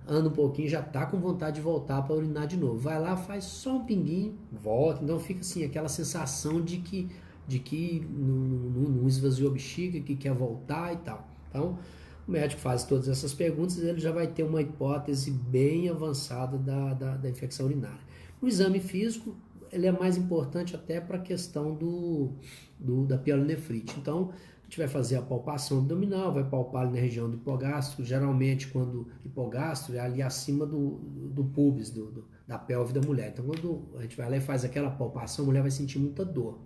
anda 0.07 0.29
um 0.29 0.33
pouquinho, 0.33 0.69
já 0.69 0.83
tá 0.83 1.07
com 1.07 1.19
vontade 1.19 1.57
de 1.57 1.63
voltar 1.63 2.03
para 2.03 2.17
urinar 2.17 2.47
de 2.47 2.57
novo. 2.57 2.79
Vai 2.79 3.01
lá, 3.01 3.17
faz 3.17 3.45
só 3.45 3.77
um 3.77 3.85
pinguinho, 3.85 4.35
volta. 4.51 5.03
Então 5.03 5.19
fica 5.19 5.41
assim, 5.41 5.65
aquela 5.65 5.89
sensação 5.89 6.61
de 6.61 6.79
que 6.79 7.09
de 7.51 7.59
que 7.59 8.07
não, 8.09 8.91
não, 8.91 9.09
esvaziou 9.09 9.51
a 9.51 9.53
bexiga, 9.53 9.99
que 10.01 10.15
quer 10.15 10.33
voltar 10.33 10.93
e 10.93 10.99
tal. 10.99 11.29
Então, 11.49 11.79
o 12.27 12.31
médico 12.31 12.61
faz 12.61 12.85
todas 12.85 13.09
essas 13.09 13.35
perguntas 13.35 13.77
e 13.79 13.89
ele 13.89 13.99
já 13.99 14.13
vai 14.13 14.29
ter 14.29 14.45
uma 14.45 14.63
hipótese 14.63 15.33
bem 15.33 15.89
avançada 15.89 16.57
da, 16.57 16.95
da, 16.95 17.17
da 17.17 17.29
infecção 17.29 17.67
urinária. 17.67 17.99
O 18.41 18.47
exame 18.47 18.79
físico, 18.79 19.35
ele 19.73 19.87
é 19.87 19.93
mais 19.93 20.17
importante 20.17 20.75
até 20.75 21.01
para 21.01 21.17
a 21.17 21.21
questão 21.21 21.75
do, 21.75 22.33
do, 22.79 23.07
da 23.07 23.17
pielonefrite. 23.17 23.99
Então, 23.99 24.33
gente 24.71 24.79
vai 24.79 24.87
fazer 24.87 25.17
a 25.17 25.23
palpação 25.23 25.79
abdominal, 25.79 26.33
vai 26.33 26.45
palpar 26.45 26.89
na 26.89 26.97
região 26.97 27.29
do 27.29 27.35
hipogastro, 27.35 28.05
geralmente 28.05 28.69
quando 28.69 29.09
hipogastro 29.25 29.97
é 29.97 29.99
ali 29.99 30.23
acima 30.23 30.65
do, 30.65 31.01
do 31.35 31.43
pubis, 31.43 31.91
do, 31.91 32.07
do, 32.07 32.25
da 32.47 32.57
pelve 32.57 32.93
da 32.93 33.01
mulher. 33.01 33.31
Então 33.33 33.45
quando 33.45 33.89
a 33.99 34.03
gente 34.03 34.17
vai 34.17 34.31
lá 34.31 34.37
e 34.37 34.41
faz 34.41 34.65
aquela 34.65 34.89
palpação, 34.89 35.45
a 35.45 35.49
mulher 35.49 35.63
vai 35.63 35.73
sentir 35.73 35.99
muita 35.99 36.25
dor. 36.25 36.61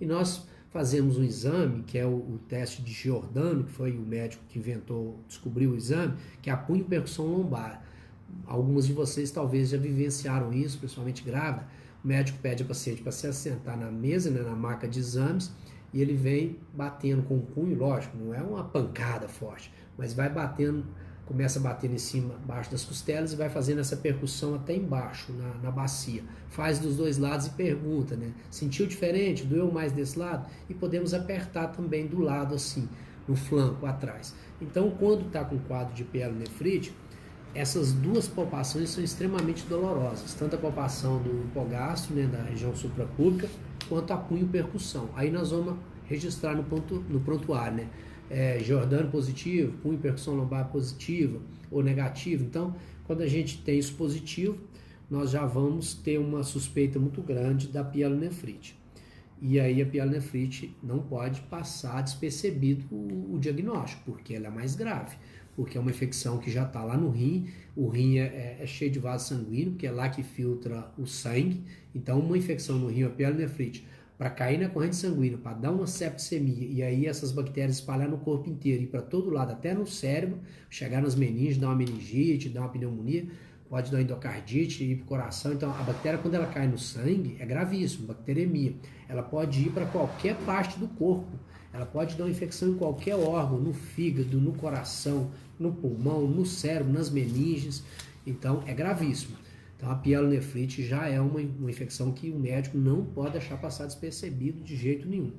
E 0.00 0.06
nós 0.06 0.48
fazemos 0.70 1.18
um 1.18 1.22
exame, 1.22 1.82
que 1.82 1.98
é 1.98 2.06
o, 2.06 2.14
o 2.14 2.40
teste 2.48 2.80
de 2.80 2.92
Giordano, 2.94 3.64
que 3.64 3.72
foi 3.72 3.94
o 3.94 4.00
médico 4.00 4.42
que 4.48 4.58
inventou, 4.58 5.20
descobriu 5.28 5.72
o 5.72 5.76
exame, 5.76 6.14
que 6.40 6.48
é 6.48 6.54
a 6.54 6.56
punho 6.56 6.86
percussão 6.86 7.26
lombar. 7.26 7.84
Algumas 8.46 8.86
de 8.86 8.94
vocês 8.94 9.30
talvez 9.30 9.68
já 9.68 9.76
vivenciaram 9.76 10.50
isso, 10.50 10.78
principalmente 10.78 11.22
grávida. 11.22 11.66
O 12.02 12.08
médico 12.08 12.38
pede 12.40 12.62
ao 12.62 12.68
paciente 12.68 13.02
para 13.02 13.12
se 13.12 13.26
assentar 13.26 13.78
na 13.78 13.90
mesa, 13.90 14.30
né, 14.30 14.40
na 14.40 14.56
maca 14.56 14.88
de 14.88 14.98
exames, 14.98 15.52
e 15.92 16.00
ele 16.00 16.14
vem 16.14 16.58
batendo 16.72 17.22
com 17.22 17.36
o 17.36 17.42
punho, 17.42 17.76
lógico, 17.76 18.16
não 18.16 18.32
é 18.34 18.40
uma 18.40 18.64
pancada 18.64 19.28
forte, 19.28 19.72
mas 19.98 20.14
vai 20.14 20.30
batendo, 20.30 20.84
começa 21.26 21.60
bater 21.60 21.90
em 21.90 21.98
cima, 21.98 22.34
abaixo 22.36 22.70
das 22.70 22.84
costelas 22.84 23.32
e 23.32 23.36
vai 23.36 23.48
fazendo 23.48 23.80
essa 23.80 23.96
percussão 23.96 24.54
até 24.54 24.74
embaixo, 24.74 25.32
na, 25.32 25.54
na 25.62 25.70
bacia. 25.70 26.22
Faz 26.48 26.78
dos 26.78 26.96
dois 26.96 27.18
lados 27.18 27.46
e 27.46 27.50
pergunta, 27.50 28.16
né? 28.16 28.32
Sentiu 28.50 28.86
diferente? 28.86 29.44
Doeu 29.44 29.70
mais 29.70 29.92
desse 29.92 30.18
lado? 30.18 30.48
E 30.68 30.74
podemos 30.74 31.12
apertar 31.12 31.68
também 31.68 32.06
do 32.06 32.20
lado 32.20 32.54
assim, 32.54 32.88
no 33.28 33.36
flanco, 33.36 33.84
atrás. 33.86 34.34
Então, 34.60 34.90
quando 34.90 35.26
está 35.26 35.44
com 35.44 35.58
quadro 35.58 35.94
de 35.94 36.04
pielonefrite, 36.04 36.92
essas 37.54 37.92
duas 37.92 38.28
palpações 38.28 38.90
são 38.90 39.02
extremamente 39.02 39.64
dolorosas, 39.66 40.34
tanto 40.34 40.54
a 40.54 40.58
palpação 40.58 41.20
do 41.20 41.44
hipogastro, 41.46 42.14
né, 42.14 42.26
da 42.26 42.42
região 42.42 42.74
suprapública, 42.74 43.48
quanto 43.88 44.12
a 44.12 44.16
punho 44.16 44.46
percussão. 44.46 45.08
Aí 45.14 45.30
nós 45.30 45.50
vamos 45.50 45.74
registrar 46.04 46.54
no, 46.54 46.62
ponto, 46.64 47.04
no 47.08 47.20
prontuário, 47.20 47.78
né? 47.78 47.88
É, 48.28 48.60
Jordano 48.60 49.10
positivo, 49.10 49.76
punho 49.78 49.98
percussão 49.98 50.34
lombar 50.34 50.68
positiva 50.70 51.40
ou 51.68 51.82
negativo. 51.82 52.44
Então, 52.44 52.76
quando 53.04 53.22
a 53.22 53.26
gente 53.26 53.58
tem 53.58 53.76
isso 53.76 53.94
positivo, 53.94 54.56
nós 55.10 55.30
já 55.30 55.44
vamos 55.44 55.94
ter 55.94 56.18
uma 56.18 56.44
suspeita 56.44 57.00
muito 57.00 57.20
grande 57.20 57.66
da 57.66 57.82
pielonefrite. 57.82 58.78
E 59.42 59.58
aí 59.58 59.82
a 59.82 59.86
pielonefrite 59.86 60.76
não 60.80 61.00
pode 61.00 61.40
passar 61.42 62.02
despercebido 62.02 62.84
o, 62.94 63.34
o 63.34 63.38
diagnóstico, 63.40 64.02
porque 64.12 64.34
ela 64.34 64.46
é 64.46 64.50
mais 64.50 64.76
grave 64.76 65.16
porque 65.60 65.76
é 65.76 65.80
uma 65.80 65.90
infecção 65.90 66.38
que 66.38 66.50
já 66.50 66.64
está 66.64 66.82
lá 66.82 66.96
no 66.96 67.10
rim. 67.10 67.48
O 67.76 67.86
rim 67.86 68.16
é, 68.16 68.22
é, 68.22 68.56
é, 68.62 68.66
cheio 68.66 68.90
de 68.90 68.98
vaso 68.98 69.28
sanguíneo, 69.28 69.74
que 69.74 69.86
é 69.86 69.90
lá 69.90 70.08
que 70.08 70.22
filtra 70.22 70.90
o 70.96 71.04
sangue. 71.04 71.62
Então, 71.94 72.18
uma 72.18 72.38
infecção 72.38 72.78
no 72.78 72.86
rim, 72.86 73.02
a 73.02 73.10
pielonefrite, 73.10 73.86
para 74.16 74.30
cair 74.30 74.58
na 74.58 74.70
corrente 74.70 74.96
sanguínea, 74.96 75.36
para 75.36 75.52
dar 75.52 75.70
uma 75.70 75.86
septicemia 75.86 76.66
e 76.66 76.82
aí 76.82 77.04
essas 77.04 77.30
bactérias 77.30 77.76
espalhar 77.76 78.08
no 78.08 78.16
corpo 78.16 78.48
inteiro 78.48 78.84
e 78.84 78.86
para 78.86 79.02
todo 79.02 79.28
lado, 79.28 79.52
até 79.52 79.74
no 79.74 79.86
cérebro, 79.86 80.38
chegar 80.70 81.02
nas 81.02 81.14
meninges, 81.14 81.58
dar 81.58 81.66
uma 81.66 81.76
meningite, 81.76 82.48
dar 82.48 82.62
uma 82.62 82.70
pneumonia, 82.70 83.26
pode 83.68 83.92
dar 83.92 84.00
endocardite, 84.00 84.82
ir 84.82 84.96
para 84.96 85.04
o 85.04 85.08
coração. 85.08 85.52
Então, 85.52 85.70
a 85.78 85.82
bactéria, 85.82 86.18
quando 86.18 86.36
ela 86.36 86.46
cai 86.46 86.66
no 86.66 86.78
sangue, 86.78 87.36
é 87.38 87.44
gravíssimo, 87.44 88.06
bacteremia. 88.06 88.72
Ela 89.06 89.22
pode 89.22 89.60
ir 89.60 89.72
para 89.72 89.84
qualquer 89.84 90.36
parte 90.36 90.78
do 90.78 90.88
corpo. 90.88 91.49
Ela 91.72 91.86
pode 91.86 92.16
dar 92.16 92.24
uma 92.24 92.30
infecção 92.30 92.70
em 92.70 92.74
qualquer 92.74 93.14
órgão, 93.14 93.58
no 93.58 93.72
fígado, 93.72 94.40
no 94.40 94.52
coração, 94.52 95.30
no 95.58 95.72
pulmão, 95.72 96.26
no 96.26 96.44
cérebro, 96.44 96.92
nas 96.92 97.10
meninges. 97.10 97.82
Então 98.26 98.62
é 98.66 98.74
gravíssimo. 98.74 99.36
Então 99.76 99.90
a 99.90 99.94
pielonefrite 99.94 100.84
já 100.84 101.06
é 101.06 101.20
uma, 101.20 101.40
uma 101.40 101.70
infecção 101.70 102.12
que 102.12 102.30
o 102.30 102.38
médico 102.38 102.76
não 102.76 103.04
pode 103.04 103.32
deixar 103.32 103.56
passar 103.56 103.86
despercebido 103.86 104.62
de 104.62 104.76
jeito 104.76 105.08
nenhum. 105.08 105.32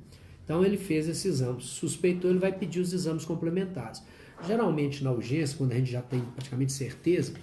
Então 0.43 0.65
ele 0.65 0.77
fez 0.77 1.07
esse 1.07 1.27
exame, 1.27 1.61
suspeitou, 1.61 2.29
ele 2.29 2.39
vai 2.39 2.51
pedir 2.51 2.79
os 2.79 2.91
exames 2.91 3.23
complementares. 3.23 4.01
Geralmente 4.47 5.03
na 5.03 5.11
urgência, 5.11 5.55
quando 5.57 5.73
a 5.73 5.75
gente 5.75 5.91
já 5.91 6.01
tem 6.01 6.21
praticamente 6.21 6.71
certeza, 6.71 7.33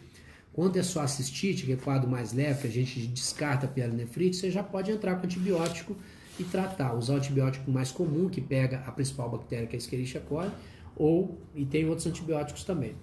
quando 0.52 0.76
é 0.76 0.82
só 0.82 1.02
a 1.02 1.06
cistite, 1.06 1.64
que 1.64 1.72
é 1.72 1.76
quadro 1.76 2.10
mais 2.10 2.32
leve, 2.32 2.62
que 2.62 2.66
a 2.66 2.70
gente 2.70 3.06
descarta 3.06 3.66
a 3.66 3.68
pielonefrite, 3.68 4.36
você 4.36 4.50
já 4.50 4.62
pode 4.62 4.90
entrar 4.90 5.14
com 5.14 5.24
antibiótico 5.24 5.96
e 6.38 6.44
tratar. 6.44 6.94
Usar 6.94 7.14
o 7.14 7.16
antibiótico 7.16 7.70
mais 7.70 7.90
comum, 7.90 8.28
que 8.28 8.40
pega 8.40 8.82
a 8.86 8.92
principal 8.92 9.30
bactéria, 9.30 9.66
que 9.66 9.76
é 9.76 9.78
a 9.78 9.82
Escherichia 9.82 10.20
coli, 10.20 10.50
ou, 10.96 11.38
e 11.54 11.64
tem 11.64 11.88
outros 11.88 12.06
antibióticos 12.06 12.64
também. 12.64 12.94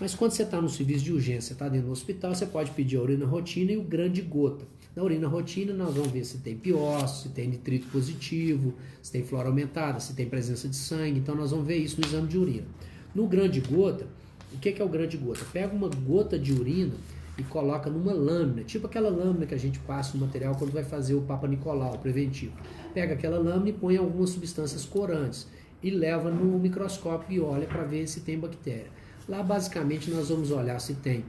Mas 0.00 0.14
quando 0.14 0.32
você 0.32 0.44
está 0.44 0.60
no 0.60 0.68
serviço 0.68 1.04
de 1.04 1.12
urgência, 1.12 1.52
está 1.52 1.68
dentro 1.68 1.88
do 1.88 1.92
hospital, 1.92 2.34
você 2.34 2.46
pode 2.46 2.70
pedir 2.70 2.96
a 2.96 3.02
urina 3.02 3.26
rotina 3.26 3.72
e 3.72 3.76
o 3.76 3.82
grande 3.82 4.22
gota. 4.22 4.64
Na 4.96 5.02
urina 5.02 5.28
rotina, 5.28 5.72
nós 5.74 5.94
vamos 5.94 6.10
ver 6.10 6.24
se 6.24 6.38
tem 6.38 6.56
piócito, 6.56 7.28
se 7.28 7.34
tem 7.34 7.48
nitrito 7.48 7.86
positivo, 7.88 8.74
se 9.02 9.12
tem 9.12 9.22
flora 9.22 9.48
aumentada, 9.48 10.00
se 10.00 10.14
tem 10.14 10.26
presença 10.26 10.68
de 10.68 10.76
sangue. 10.76 11.18
Então, 11.18 11.34
nós 11.34 11.50
vamos 11.50 11.66
ver 11.66 11.76
isso 11.76 12.00
no 12.00 12.06
exame 12.06 12.28
de 12.28 12.38
urina. 12.38 12.66
No 13.14 13.26
grande 13.26 13.60
gota, 13.60 14.06
o 14.52 14.58
que 14.58 14.80
é 14.80 14.84
o 14.84 14.88
grande 14.88 15.16
gota? 15.16 15.44
Pega 15.52 15.74
uma 15.74 15.88
gota 15.88 16.38
de 16.38 16.52
urina 16.52 16.94
e 17.38 17.42
coloca 17.44 17.88
numa 17.88 18.12
lâmina, 18.12 18.64
tipo 18.64 18.86
aquela 18.86 19.08
lâmina 19.08 19.46
que 19.46 19.54
a 19.54 19.58
gente 19.58 19.78
passa 19.80 20.16
no 20.16 20.26
material 20.26 20.54
quando 20.56 20.72
vai 20.72 20.84
fazer 20.84 21.14
o 21.14 21.22
Papa 21.22 21.46
Nicolau 21.46 21.96
preventivo. 21.98 22.52
Pega 22.92 23.14
aquela 23.14 23.38
lâmina 23.38 23.70
e 23.70 23.72
põe 23.72 23.96
algumas 23.96 24.30
substâncias 24.30 24.84
corantes 24.84 25.48
e 25.82 25.90
leva 25.90 26.30
no 26.30 26.58
microscópio 26.58 27.32
e 27.32 27.40
olha 27.40 27.66
para 27.66 27.84
ver 27.84 28.06
se 28.06 28.20
tem 28.20 28.38
bactéria. 28.38 28.90
Lá 29.28 29.42
basicamente 29.42 30.10
nós 30.10 30.28
vamos 30.28 30.50
olhar 30.50 30.78
se 30.80 30.94
tem 30.94 31.24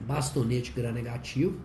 bastonete 0.00 0.72
gram-negativo 0.72 1.58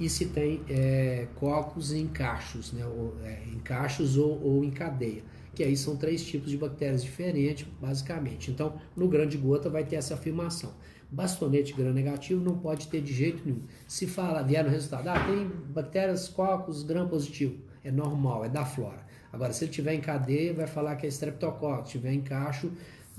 e 0.00 0.08
se 0.08 0.26
tem 0.26 0.62
é, 0.68 1.28
cocos 1.36 1.92
em 1.92 2.06
cachos, 2.08 2.72
né, 2.72 2.84
ou, 2.84 3.14
é, 3.22 3.44
em 3.46 3.58
cachos 3.60 4.16
ou, 4.16 4.42
ou 4.42 4.64
em 4.64 4.70
cadeia 4.70 5.22
que 5.54 5.62
aí 5.62 5.76
são 5.76 5.96
três 5.96 6.24
tipos 6.24 6.50
de 6.50 6.56
bactérias 6.56 7.02
diferentes, 7.02 7.66
basicamente. 7.80 8.50
Então, 8.50 8.74
no 8.96 9.08
grande 9.08 9.36
gota 9.38 9.70
vai 9.70 9.84
ter 9.84 9.96
essa 9.96 10.14
afirmação. 10.14 10.74
Bastonete 11.10 11.72
gram-negativo 11.72 12.42
não 12.42 12.58
pode 12.58 12.88
ter 12.88 13.00
de 13.00 13.12
jeito 13.12 13.42
nenhum. 13.44 13.62
Se 13.86 14.06
fala, 14.06 14.42
vier 14.42 14.64
no 14.64 14.70
resultado, 14.70 15.06
ah, 15.08 15.24
tem 15.24 15.46
bactérias 15.72 16.28
cocos 16.28 16.82
gram-positivo, 16.82 17.56
é 17.84 17.92
normal, 17.92 18.44
é 18.44 18.48
da 18.48 18.64
flora. 18.64 19.04
Agora, 19.32 19.52
se 19.52 19.64
ele 19.64 19.72
tiver 19.72 19.94
em 19.94 20.00
cadeia, 20.00 20.54
vai 20.54 20.66
falar 20.66 20.96
que 20.96 21.06
é 21.06 21.08
streptococcus, 21.08 21.90
se 21.90 21.98
tiver 21.98 22.12
em 22.12 22.22
cacho, 22.22 22.72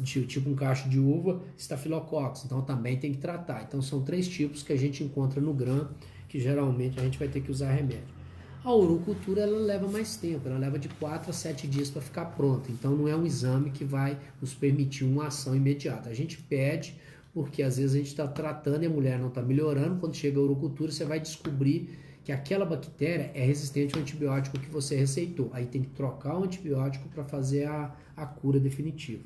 tipo 0.04 0.50
um 0.50 0.56
cacho 0.56 0.90
de 0.90 1.00
uva, 1.00 1.42
estafilococcus, 1.58 2.44
então 2.44 2.62
também 2.62 2.98
tem 2.98 3.12
que 3.12 3.20
tratar. 3.20 3.64
Então, 3.68 3.82
são 3.82 4.02
três 4.02 4.28
tipos 4.28 4.64
que 4.64 4.74
a 4.74 4.78
gente 4.78 5.04
encontra 5.04 5.40
no 5.40 5.54
gram, 5.54 5.90
que 6.28 6.40
geralmente 6.40 7.00
a 7.00 7.04
gente 7.04 7.18
vai 7.18 7.28
ter 7.28 7.42
que 7.42 7.52
usar 7.52 7.72
remédio. 7.72 8.16
A 8.64 8.74
urocultura 8.74 9.42
ela 9.42 9.60
leva 9.60 9.88
mais 9.88 10.16
tempo, 10.16 10.48
ela 10.48 10.58
leva 10.58 10.80
de 10.80 10.90
4 10.90 11.30
a 11.30 11.34
7 11.34 11.68
dias 11.68 11.92
para 11.92 12.02
ficar 12.02 12.26
pronta. 12.26 12.72
Então 12.72 12.96
não 12.96 13.08
é 13.08 13.16
um 13.16 13.24
exame 13.24 13.70
que 13.70 13.86
vai 13.86 14.18
nos 14.42 14.56
permitir 14.56 15.04
uma 15.04 15.28
ação 15.28 15.56
imediata. 15.56 16.10
A 16.10 16.16
gente 16.16 16.38
pede 16.38 17.00
porque 17.32 17.62
às 17.62 17.78
vezes 17.78 17.94
a 17.94 17.98
gente 18.00 18.08
está 18.08 18.28
tratando 18.28 18.82
e 18.82 18.88
a 18.88 18.90
mulher 18.90 19.20
não 19.20 19.28
está 19.28 19.42
melhorando. 19.42 20.00
Quando 20.00 20.16
chega 20.16 20.40
a 20.40 20.42
urocultura, 20.42 20.92
você 20.92 21.06
vai 21.06 21.20
descobrir 21.20 21.96
que 22.26 22.32
aquela 22.32 22.66
bactéria 22.66 23.32
é 23.34 23.46
resistente 23.46 23.96
ao 23.96 24.02
antibiótico 24.02 24.60
que 24.60 24.70
você 24.70 24.96
receitou. 24.96 25.50
Aí 25.54 25.66
tem 25.66 25.84
que 25.84 25.92
trocar 25.92 26.38
o 26.38 26.44
antibiótico 26.44 27.08
para 27.10 27.24
fazer 27.24 27.68
a, 27.68 27.96
a 28.18 28.26
cura 28.26 28.60
definitiva. 28.60 29.24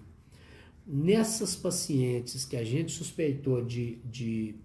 Nessas 0.86 1.56
pacientes 1.56 2.46
que 2.46 2.58
a 2.58 2.64
gente 2.64 2.92
suspeitou 2.92 3.64
de, 3.64 4.00
de 4.04 4.56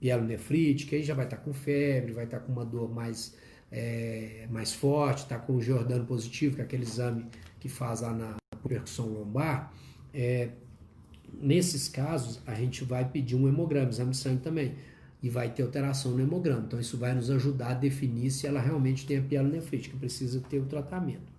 pielonefrite, 0.00 0.86
que 0.86 0.96
aí 0.96 1.02
já 1.02 1.14
vai 1.14 1.26
estar 1.26 1.36
tá 1.36 1.42
com 1.42 1.52
febre, 1.52 2.12
vai 2.12 2.24
estar 2.24 2.40
tá 2.40 2.46
com 2.46 2.52
uma 2.52 2.64
dor 2.64 2.92
mais 2.92 3.34
é, 3.70 4.46
mais 4.50 4.72
forte, 4.72 5.24
está 5.24 5.38
com 5.38 5.56
o 5.56 5.60
Jordano 5.60 6.06
positivo, 6.06 6.54
que 6.54 6.62
é 6.62 6.64
aquele 6.64 6.84
exame 6.84 7.26
que 7.58 7.68
faz 7.68 8.00
lá 8.00 8.12
na 8.12 8.36
percussão 8.66 9.08
lombar, 9.08 9.74
é, 10.12 10.50
nesses 11.40 11.88
casos 11.88 12.40
a 12.46 12.54
gente 12.54 12.84
vai 12.84 13.04
pedir 13.06 13.34
um 13.34 13.48
hemograma, 13.48 13.90
exame 13.90 14.12
de 14.12 14.16
sangue 14.16 14.42
também, 14.42 14.74
e 15.24 15.30
vai 15.30 15.48
ter 15.48 15.62
alteração 15.62 16.12
no 16.12 16.20
hemograma. 16.20 16.64
Então 16.66 16.78
isso 16.78 16.98
vai 16.98 17.14
nos 17.14 17.30
ajudar 17.30 17.68
a 17.68 17.74
definir 17.74 18.30
se 18.30 18.46
ela 18.46 18.60
realmente 18.60 19.06
tem 19.06 19.16
a 19.16 19.22
pielonefrite, 19.22 19.88
precisa 19.88 20.38
ter 20.50 20.58
o 20.58 20.66
tratamento. 20.66 21.32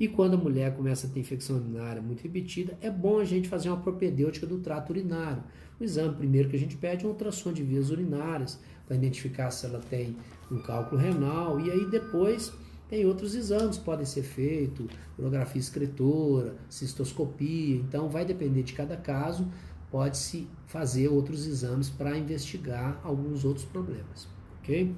E 0.00 0.08
quando 0.08 0.34
a 0.34 0.36
mulher 0.36 0.74
começa 0.74 1.06
a 1.06 1.10
ter 1.10 1.20
infecção 1.20 1.58
urinária 1.58 2.02
muito 2.02 2.24
repetida, 2.24 2.76
é 2.80 2.90
bom 2.90 3.20
a 3.20 3.24
gente 3.24 3.48
fazer 3.48 3.68
uma 3.68 3.76
propedêutica 3.76 4.48
do 4.48 4.58
trato 4.58 4.90
urinário. 4.90 5.44
O 5.78 5.84
exame 5.84 6.16
primeiro 6.16 6.48
que 6.48 6.56
a 6.56 6.58
gente 6.58 6.76
pede 6.76 7.04
é 7.04 7.06
um 7.06 7.12
ultrassom 7.12 7.52
de 7.52 7.62
vias 7.62 7.90
urinárias, 7.90 8.58
para 8.84 8.96
identificar 8.96 9.52
se 9.52 9.64
ela 9.64 9.78
tem 9.78 10.16
um 10.50 10.58
cálculo 10.58 11.00
renal, 11.00 11.60
e 11.60 11.70
aí 11.70 11.88
depois 11.88 12.52
tem 12.88 13.06
outros 13.06 13.36
exames 13.36 13.78
que 13.78 13.84
podem 13.84 14.04
ser 14.04 14.24
feitos, 14.24 14.86
urografia 15.16 15.60
excretora, 15.60 16.56
cistoscopia, 16.68 17.76
então 17.76 18.08
vai 18.08 18.24
depender 18.24 18.64
de 18.64 18.72
cada 18.72 18.96
caso, 18.96 19.46
pode-se 19.90 20.48
fazer 20.66 21.08
outros 21.08 21.46
exames 21.46 21.90
para 21.90 22.16
investigar 22.16 23.00
alguns 23.02 23.44
outros 23.44 23.64
problemas, 23.64 24.28
ok? 24.60 24.94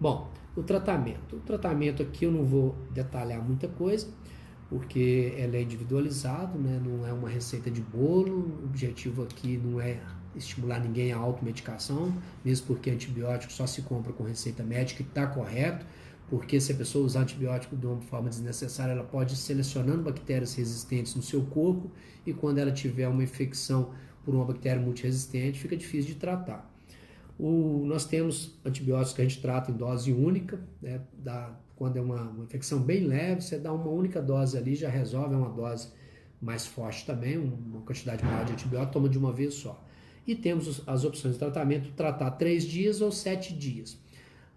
Bom, 0.00 0.30
o 0.56 0.62
tratamento. 0.62 1.36
O 1.36 1.40
tratamento 1.40 2.02
aqui 2.02 2.24
eu 2.24 2.32
não 2.32 2.44
vou 2.44 2.74
detalhar 2.90 3.42
muita 3.42 3.68
coisa, 3.68 4.08
porque 4.68 5.34
ela 5.36 5.56
é 5.56 5.62
individualizado, 5.62 6.58
né? 6.58 6.80
não 6.82 7.06
é 7.06 7.12
uma 7.12 7.28
receita 7.28 7.70
de 7.70 7.80
bolo, 7.80 8.60
o 8.62 8.64
objetivo 8.64 9.22
aqui 9.22 9.56
não 9.56 9.80
é 9.80 10.00
estimular 10.34 10.80
ninguém 10.80 11.12
a 11.12 11.16
automedicação, 11.16 12.12
mesmo 12.44 12.66
porque 12.66 12.90
antibiótico 12.90 13.52
só 13.52 13.66
se 13.66 13.82
compra 13.82 14.12
com 14.12 14.24
receita 14.24 14.62
médica 14.62 15.02
e 15.02 15.06
está 15.06 15.26
correto, 15.26 15.86
porque 16.28 16.60
se 16.60 16.72
a 16.72 16.74
pessoa 16.74 17.04
usar 17.04 17.20
antibiótico 17.20 17.76
de 17.76 17.86
uma 17.86 18.00
forma 18.00 18.28
desnecessária, 18.28 18.92
ela 18.92 19.04
pode 19.04 19.34
ir 19.34 19.36
selecionando 19.36 20.02
bactérias 20.02 20.54
resistentes 20.54 21.14
no 21.14 21.22
seu 21.22 21.42
corpo 21.42 21.90
e 22.26 22.32
quando 22.32 22.58
ela 22.58 22.72
tiver 22.72 23.06
uma 23.06 23.22
infecção 23.22 23.90
por 24.24 24.34
uma 24.34 24.44
bactéria 24.44 24.80
multiresistente, 24.80 25.58
fica 25.58 25.76
difícil 25.76 26.14
de 26.14 26.18
tratar. 26.18 26.70
O, 27.38 27.84
nós 27.84 28.04
temos 28.04 28.58
antibióticos 28.64 29.14
que 29.14 29.22
a 29.22 29.24
gente 29.24 29.40
trata 29.40 29.70
em 29.70 29.74
dose 29.74 30.12
única, 30.12 30.60
né, 30.80 31.00
da, 31.12 31.52
quando 31.76 31.96
é 31.96 32.00
uma, 32.00 32.22
uma, 32.22 32.44
infecção 32.44 32.80
bem 32.80 33.04
leve, 33.04 33.40
você 33.42 33.58
dá 33.58 33.72
uma 33.72 33.88
única 33.88 34.22
dose 34.22 34.56
ali, 34.56 34.74
já 34.74 34.88
resolve, 34.88 35.34
é 35.34 35.36
uma 35.36 35.50
dose 35.50 35.88
mais 36.40 36.66
forte 36.66 37.04
também, 37.04 37.38
uma 37.38 37.80
quantidade 37.80 38.24
maior 38.24 38.44
de 38.44 38.52
antibiótico, 38.52 38.92
toma 38.92 39.08
de 39.08 39.18
uma 39.18 39.32
vez 39.32 39.54
só. 39.54 39.82
E 40.26 40.34
temos 40.34 40.82
as 40.86 41.04
opções 41.04 41.34
de 41.34 41.38
tratamento, 41.38 41.90
tratar 41.92 42.30
três 42.32 42.64
dias 42.64 43.00
ou 43.00 43.10
sete 43.10 43.52
dias. 43.52 43.98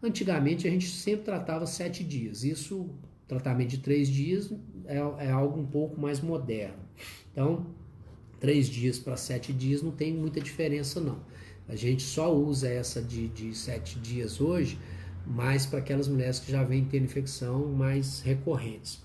Antigamente 0.01 0.67
a 0.67 0.71
gente 0.71 0.87
sempre 0.87 1.25
tratava 1.25 1.65
sete 1.65 2.03
dias, 2.03 2.43
isso, 2.43 2.89
tratamento 3.27 3.69
de 3.69 3.79
três 3.79 4.07
dias, 4.07 4.53
é, 4.85 4.97
é 5.25 5.31
algo 5.31 5.59
um 5.59 5.65
pouco 5.65 5.99
mais 5.99 6.21
moderno. 6.21 6.77
Então, 7.31 7.65
três 8.39 8.67
dias 8.67 8.97
para 8.99 9.17
sete 9.17 9.51
dias 9.53 9.81
não 9.81 9.91
tem 9.91 10.13
muita 10.13 10.39
diferença 10.39 10.99
não. 10.99 11.19
A 11.67 11.75
gente 11.75 12.03
só 12.03 12.33
usa 12.33 12.69
essa 12.69 13.01
de, 13.01 13.27
de 13.27 13.53
sete 13.53 13.99
dias 13.99 14.39
hoje, 14.39 14.79
mais 15.25 15.65
para 15.65 15.79
aquelas 15.79 16.07
mulheres 16.07 16.39
que 16.39 16.51
já 16.51 16.63
vêm 16.63 16.85
tendo 16.85 17.03
infecção 17.03 17.67
mais 17.67 18.21
recorrentes. 18.21 19.01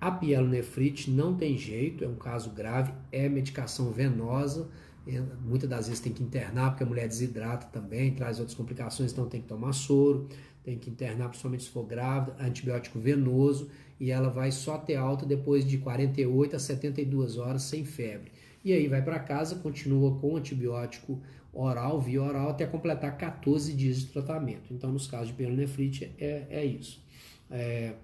A 0.00 0.10
pielonefrite 0.10 1.10
não 1.10 1.34
tem 1.34 1.56
jeito, 1.56 2.04
é 2.04 2.08
um 2.08 2.16
caso 2.16 2.50
grave, 2.50 2.92
é 3.10 3.28
medicação 3.28 3.90
venosa, 3.90 4.68
é, 5.06 5.22
muitas 5.44 5.68
das 5.68 5.86
vezes 5.86 6.00
tem 6.00 6.12
que 6.12 6.22
internar 6.22 6.70
porque 6.70 6.82
a 6.82 6.86
mulher 6.86 7.08
desidrata 7.08 7.66
também, 7.72 8.12
traz 8.12 8.38
outras 8.38 8.56
complicações, 8.56 9.12
então 9.12 9.26
tem 9.28 9.40
que 9.40 9.48
tomar 9.48 9.72
soro, 9.72 10.28
tem 10.64 10.76
que 10.78 10.90
internar 10.90 11.28
principalmente 11.28 11.62
se 11.62 11.70
for 11.70 11.84
grávida, 11.84 12.36
antibiótico 12.40 12.98
venoso 12.98 13.70
e 14.00 14.10
ela 14.10 14.28
vai 14.28 14.50
só 14.50 14.76
ter 14.76 14.96
alta 14.96 15.24
depois 15.24 15.64
de 15.64 15.78
48 15.78 16.56
a 16.56 16.58
72 16.58 17.38
horas 17.38 17.62
sem 17.62 17.84
febre. 17.84 18.32
E 18.66 18.72
aí 18.72 18.88
vai 18.88 19.00
para 19.00 19.20
casa, 19.20 19.54
continua 19.54 20.18
com 20.18 20.36
antibiótico 20.36 21.22
oral, 21.52 22.00
via 22.00 22.20
oral, 22.20 22.48
até 22.48 22.66
completar 22.66 23.16
14 23.16 23.72
dias 23.72 24.00
de 24.00 24.06
tratamento. 24.06 24.74
Então, 24.74 24.90
nos 24.90 25.06
casos 25.06 25.28
de 25.28 25.34
pielonefrite, 25.34 26.12
é, 26.18 26.46
é 26.50 26.64
isso. 26.64 27.00
É, 27.48 27.94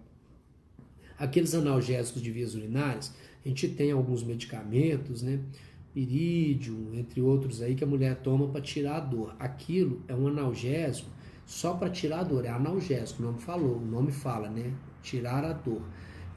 aqueles 1.19 1.53
analgésicos 1.53 2.23
de 2.23 2.31
vias 2.31 2.55
urinárias, 2.55 3.13
a 3.45 3.49
gente 3.49 3.67
tem 3.71 3.91
alguns 3.91 4.23
medicamentos, 4.23 5.21
né? 5.21 5.41
Pirídio, 5.93 6.93
entre 6.95 7.21
outros 7.21 7.61
aí, 7.61 7.75
que 7.75 7.83
a 7.83 7.87
mulher 7.89 8.15
toma 8.19 8.47
para 8.47 8.61
tirar 8.61 8.99
a 8.99 9.01
dor. 9.01 9.35
Aquilo 9.41 10.01
é 10.07 10.15
um 10.15 10.29
analgésico 10.29 11.11
só 11.45 11.75
para 11.75 11.91
tirar 11.91 12.21
a 12.21 12.23
dor, 12.23 12.45
é 12.45 12.51
analgésico, 12.51 13.21
o 13.21 13.27
nome 13.27 13.41
falou, 13.41 13.79
o 13.79 13.85
nome 13.85 14.13
fala, 14.13 14.49
né? 14.49 14.73
Tirar 15.03 15.45
a 15.45 15.53
dor 15.53 15.83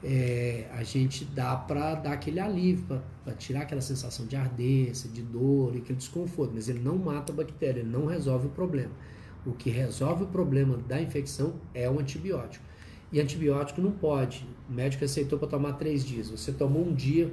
é, 0.08 0.68
a 0.70 0.84
gente 0.84 1.24
dá 1.24 1.56
para 1.56 1.96
dar 1.96 2.12
aquele 2.12 2.38
alívio, 2.38 3.02
para 3.24 3.34
tirar 3.34 3.62
aquela 3.62 3.80
sensação 3.80 4.24
de 4.24 4.36
ardência, 4.36 5.10
de 5.10 5.20
dor 5.20 5.74
e 5.74 5.78
aquele 5.78 5.98
desconforto, 5.98 6.52
mas 6.54 6.68
ele 6.68 6.78
não 6.78 6.96
mata 6.96 7.32
a 7.32 7.34
bactéria, 7.34 7.80
ele 7.80 7.88
não 7.88 8.06
resolve 8.06 8.46
o 8.46 8.50
problema. 8.50 8.92
O 9.44 9.50
que 9.50 9.68
resolve 9.68 10.22
o 10.22 10.26
problema 10.28 10.76
da 10.76 11.02
infecção 11.02 11.54
é 11.74 11.90
o 11.90 11.98
antibiótico. 11.98 12.64
E 13.10 13.20
antibiótico 13.20 13.80
não 13.80 13.90
pode. 13.90 14.46
O 14.70 14.72
médico 14.72 15.04
aceitou 15.04 15.40
para 15.40 15.48
tomar 15.48 15.72
três 15.72 16.04
dias. 16.04 16.30
Você 16.30 16.52
tomou 16.52 16.86
um 16.86 16.94
dia, 16.94 17.32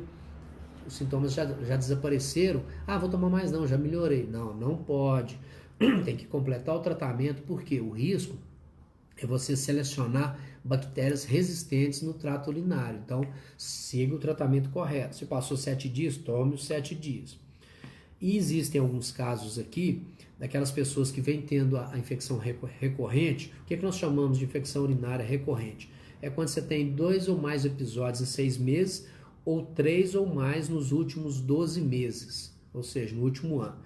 os 0.88 0.96
sintomas 0.96 1.34
já, 1.34 1.46
já 1.46 1.78
desapareceram. 1.78 2.64
Ah, 2.88 2.98
vou 2.98 3.10
tomar 3.10 3.30
mais 3.30 3.52
não, 3.52 3.68
já 3.68 3.78
melhorei. 3.78 4.28
Não, 4.28 4.52
não 4.52 4.78
pode. 4.78 5.40
Tem 6.06 6.16
que 6.16 6.26
completar 6.26 6.76
o 6.76 6.80
tratamento, 6.80 7.44
porque 7.44 7.80
o 7.80 7.92
risco 7.92 8.36
é 9.16 9.28
você 9.28 9.56
selecionar 9.56 10.40
bactérias 10.64 11.26
resistentes 11.26 12.02
no 12.02 12.14
trato 12.14 12.50
urinário. 12.50 13.02
Então, 13.04 13.26
siga 13.58 14.16
o 14.16 14.20
tratamento 14.20 14.70
correto. 14.70 15.16
Se 15.16 15.26
passou 15.26 15.58
sete 15.58 15.90
dias, 15.90 16.16
tome 16.16 16.56
os 16.56 16.66
sete 16.66 16.96
dias. 16.96 17.38
E 18.22 18.38
existem 18.38 18.80
alguns 18.80 19.12
casos 19.12 19.60
aqui 19.60 20.02
daquelas 20.40 20.72
pessoas 20.72 21.12
que 21.12 21.20
vêm 21.20 21.42
tendo 21.42 21.78
a, 21.78 21.98
infecção 21.98 22.38
recorrente. 22.38 23.54
O 23.62 23.66
que, 23.66 23.74
é 23.74 23.78
que 23.78 23.84
nós 23.84 23.98
chamamos 23.98 24.38
de 24.38 24.46
infecção 24.46 24.84
urinária 24.84 25.26
recorrente? 25.26 25.90
É 26.22 26.30
quando 26.30 26.48
você 26.48 26.62
tem 26.62 26.92
dois 26.92 27.28
ou 27.28 27.38
mais 27.38 27.66
episódios 27.66 28.22
em 28.22 28.26
seis 28.26 28.58
meses 28.58 29.06
ou 29.46 29.66
três 29.66 30.16
ou 30.16 30.26
mais 30.26 30.70
nos 30.70 30.94
últimos 30.94 31.42
12 31.42 31.82
meses, 31.82 32.54
ou 32.74 32.82
seja, 32.82 33.14
no 33.14 33.24
último 33.24 33.60
ano. 33.60 33.78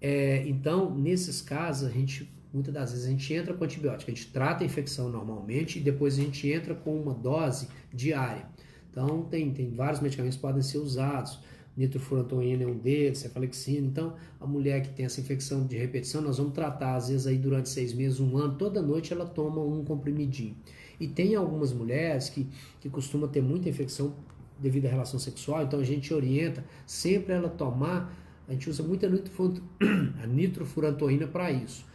É, 0.00 0.44
então, 0.48 0.92
nesses 0.92 1.40
casos, 1.40 1.88
a 1.88 1.92
gente 1.92 2.28
muitas 2.52 2.72
das 2.72 2.90
vezes 2.90 3.06
a 3.06 3.10
gente 3.10 3.32
entra 3.32 3.54
com 3.54 3.64
antibiótico, 3.64 4.10
a 4.10 4.14
gente 4.14 4.28
trata 4.28 4.64
a 4.64 4.66
infecção 4.66 5.08
normalmente 5.08 5.78
e 5.78 5.82
depois 5.82 6.18
a 6.18 6.22
gente 6.22 6.48
entra 6.48 6.74
com 6.74 7.00
uma 7.00 7.14
dose 7.14 7.68
diária. 7.92 8.46
Então, 8.90 9.22
tem, 9.22 9.52
tem 9.52 9.70
vários 9.70 10.00
medicamentos 10.00 10.36
que 10.36 10.42
podem 10.42 10.62
ser 10.62 10.78
usados. 10.78 11.38
Nitrofurantoína 11.76 12.64
é 12.64 12.66
um 12.66 12.76
deles, 12.76 13.18
cefalexina. 13.18 13.86
Então, 13.86 14.16
a 14.40 14.46
mulher 14.46 14.82
que 14.82 14.90
tem 14.90 15.06
essa 15.06 15.20
infecção 15.20 15.64
de 15.64 15.76
repetição, 15.78 16.20
nós 16.20 16.38
vamos 16.38 16.52
tratar, 16.52 16.96
às 16.96 17.08
vezes, 17.08 17.26
aí 17.26 17.38
durante 17.38 17.68
seis 17.68 17.94
meses, 17.94 18.18
um 18.18 18.36
ano, 18.36 18.56
toda 18.56 18.82
noite 18.82 19.12
ela 19.12 19.24
toma 19.24 19.60
um 19.62 19.84
comprimidinho. 19.84 20.56
E 20.98 21.06
tem 21.06 21.34
algumas 21.34 21.72
mulheres 21.72 22.28
que, 22.28 22.46
que 22.80 22.90
costumam 22.90 23.28
ter 23.28 23.40
muita 23.40 23.68
infecção 23.68 24.14
devido 24.58 24.86
à 24.86 24.90
relação 24.90 25.18
sexual, 25.18 25.62
então 25.62 25.80
a 25.80 25.84
gente 25.84 26.12
orienta 26.12 26.62
sempre 26.86 27.32
ela 27.32 27.48
tomar, 27.48 28.14
a 28.46 28.52
gente 28.52 28.68
usa 28.68 28.82
muita 28.82 29.06
a 30.22 30.26
nitrofurantoína 30.26 31.26
para 31.26 31.50
isso. 31.50 31.86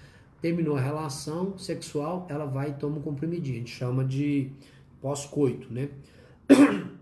Terminou 0.41 0.75
a 0.75 0.81
relação 0.81 1.57
sexual, 1.57 2.27
ela 2.29 2.45
vai 2.45 2.69
e 2.69 2.73
toma 2.73 2.97
um 2.97 3.01
comprimidinho, 3.01 3.55
a 3.55 3.59
gente 3.59 3.71
chama 3.71 4.03
de 4.03 4.51
pós-coito, 5.01 5.71
né? 5.73 5.89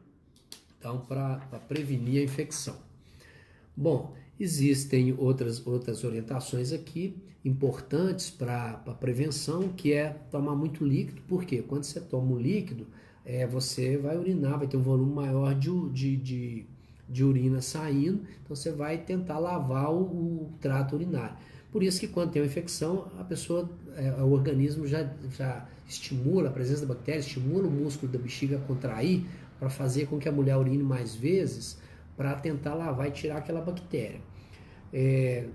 Então, 0.79 0.99
para 0.99 1.37
prevenir 1.65 2.19
a 2.19 2.25
infecção. 2.25 2.75
Bom, 3.73 4.13
existem 4.37 5.15
outras, 5.17 5.65
outras 5.65 6.03
orientações 6.03 6.73
aqui 6.73 7.15
importantes 7.45 8.29
para 8.29 8.81
a 8.85 8.93
prevenção, 8.93 9.69
que 9.69 9.93
é 9.93 10.09
tomar 10.31 10.55
muito 10.55 10.85
líquido, 10.85 11.21
porque 11.27 11.61
quando 11.61 11.83
você 11.83 11.99
toma 11.99 12.33
o 12.33 12.39
líquido, 12.39 12.87
é, 13.25 13.45
você 13.45 13.97
vai 13.97 14.17
urinar, 14.17 14.57
vai 14.57 14.67
ter 14.67 14.77
um 14.77 14.81
volume 14.81 15.13
maior 15.13 15.53
de, 15.53 15.69
de, 15.89 16.17
de, 16.17 16.65
de 17.07 17.23
urina 17.23 17.61
saindo, 17.61 18.23
então 18.43 18.55
você 18.55 18.71
vai 18.71 18.97
tentar 18.97 19.39
lavar 19.39 19.91
o, 19.91 20.01
o, 20.01 20.53
trato 20.59 20.95
urinário. 20.95 21.35
Por 21.73 21.81
isso 21.81 21.99
que 21.99 22.07
quando 22.07 22.31
tem 22.31 22.39
uma 22.39 22.45
infecção, 22.45 23.07
a 23.19 23.23
pessoa, 23.23 23.67
é, 23.95 24.11
o 24.21 24.29
organismo 24.29 24.85
já, 24.85 25.09
já 25.35 25.67
estimula, 25.87 26.49
a 26.49 26.51
presença 26.51 26.85
da 26.85 26.93
bactéria 26.93 27.19
estimula 27.19 27.67
o 27.67 27.71
músculo 27.71 28.11
da 28.11 28.19
bexiga 28.19 28.57
a 28.57 28.59
contrair 28.59 29.25
para 29.59 29.71
fazer 29.71 30.05
com 30.05 30.19
que 30.19 30.29
a 30.29 30.31
mulher 30.31 30.55
urine 30.55 30.83
mais 30.83 31.15
vezes 31.15 31.79
para 32.15 32.35
tentar 32.35 32.75
lavar 32.75 33.07
e 33.07 33.11
tirar 33.11 33.37
aquela 33.37 33.59
bactéria. 33.59 34.21
É, 34.93 35.47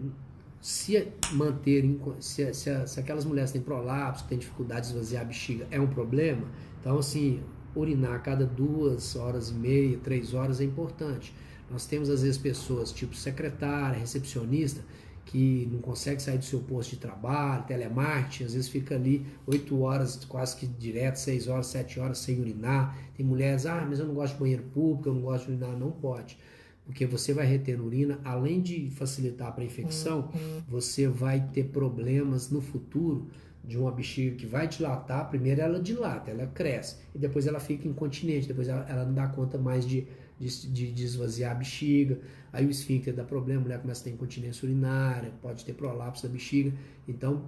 se 0.60 1.06
manter, 1.30 1.84
se, 2.18 2.52
se, 2.52 2.86
se, 2.88 2.98
aquelas 2.98 3.24
mulheres 3.24 3.52
têm 3.52 3.62
prolapso, 3.62 4.26
têm 4.26 4.38
dificuldade 4.38 4.88
de 4.88 4.94
esvaziar 4.94 5.22
a 5.22 5.24
bexiga, 5.24 5.68
é 5.70 5.80
um 5.80 5.86
problema, 5.86 6.48
então 6.80 6.98
assim, 6.98 7.40
urinar 7.76 8.14
a 8.14 8.18
cada 8.18 8.44
duas 8.44 9.14
horas 9.14 9.50
e 9.50 9.54
meia, 9.54 9.96
três 9.98 10.34
horas 10.34 10.60
é 10.60 10.64
importante. 10.64 11.32
Nós 11.70 11.86
temos 11.86 12.10
às 12.10 12.22
vezes 12.22 12.38
pessoas 12.38 12.90
tipo 12.90 13.14
secretária, 13.14 14.00
recepcionista, 14.00 14.80
que 15.28 15.68
não 15.70 15.80
consegue 15.80 16.22
sair 16.22 16.38
do 16.38 16.44
seu 16.44 16.60
posto 16.60 16.90
de 16.90 16.96
trabalho, 16.96 17.64
telemarketing, 17.64 18.44
às 18.44 18.54
vezes 18.54 18.68
fica 18.68 18.94
ali 18.94 19.26
oito 19.46 19.78
horas, 19.82 20.16
quase 20.24 20.56
que 20.56 20.66
direto, 20.66 21.16
seis 21.16 21.48
horas, 21.48 21.66
sete 21.66 22.00
horas 22.00 22.18
sem 22.18 22.40
urinar. 22.40 22.98
Tem 23.14 23.24
mulheres, 23.24 23.66
ah, 23.66 23.86
mas 23.86 23.98
eu 23.98 24.06
não 24.06 24.14
gosto 24.14 24.34
de 24.34 24.40
banheiro 24.40 24.62
público, 24.72 25.10
eu 25.10 25.14
não 25.14 25.20
gosto 25.20 25.44
de 25.46 25.52
urinar, 25.52 25.78
não 25.78 25.90
pode. 25.90 26.38
Porque 26.86 27.04
você 27.04 27.34
vai 27.34 27.44
reter 27.44 27.78
urina, 27.78 28.18
além 28.24 28.62
de 28.62 28.88
facilitar 28.88 29.52
para 29.52 29.62
a 29.62 29.66
infecção, 29.66 30.30
uhum. 30.34 30.62
você 30.66 31.06
vai 31.06 31.46
ter 31.52 31.64
problemas 31.64 32.50
no 32.50 32.62
futuro 32.62 33.28
de 33.62 33.76
uma 33.76 33.92
bexiga 33.92 34.34
que 34.34 34.46
vai 34.46 34.66
dilatar. 34.66 35.28
Primeiro 35.28 35.60
ela 35.60 35.78
dilata, 35.78 36.30
ela 36.30 36.46
cresce, 36.46 36.96
e 37.14 37.18
depois 37.18 37.46
ela 37.46 37.60
fica 37.60 37.86
incontinente, 37.86 38.48
depois 38.48 38.66
ela, 38.66 38.86
ela 38.88 39.04
não 39.04 39.12
dá 39.12 39.28
conta 39.28 39.58
mais 39.58 39.86
de 39.86 40.06
de, 40.38 40.68
de, 40.68 40.92
de 40.92 41.04
esvaziar 41.04 41.52
a 41.52 41.54
bexiga, 41.54 42.18
aí 42.52 42.66
o 42.66 42.70
esfíncter 42.70 43.14
dá 43.14 43.24
problema, 43.24 43.60
a 43.60 43.64
mulher 43.64 43.80
começa 43.80 44.02
a 44.02 44.04
ter 44.04 44.10
incontinência 44.10 44.66
urinária, 44.66 45.32
pode 45.42 45.64
ter 45.64 45.72
prolapso 45.74 46.26
da 46.26 46.32
bexiga. 46.32 46.72
Então, 47.06 47.44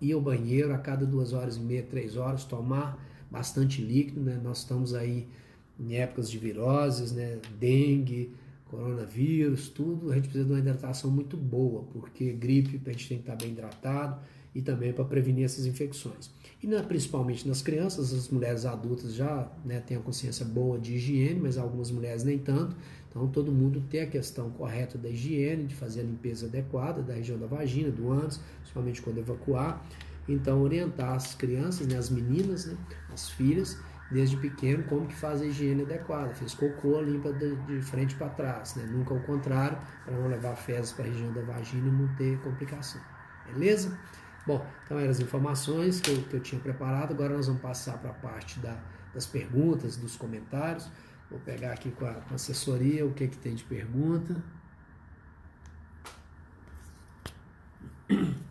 ir 0.00 0.12
ao 0.12 0.20
banheiro 0.20 0.74
a 0.74 0.78
cada 0.78 1.06
duas 1.06 1.32
horas 1.32 1.56
e 1.56 1.60
meia, 1.60 1.82
três 1.82 2.16
horas, 2.16 2.44
tomar 2.44 3.02
bastante 3.30 3.80
líquido, 3.80 4.20
né? 4.20 4.38
Nós 4.42 4.58
estamos 4.58 4.94
aí 4.94 5.28
em 5.78 5.94
épocas 5.94 6.30
de 6.30 6.38
viroses, 6.38 7.12
né? 7.12 7.38
Dengue, 7.58 8.34
coronavírus, 8.66 9.68
tudo, 9.68 10.10
a 10.10 10.14
gente 10.14 10.24
precisa 10.24 10.44
de 10.44 10.52
uma 10.52 10.58
hidratação 10.58 11.10
muito 11.10 11.36
boa, 11.36 11.84
porque 11.92 12.32
gripe 12.32 12.80
a 12.86 12.92
gente 12.92 13.08
tem 13.08 13.18
que 13.18 13.22
estar 13.22 13.36
bem 13.36 13.52
hidratado 13.52 14.20
e 14.54 14.62
também 14.62 14.92
para 14.92 15.04
prevenir 15.04 15.44
essas 15.44 15.66
infecções. 15.66 16.30
E 16.62 16.66
na, 16.66 16.80
principalmente 16.80 17.48
nas 17.48 17.60
crianças, 17.60 18.12
as 18.14 18.28
mulheres 18.28 18.64
adultas 18.64 19.14
já 19.14 19.50
né, 19.64 19.80
têm 19.80 19.96
a 19.96 20.00
consciência 20.00 20.46
boa 20.46 20.78
de 20.78 20.94
higiene, 20.94 21.40
mas 21.40 21.58
algumas 21.58 21.90
mulheres 21.90 22.22
nem 22.22 22.38
tanto. 22.38 22.76
Então, 23.10 23.26
todo 23.26 23.50
mundo 23.50 23.82
tem 23.90 24.02
a 24.02 24.06
questão 24.06 24.48
correta 24.50 24.96
da 24.96 25.08
higiene, 25.08 25.64
de 25.64 25.74
fazer 25.74 26.00
a 26.00 26.04
limpeza 26.04 26.46
adequada 26.46 27.02
da 27.02 27.14
região 27.14 27.36
da 27.36 27.46
vagina, 27.46 27.90
do 27.90 28.10
ânus, 28.10 28.40
principalmente 28.60 29.02
quando 29.02 29.18
evacuar. 29.18 29.84
Então, 30.28 30.62
orientar 30.62 31.14
as 31.14 31.34
crianças, 31.34 31.86
né, 31.88 31.98
as 31.98 32.08
meninas, 32.08 32.66
né, 32.66 32.76
as 33.12 33.28
filhas, 33.28 33.76
desde 34.12 34.36
pequeno, 34.36 34.84
como 34.84 35.06
que 35.06 35.14
faz 35.16 35.42
a 35.42 35.46
higiene 35.46 35.82
adequada. 35.82 36.32
Fez 36.32 36.54
cocô, 36.54 37.00
limpa 37.00 37.32
de, 37.32 37.56
de 37.56 37.82
frente 37.82 38.14
para 38.14 38.28
trás, 38.28 38.76
né? 38.76 38.86
nunca 38.86 39.14
ao 39.14 39.20
contrário, 39.20 39.78
para 40.04 40.16
não 40.16 40.28
levar 40.28 40.54
fezes 40.54 40.92
para 40.92 41.06
a 41.06 41.08
região 41.08 41.32
da 41.32 41.42
vagina 41.42 41.88
e 41.88 41.90
não 41.90 42.14
ter 42.14 42.38
complicação. 42.40 43.00
Beleza? 43.52 43.98
Bom, 44.44 44.66
então 44.84 44.98
eram 44.98 45.10
as 45.10 45.20
informações 45.20 46.00
que 46.00 46.10
eu, 46.10 46.22
que 46.24 46.34
eu 46.34 46.40
tinha 46.40 46.60
preparado. 46.60 47.12
Agora 47.12 47.36
nós 47.36 47.46
vamos 47.46 47.62
passar 47.62 47.98
para 47.98 48.10
a 48.10 48.14
parte 48.14 48.58
da, 48.58 48.76
das 49.14 49.24
perguntas, 49.24 49.96
dos 49.96 50.16
comentários. 50.16 50.90
Vou 51.30 51.38
pegar 51.40 51.72
aqui 51.72 51.92
com 51.92 52.04
a, 52.04 52.14
com 52.14 52.32
a 52.32 52.34
assessoria 52.34 53.06
o 53.06 53.14
que, 53.14 53.28
que 53.28 53.38
tem 53.38 53.54
de 53.54 53.62
pergunta. 53.64 54.42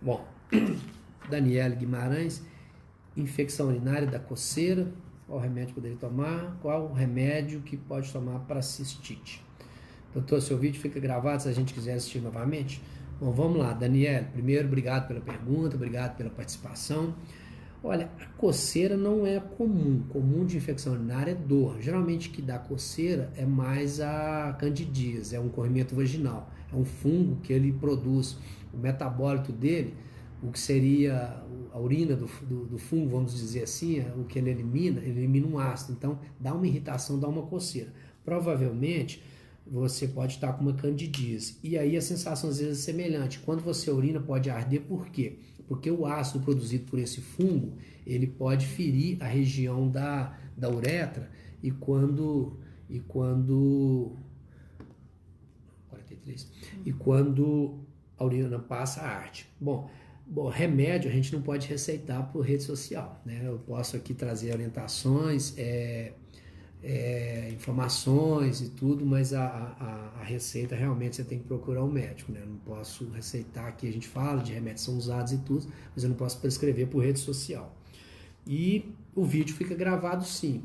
Bom, 0.00 0.26
Daniela 1.28 1.74
Guimarães, 1.74 2.42
infecção 3.16 3.66
urinária 3.68 4.06
da 4.06 4.20
coceira, 4.20 4.92
qual 5.26 5.40
remédio 5.40 5.74
poderia 5.74 5.96
tomar? 5.96 6.56
Qual 6.62 6.86
o 6.86 6.92
remédio 6.92 7.62
que 7.62 7.76
pode 7.76 8.12
tomar 8.12 8.38
para 8.40 8.62
cistite? 8.62 9.44
Doutor, 10.14 10.42
seu 10.42 10.58
vídeo 10.58 10.78
fica 10.78 11.00
gravado 11.00 11.42
se 11.42 11.48
a 11.48 11.52
gente 11.52 11.72
quiser 11.72 11.94
assistir 11.94 12.20
novamente? 12.20 12.82
Bom, 13.18 13.30
vamos 13.30 13.56
lá, 13.56 13.72
Daniel. 13.72 14.24
Primeiro, 14.30 14.68
obrigado 14.68 15.08
pela 15.08 15.22
pergunta, 15.22 15.74
obrigado 15.74 16.18
pela 16.18 16.28
participação. 16.28 17.14
Olha, 17.82 18.10
a 18.20 18.26
coceira 18.36 18.94
não 18.94 19.26
é 19.26 19.40
comum. 19.40 20.02
Comum 20.10 20.44
de 20.44 20.58
infecção 20.58 20.92
urinária 20.92 21.30
é 21.30 21.34
dor. 21.34 21.80
Geralmente 21.80 22.28
que 22.28 22.42
dá 22.42 22.58
coceira 22.58 23.32
é 23.38 23.46
mais 23.46 24.00
a 24.00 24.54
candidíase, 24.60 25.34
é 25.34 25.40
um 25.40 25.48
corrimento 25.48 25.94
vaginal. 25.96 26.50
É 26.70 26.76
um 26.76 26.84
fungo 26.84 27.36
que 27.36 27.50
ele 27.50 27.72
produz. 27.72 28.36
O 28.70 28.76
metabólito 28.76 29.50
dele, 29.50 29.94
o 30.42 30.52
que 30.52 30.60
seria 30.60 31.42
a 31.72 31.78
urina 31.80 32.14
do, 32.14 32.26
do, 32.46 32.66
do 32.66 32.78
fungo, 32.78 33.08
vamos 33.08 33.32
dizer 33.34 33.62
assim, 33.62 34.00
é 34.00 34.12
o 34.14 34.24
que 34.24 34.38
ele 34.38 34.50
elimina, 34.50 35.00
ele 35.00 35.20
elimina 35.20 35.46
um 35.46 35.58
ácido. 35.58 35.92
Então, 35.92 36.18
dá 36.38 36.52
uma 36.52 36.66
irritação, 36.66 37.18
dá 37.18 37.26
uma 37.28 37.42
coceira. 37.42 37.90
Provavelmente 38.22 39.22
você 39.66 40.08
pode 40.08 40.34
estar 40.34 40.52
com 40.52 40.62
uma 40.62 40.74
candidíase. 40.74 41.56
E 41.62 41.78
aí 41.78 41.96
a 41.96 42.02
sensação 42.02 42.50
às 42.50 42.58
vezes 42.58 42.78
é 42.78 42.82
semelhante. 42.82 43.38
Quando 43.40 43.62
você 43.62 43.90
urina 43.90 44.20
pode 44.20 44.50
arder, 44.50 44.82
por 44.82 45.08
quê? 45.08 45.38
Porque 45.66 45.90
o 45.90 46.04
ácido 46.04 46.40
produzido 46.40 46.84
por 46.90 46.98
esse 46.98 47.20
fungo, 47.20 47.76
ele 48.06 48.26
pode 48.26 48.66
ferir 48.66 49.22
a 49.22 49.26
região 49.26 49.88
da, 49.88 50.38
da 50.56 50.68
uretra 50.68 51.30
e 51.62 51.70
quando 51.70 52.58
e 52.90 53.00
quando 53.00 54.16
43. 55.88 56.52
E 56.84 56.92
quando 56.92 57.78
a 58.18 58.24
urina 58.24 58.58
passa, 58.58 59.00
arte. 59.00 59.48
Bom, 59.58 59.88
bom, 60.26 60.48
remédio 60.48 61.10
a 61.10 61.12
gente 61.12 61.32
não 61.32 61.40
pode 61.40 61.66
receitar 61.68 62.30
por 62.30 62.44
rede 62.44 62.62
social, 62.62 63.22
né? 63.24 63.40
Eu 63.44 63.58
posso 63.60 63.96
aqui 63.96 64.12
trazer 64.12 64.52
orientações, 64.52 65.54
é, 65.56 66.12
é, 66.82 67.50
informações 67.52 68.60
e 68.60 68.70
tudo, 68.70 69.06
mas 69.06 69.32
a, 69.32 69.44
a, 69.44 70.20
a, 70.20 70.24
receita 70.24 70.74
realmente 70.74 71.16
você 71.16 71.24
tem 71.24 71.38
que 71.38 71.44
procurar 71.44 71.84
um 71.84 71.90
médico, 71.90 72.32
né? 72.32 72.40
Eu 72.42 72.48
não 72.48 72.56
posso 72.56 73.08
receitar 73.10 73.66
aqui, 73.66 73.88
a 73.88 73.92
gente 73.92 74.08
fala 74.08 74.42
de 74.42 74.52
remédios 74.52 74.82
são 74.82 74.96
usados 74.96 75.32
e 75.32 75.38
tudo, 75.38 75.66
mas 75.94 76.02
eu 76.02 76.10
não 76.10 76.16
posso 76.16 76.40
prescrever 76.40 76.88
por 76.88 77.04
rede 77.04 77.20
social. 77.20 77.76
E 78.44 78.92
o 79.14 79.24
vídeo 79.24 79.54
fica 79.54 79.74
gravado 79.74 80.24
sim, 80.24 80.64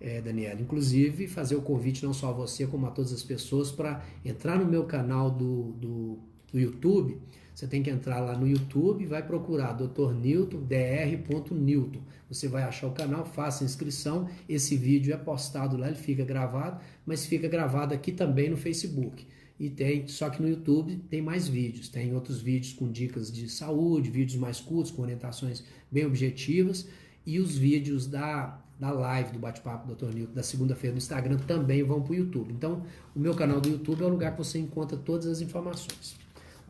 é, 0.00 0.22
Daniela. 0.22 0.60
Inclusive, 0.60 1.28
fazer 1.28 1.56
o 1.56 1.62
convite 1.62 2.02
não 2.02 2.14
só 2.14 2.30
a 2.30 2.32
você, 2.32 2.66
como 2.66 2.86
a 2.86 2.90
todas 2.90 3.12
as 3.12 3.22
pessoas 3.22 3.70
para 3.70 4.02
entrar 4.24 4.58
no 4.58 4.64
meu 4.64 4.84
canal 4.84 5.30
do, 5.30 5.72
do, 5.72 6.18
do 6.50 6.58
YouTube 6.58 7.18
você 7.58 7.66
tem 7.66 7.82
que 7.82 7.90
entrar 7.90 8.20
lá 8.20 8.38
no 8.38 8.46
YouTube, 8.46 9.04
vai 9.04 9.20
procurar 9.20 9.72
Dr. 9.72 10.12
Newton, 10.12 10.60
dr.newton. 10.60 11.98
Você 12.28 12.46
vai 12.46 12.62
achar 12.62 12.86
o 12.86 12.92
canal, 12.92 13.26
faça 13.26 13.64
inscrição. 13.64 14.28
Esse 14.48 14.76
vídeo 14.76 15.12
é 15.12 15.16
postado 15.16 15.76
lá, 15.76 15.88
ele 15.88 15.96
fica 15.96 16.24
gravado, 16.24 16.80
mas 17.04 17.26
fica 17.26 17.48
gravado 17.48 17.92
aqui 17.92 18.12
também 18.12 18.48
no 18.48 18.56
Facebook. 18.56 19.26
E 19.58 19.68
tem, 19.68 20.06
só 20.06 20.30
que 20.30 20.40
no 20.40 20.48
YouTube 20.48 21.02
tem 21.10 21.20
mais 21.20 21.48
vídeos, 21.48 21.88
tem 21.88 22.14
outros 22.14 22.40
vídeos 22.40 22.74
com 22.74 22.92
dicas 22.92 23.32
de 23.32 23.48
saúde, 23.48 24.08
vídeos 24.08 24.38
mais 24.38 24.60
curtos, 24.60 24.92
com 24.92 25.02
orientações 25.02 25.64
bem 25.90 26.06
objetivas, 26.06 26.86
e 27.26 27.40
os 27.40 27.58
vídeos 27.58 28.06
da 28.06 28.62
da 28.78 28.92
live 28.92 29.32
do 29.32 29.40
bate-papo 29.40 29.92
do 29.92 29.96
Dr. 29.96 30.14
Newton 30.14 30.34
da 30.34 30.44
segunda-feira 30.44 30.94
no 30.94 30.98
Instagram 30.98 31.38
também 31.38 31.82
vão 31.82 32.00
para 32.00 32.12
o 32.12 32.14
YouTube. 32.14 32.54
Então, 32.54 32.84
o 33.16 33.18
meu 33.18 33.34
canal 33.34 33.60
do 33.60 33.68
YouTube 33.68 34.00
é 34.02 34.06
o 34.06 34.08
lugar 34.08 34.30
que 34.30 34.38
você 34.38 34.60
encontra 34.60 34.96
todas 34.96 35.26
as 35.26 35.40
informações. 35.40 36.16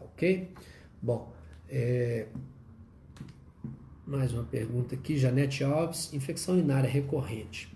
Ok? 0.01 0.49
Bom, 1.01 1.33
é... 1.69 2.27
mais 4.07 4.33
uma 4.33 4.45
pergunta 4.45 4.95
aqui. 4.95 5.17
Janete 5.17 5.63
Alves, 5.63 6.13
infecção 6.13 6.55
urinária 6.55 6.91
recorrente. 6.91 7.73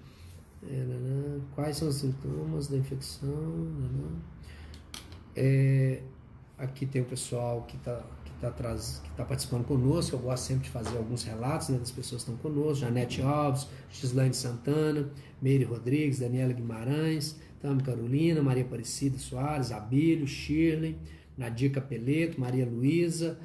É, 0.64 1.38
Quais 1.54 1.76
são 1.76 1.88
os 1.88 1.96
sintomas 1.96 2.68
da 2.68 2.76
infecção? 2.76 3.68
É, 5.34 6.02
aqui 6.58 6.86
tem 6.86 7.02
o 7.02 7.04
pessoal 7.04 7.62
que 7.62 7.76
está 7.76 7.96
tá 8.40 8.50
que 8.50 9.10
tá 9.16 9.24
participando 9.24 9.64
conosco. 9.64 10.16
Eu 10.16 10.20
gosto 10.20 10.44
sempre 10.44 10.64
de 10.64 10.70
fazer 10.70 10.96
alguns 10.96 11.22
relatos 11.22 11.68
né, 11.68 11.78
das 11.78 11.92
pessoas 11.92 12.24
que 12.24 12.30
estão 12.30 12.50
conosco. 12.50 12.84
Janete 12.84 13.22
Alves, 13.22 13.68
Gislaine 13.90 14.34
Santana, 14.34 15.08
Meire 15.40 15.62
Rodrigues, 15.62 16.18
Daniela 16.18 16.52
Guimarães, 16.52 17.38
Tami 17.60 17.82
Carolina, 17.84 18.42
Maria 18.42 18.64
Aparecida 18.64 19.16
Soares, 19.16 19.70
Abílio, 19.70 20.26
Shirley, 20.26 20.98
Nadia 21.36 21.70
Capeleto, 21.70 22.40
Maria 22.40 22.66
Luísa, 22.66 23.38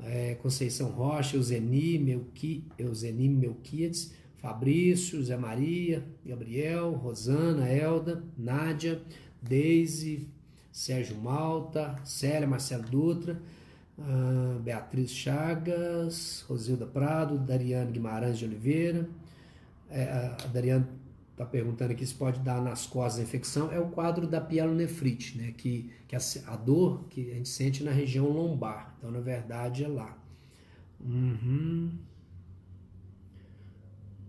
é, 0.00 0.34
Conceição 0.36 0.90
Rocha, 0.90 1.36
Euseni, 1.36 1.98
Melqui, 1.98 2.64
Euseni 2.78 3.28
Melquiades, 3.28 4.12
Fabrício, 4.36 5.22
Zé 5.22 5.36
Maria, 5.36 6.04
Gabriel, 6.26 6.92
Rosana, 6.92 7.68
Elda, 7.68 8.24
Nádia, 8.36 9.00
Deise, 9.40 10.28
Sérgio 10.72 11.16
Malta, 11.16 11.94
Célia, 12.04 12.48
Marcelo 12.48 12.82
Dutra, 12.82 13.40
uh, 13.98 14.58
Beatriz 14.58 15.10
Chagas, 15.10 16.44
Rosilda 16.48 16.86
Prado, 16.86 17.38
Dariane 17.38 17.92
Guimarães 17.92 18.38
de 18.38 18.44
Oliveira. 18.44 19.08
É, 19.88 20.34
Dariane 20.52 20.86
está 21.32 21.44
perguntando 21.44 21.92
aqui 21.92 22.06
se 22.06 22.14
pode 22.14 22.40
dar 22.40 22.62
nas 22.62 22.86
costas 22.86 23.20
a 23.20 23.22
infecção. 23.22 23.72
É 23.72 23.80
o 23.80 23.88
quadro 23.88 24.26
da 24.26 24.40
pielonefrite, 24.40 25.36
né? 25.38 25.52
que, 25.56 25.90
que 26.06 26.14
a, 26.14 26.20
a 26.46 26.56
dor 26.56 27.04
que 27.08 27.30
a 27.30 27.34
gente 27.34 27.48
sente 27.48 27.82
na 27.82 27.90
região 27.90 28.28
lombar. 28.28 28.94
Então, 28.98 29.10
na 29.10 29.20
verdade, 29.20 29.84
é 29.84 29.88
lá. 29.88 30.16
Uhum. 31.00 31.90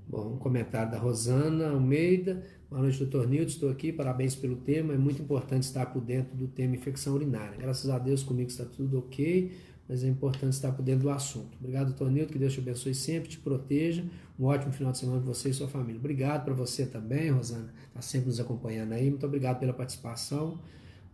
Bom, 0.07 0.33
um 0.33 0.37
comentário 0.37 0.91
da 0.91 0.97
Rosana 0.97 1.69
Almeida. 1.69 2.45
Boa 2.69 2.81
noite, 2.81 2.99
doutor 2.99 3.27
Nilton. 3.27 3.49
Estou 3.49 3.69
aqui, 3.69 3.91
parabéns 3.91 4.35
pelo 4.35 4.55
tema. 4.55 4.93
É 4.93 4.97
muito 4.97 5.21
importante 5.21 5.63
estar 5.63 5.87
por 5.87 6.01
dentro 6.01 6.35
do 6.35 6.47
tema 6.47 6.75
infecção 6.75 7.13
urinária. 7.13 7.57
Graças 7.57 7.89
a 7.89 7.99
Deus 7.99 8.23
comigo 8.23 8.49
está 8.49 8.65
tudo 8.65 8.99
ok, 8.99 9.51
mas 9.87 10.03
é 10.03 10.07
importante 10.07 10.53
estar 10.53 10.71
por 10.71 10.83
dentro 10.83 11.03
do 11.03 11.09
assunto. 11.09 11.57
Obrigado, 11.59 11.87
doutor 11.87 12.09
Nilton. 12.09 12.31
Que 12.31 12.39
Deus 12.39 12.53
te 12.53 12.59
abençoe 12.59 12.93
sempre, 12.93 13.29
te 13.29 13.39
proteja. 13.39 14.03
Um 14.39 14.45
ótimo 14.45 14.71
final 14.71 14.91
de 14.91 14.97
semana 14.97 15.21
para 15.21 15.33
você 15.33 15.49
e 15.49 15.53
sua 15.53 15.67
família. 15.67 15.99
Obrigado 15.99 16.45
para 16.45 16.53
você 16.53 16.85
também, 16.85 17.29
Rosana. 17.29 17.73
Está 17.87 18.01
sempre 18.01 18.27
nos 18.27 18.39
acompanhando 18.39 18.93
aí. 18.93 19.09
Muito 19.09 19.25
obrigado 19.25 19.59
pela 19.59 19.73
participação. 19.73 20.59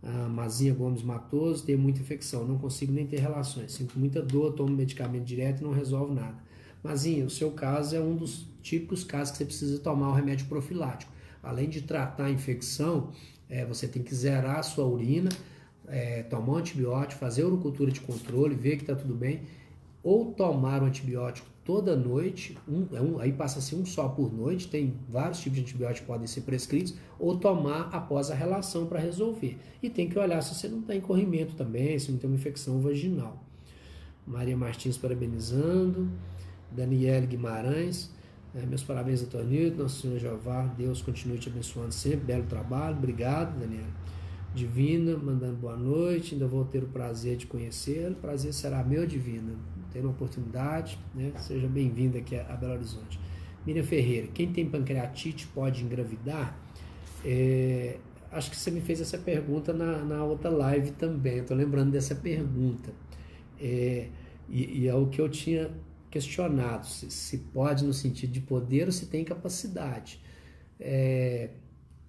A 0.02 0.28
Mazinha 0.28 0.72
Gomes 0.72 1.02
Matoso, 1.02 1.64
tem 1.64 1.76
muita 1.76 2.00
infecção, 2.00 2.46
não 2.46 2.56
consigo 2.56 2.90
nem 2.90 3.06
ter 3.06 3.18
relações. 3.18 3.72
Sinto 3.72 3.98
muita 3.98 4.22
dor, 4.22 4.54
tomo 4.54 4.74
medicamento 4.74 5.24
direto 5.24 5.60
e 5.60 5.62
não 5.62 5.72
resolve 5.72 6.14
nada. 6.14 6.38
Mazinha, 6.82 7.26
o 7.26 7.30
seu 7.30 7.50
caso 7.50 7.94
é 7.94 8.00
um 8.00 8.16
dos 8.16 8.46
típicos 8.62 9.04
casos 9.04 9.32
que 9.32 9.38
você 9.38 9.44
precisa 9.44 9.78
tomar 9.78 10.08
o 10.08 10.12
remédio 10.14 10.46
profilático 10.46 11.12
além 11.42 11.68
de 11.68 11.82
tratar 11.82 12.26
a 12.26 12.30
infecção, 12.30 13.10
é, 13.48 13.64
você 13.64 13.88
tem 13.88 14.02
que 14.02 14.14
zerar 14.14 14.58
a 14.58 14.62
sua 14.62 14.84
urina, 14.86 15.28
é, 15.90 16.22
tomar 16.22 16.52
um 16.52 16.56
antibiótico, 16.56 17.20
fazer 17.20 17.44
urocultura 17.44 17.90
de 17.90 18.00
controle, 18.00 18.54
ver 18.54 18.76
que 18.76 18.82
está 18.82 18.94
tudo 18.94 19.14
bem, 19.14 19.42
ou 20.02 20.32
tomar 20.32 20.82
um 20.82 20.86
antibiótico 20.86 21.46
toda 21.64 21.94
noite, 21.94 22.56
um, 22.66 22.86
é 22.92 23.00
um, 23.00 23.20
aí 23.20 23.32
passa 23.32 23.58
a 23.58 23.62
ser 23.62 23.76
um 23.76 23.84
só 23.84 24.08
por 24.08 24.32
noite, 24.32 24.66
tem 24.68 24.94
vários 25.08 25.40
tipos 25.40 25.56
de 25.56 25.62
antibióticos 25.62 26.00
que 26.00 26.06
podem 26.06 26.26
ser 26.26 26.40
prescritos, 26.42 26.94
ou 27.18 27.36
tomar 27.36 27.90
após 27.92 28.30
a 28.30 28.34
relação 28.34 28.86
para 28.86 28.98
resolver. 28.98 29.58
E 29.82 29.90
tem 29.90 30.08
que 30.08 30.18
olhar 30.18 30.42
se 30.42 30.54
você 30.54 30.68
não 30.68 30.80
está 30.80 30.94
em 30.94 31.00
corrimento 31.00 31.54
também, 31.54 31.98
se 31.98 32.10
não 32.10 32.18
tem 32.18 32.30
uma 32.30 32.36
infecção 32.36 32.80
vaginal. 32.80 33.44
Maria 34.26 34.56
Martins 34.56 34.96
parabenizando, 34.96 36.08
Daniele 36.70 37.26
Guimarães, 37.26 38.10
é, 38.54 38.66
meus 38.66 38.82
parabéns, 38.82 39.20
doutor 39.20 39.44
Nilton, 39.44 39.82
Nosso 39.82 40.02
Senhor 40.02 40.18
Jeová, 40.18 40.64
Deus 40.76 41.02
continue 41.02 41.38
te 41.38 41.48
abençoando 41.48 41.92
sempre. 41.92 42.18
Belo 42.18 42.44
trabalho, 42.44 42.96
obrigado, 42.96 43.58
Daniel. 43.58 43.86
Divina, 44.52 45.16
mandando 45.16 45.56
boa 45.56 45.76
noite, 45.76 46.34
ainda 46.34 46.46
vou 46.46 46.64
ter 46.64 46.82
o 46.82 46.88
prazer 46.88 47.36
de 47.36 47.46
conhecê-lo. 47.46 48.16
Prazer 48.16 48.52
será 48.52 48.82
meu, 48.82 49.06
Divina. 49.06 49.54
Ter 49.92 50.00
uma 50.00 50.10
oportunidade, 50.10 50.98
né? 51.14 51.32
Seja 51.36 51.68
bem-vinda 51.68 52.18
aqui 52.18 52.36
a 52.36 52.56
Belo 52.56 52.72
Horizonte. 52.72 53.20
Miriam 53.64 53.84
Ferreira, 53.84 54.26
quem 54.28 54.52
tem 54.52 54.68
pancreatite 54.68 55.46
pode 55.48 55.84
engravidar? 55.84 56.58
É, 57.24 57.98
acho 58.32 58.50
que 58.50 58.56
você 58.56 58.72
me 58.72 58.80
fez 58.80 59.00
essa 59.00 59.18
pergunta 59.18 59.72
na, 59.72 60.04
na 60.04 60.24
outra 60.24 60.50
live 60.50 60.90
também. 60.92 61.38
Estou 61.38 61.56
lembrando 61.56 61.92
dessa 61.92 62.16
pergunta. 62.16 62.92
É, 63.60 64.08
e, 64.48 64.80
e 64.80 64.88
é 64.88 64.94
o 64.94 65.06
que 65.06 65.20
eu 65.20 65.28
tinha 65.28 65.70
questionado 66.10 66.88
se, 66.88 67.08
se 67.08 67.38
pode 67.38 67.84
no 67.84 67.94
sentido 67.94 68.32
de 68.32 68.40
poder 68.40 68.86
ou 68.86 68.92
se 68.92 69.06
tem 69.06 69.24
capacidade. 69.24 70.20
É, 70.80 71.50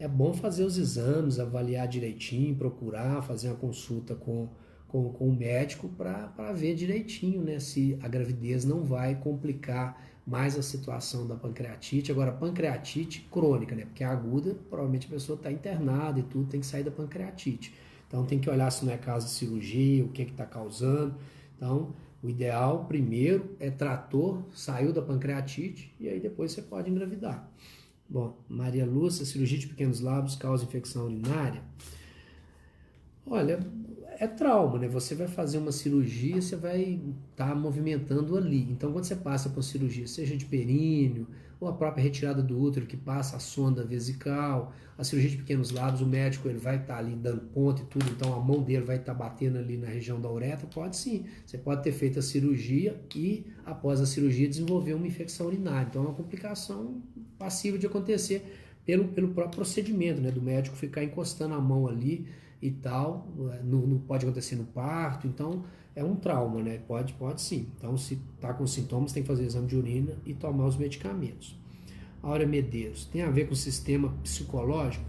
é 0.02 0.08
bom 0.08 0.34
fazer 0.34 0.64
os 0.64 0.80
exames, 0.80 1.40
avaliar 1.40 1.88
direitinho, 1.88 2.56
procurar 2.56 3.22
fazer 3.22 3.50
uma 3.50 3.56
consulta 3.56 4.16
com, 4.16 4.50
com, 4.88 5.14
com 5.14 5.30
o 5.30 5.32
médico 5.32 5.88
para 5.90 6.52
ver 6.54 6.74
direitinho 6.74 7.44
né, 7.44 7.60
se 7.60 7.96
a 8.02 8.08
gravidez 8.08 8.66
não 8.66 8.84
vai 8.84 9.14
complicar 9.14 10.02
mais 10.26 10.58
a 10.58 10.64
situação 10.64 11.28
da 11.28 11.36
pancreatite. 11.36 12.12
Agora, 12.12 12.32
pancreatite 12.32 13.28
crônica, 13.32 13.76
né? 13.76 13.86
Porque 13.86 14.04
a 14.04 14.12
aguda, 14.12 14.56
provavelmente 14.70 15.06
a 15.06 15.10
pessoa 15.12 15.36
está 15.36 15.52
internada 15.52 16.20
e 16.20 16.24
tudo, 16.24 16.50
tem 16.50 16.60
que 16.60 16.66
sair 16.66 16.84
da 16.84 16.92
pancreatite. 16.92 17.74
Então, 18.08 18.26
tem 18.26 18.40
que 18.40 18.50
olhar 18.50 18.72
se 18.72 18.84
não 18.84 18.94
é 18.94 18.98
caso 18.98 19.28
de 19.28 19.34
cirurgia, 19.34 20.04
o 20.04 20.10
que 20.10 20.24
está 20.24 20.46
causando. 20.46 21.16
Então, 21.56 21.94
o 22.24 22.30
ideal, 22.30 22.86
primeiro, 22.86 23.56
é 23.60 23.70
trator, 23.70 24.42
saiu 24.52 24.92
da 24.92 25.02
pancreatite 25.02 25.94
e 26.00 26.10
aí 26.10 26.20
depois 26.20 26.52
você 26.52 26.62
pode 26.62 26.90
engravidar. 26.90 27.48
Bom, 28.12 28.38
Maria 28.50 28.86
Lúcia, 28.86 29.24
cirurgia 29.24 29.58
de 29.58 29.68
pequenos 29.68 30.02
lábios 30.02 30.36
causa 30.36 30.66
infecção 30.66 31.06
urinária. 31.06 31.64
Olha, 33.26 33.58
é 34.20 34.28
trauma, 34.28 34.78
né? 34.80 34.90
Você 34.90 35.16
vai 35.16 35.30
fazer 35.30 35.60
uma 35.60 35.72
cirurgia, 35.72 36.42
você 36.42 36.58
vai 36.58 37.00
estar 37.32 37.48
tá 37.48 37.56
movimentando 37.56 38.36
ali. 38.36 38.64
Então, 38.70 38.92
quando 38.92 39.06
você 39.06 39.16
passa 39.16 39.50
por 39.50 39.64
cirurgia, 39.64 40.06
seja 40.08 40.36
de 40.36 40.44
períneo, 40.44 41.26
ou 41.62 41.68
a 41.68 41.74
própria 41.74 42.02
retirada 42.02 42.42
do 42.42 42.60
útero 42.60 42.88
que 42.88 42.98
passa 42.98 43.38
a 43.38 43.40
sonda 43.40 43.84
vesical, 43.86 44.74
a 44.98 45.04
cirurgia 45.04 45.30
de 45.30 45.38
pequenos 45.38 45.70
lábios, 45.70 46.02
o 46.02 46.08
médico 46.08 46.50
ele 46.50 46.58
vai 46.58 46.78
estar 46.78 46.96
tá 46.96 47.00
ali 47.00 47.16
dando 47.16 47.42
ponto 47.42 47.84
e 47.84 47.86
tudo, 47.86 48.10
então 48.10 48.34
a 48.34 48.40
mão 48.40 48.64
dele 48.64 48.84
vai 48.84 48.96
estar 48.96 49.14
tá 49.14 49.20
batendo 49.20 49.60
ali 49.60 49.78
na 49.78 49.88
região 49.88 50.20
da 50.20 50.30
uretra, 50.30 50.68
pode 50.68 50.98
sim. 50.98 51.28
Você 51.46 51.60
pode 51.60 51.84
ter 51.84 51.92
feito 51.92 52.18
a 52.18 52.22
cirurgia 52.24 53.00
e 53.16 53.46
após 53.64 54.02
a 54.02 54.08
cirurgia 54.08 54.50
desenvolver 54.50 54.96
uma 54.96 55.06
infecção 55.06 55.46
urinária. 55.46 55.88
Então 55.88 56.02
é 56.02 56.06
uma 56.08 56.16
complicação 56.16 57.00
passível 57.38 57.80
de 57.80 57.86
acontecer 57.86 58.58
pelo, 58.84 59.10
pelo 59.10 59.28
próprio 59.30 59.58
procedimento, 59.58 60.20
né, 60.20 60.32
do 60.32 60.42
médico 60.42 60.76
ficar 60.76 61.04
encostando 61.04 61.54
a 61.54 61.62
mão 61.62 61.88
ali 61.88 62.28
e 62.60 62.72
tal, 62.72 63.28
não, 63.64 63.86
não 63.86 64.00
pode 64.00 64.26
acontecer 64.26 64.56
no 64.56 64.66
parto, 64.66 65.28
então 65.28 65.64
é 65.96 66.04
um 66.04 66.16
trauma, 66.16 66.62
né? 66.62 66.80
Pode, 66.88 67.14
pode 67.14 67.42
sim. 67.42 67.68
Então, 67.78 67.98
se 67.98 68.20
está 68.36 68.54
com 68.54 68.66
sintomas, 68.66 69.12
tem 69.12 69.24
que 69.24 69.28
fazer 69.28 69.46
exame 69.46 69.68
de 69.68 69.76
urina 69.76 70.14
e 70.26 70.34
tomar 70.34 70.66
os 70.66 70.78
medicamentos. 70.78 71.60
Áurea 72.24 72.48
Medeiros, 72.48 73.06
tem 73.06 73.24
a 73.24 73.30
ver 73.30 73.46
com 73.46 73.54
o 73.54 73.58
sistema 73.58 74.10
psicológico? 74.24 75.04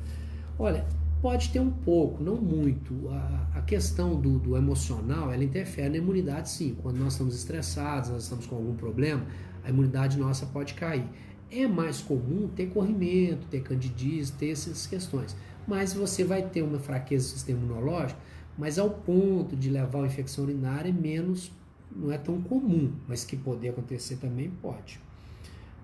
Olha, 0.59 0.87
pode 1.20 1.51
ter 1.51 1.61
um 1.61 1.70
pouco, 1.70 2.22
não 2.22 2.37
muito. 2.37 3.09
A, 3.11 3.59
a 3.59 3.62
questão 3.62 4.20
do, 4.20 4.39
do, 4.39 4.57
emocional, 4.57 5.33
ela 5.33 5.45
interfere 5.45 5.91
na 5.91 5.99
imunidade 5.99 6.51
sim. 6.51 6.76
Quando 6.83 6.99
nós 6.99 7.12
estamos 7.12 7.35
estressados, 7.35 8.11
nós 8.11 8.24
estamos 8.24 8.47
com 8.47 8.57
algum 8.57 8.74
problema, 8.74 9.24
a 9.62 9.70
imunidade 9.70 10.18
nossa 10.18 10.47
pode 10.47 10.74
cair. 10.74 11.05
É 11.51 11.66
mais 11.66 12.01
comum 12.01 12.49
ter 12.49 12.70
corrimento, 12.70 13.47
ter 13.49 13.62
candidíase, 13.62 14.33
ter 14.33 14.51
essas 14.51 14.87
questões. 14.87 15.37
Mas 15.66 15.93
você 15.93 16.24
vai 16.24 16.43
ter 16.43 16.62
uma 16.62 16.78
fraqueza 16.78 17.28
do 17.28 17.30
sistema 17.35 17.61
imunológico, 17.61 18.18
mas 18.57 18.78
ao 18.78 18.90
ponto 18.90 19.57
de 19.57 19.70
levar 19.70 20.03
a 20.03 20.07
infecção 20.07 20.44
urinária 20.44 20.90
é 20.90 20.92
menos, 20.92 21.53
não 21.94 22.11
é 22.12 22.18
tão 22.18 22.40
comum, 22.40 22.92
mas 23.09 23.24
que 23.24 23.36
poder 23.36 23.70
acontecer 23.70 24.16
também 24.16 24.50
pode. 24.50 25.00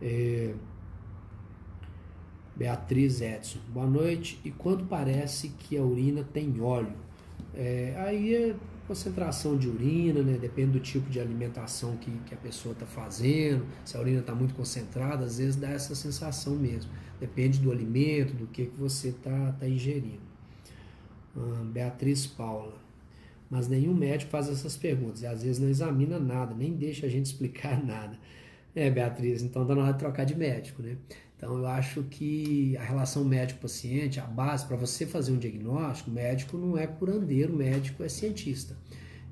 É... 0.01 0.55
Beatriz 2.57 3.21
Edson, 3.21 3.61
boa 3.73 3.87
noite. 3.87 4.41
E 4.45 4.51
quando 4.51 4.85
parece 4.87 5.51
que 5.51 5.77
a 5.77 5.83
urina 5.83 6.25
tem 6.25 6.61
óleo? 6.61 6.97
É, 7.55 7.95
aí 7.99 8.35
é 8.35 8.57
concentração 8.89 9.57
de 9.57 9.69
urina, 9.69 10.23
né? 10.23 10.39
depende 10.39 10.73
do 10.73 10.81
tipo 10.81 11.09
de 11.11 11.21
alimentação 11.21 11.97
que, 11.99 12.11
que 12.27 12.35
a 12.35 12.37
pessoa 12.37 12.73
está 12.73 12.87
fazendo. 12.87 13.65
Se 13.85 13.97
a 13.97 14.01
urina 14.01 14.21
está 14.21 14.35
muito 14.35 14.55
concentrada, 14.55 15.25
às 15.25 15.39
vezes 15.39 15.57
dá 15.57 15.69
essa 15.69 15.95
sensação 15.95 16.57
mesmo. 16.57 16.91
Depende 17.21 17.61
do 17.61 17.71
alimento, 17.71 18.33
do 18.35 18.47
que, 18.47 18.67
que 18.67 18.77
você 18.77 19.09
está 19.09 19.53
tá 19.53 19.69
ingerindo. 19.69 20.28
Beatriz 21.65 22.27
Paula. 22.27 22.75
Mas 23.51 23.67
nenhum 23.69 23.95
médico 23.95 24.31
faz 24.31 24.49
essas 24.49 24.77
perguntas 24.77 25.23
e 25.23 25.27
às 25.27 25.43
vezes 25.43 25.59
não 25.59 25.69
examina 25.69 26.19
nada, 26.19 26.55
nem 26.55 26.75
deixa 26.75 27.07
a 27.07 27.09
gente 27.09 27.27
explicar 27.33 27.83
nada. 27.85 28.19
É, 28.75 28.91
Beatriz, 28.91 29.43
então 29.43 29.67
dá 29.67 29.75
na 29.75 29.83
hora 29.83 29.93
de 29.93 29.99
trocar 29.99 30.25
de 30.25 30.37
médico, 30.37 30.83
né? 30.83 30.97
Então 31.37 31.57
eu 31.57 31.67
acho 31.67 32.03
que 32.03 32.77
a 32.77 32.83
relação 32.83 33.25
médico-paciente, 33.25 34.19
a 34.19 34.25
base 34.25 34.67
para 34.67 34.77
você 34.77 35.07
fazer 35.07 35.33
um 35.33 35.39
diagnóstico, 35.39 36.11
médico 36.11 36.59
não 36.59 36.77
é 36.77 36.87
curandeiro, 36.87 37.53
médico 37.53 38.03
é 38.03 38.09
cientista. 38.09 38.77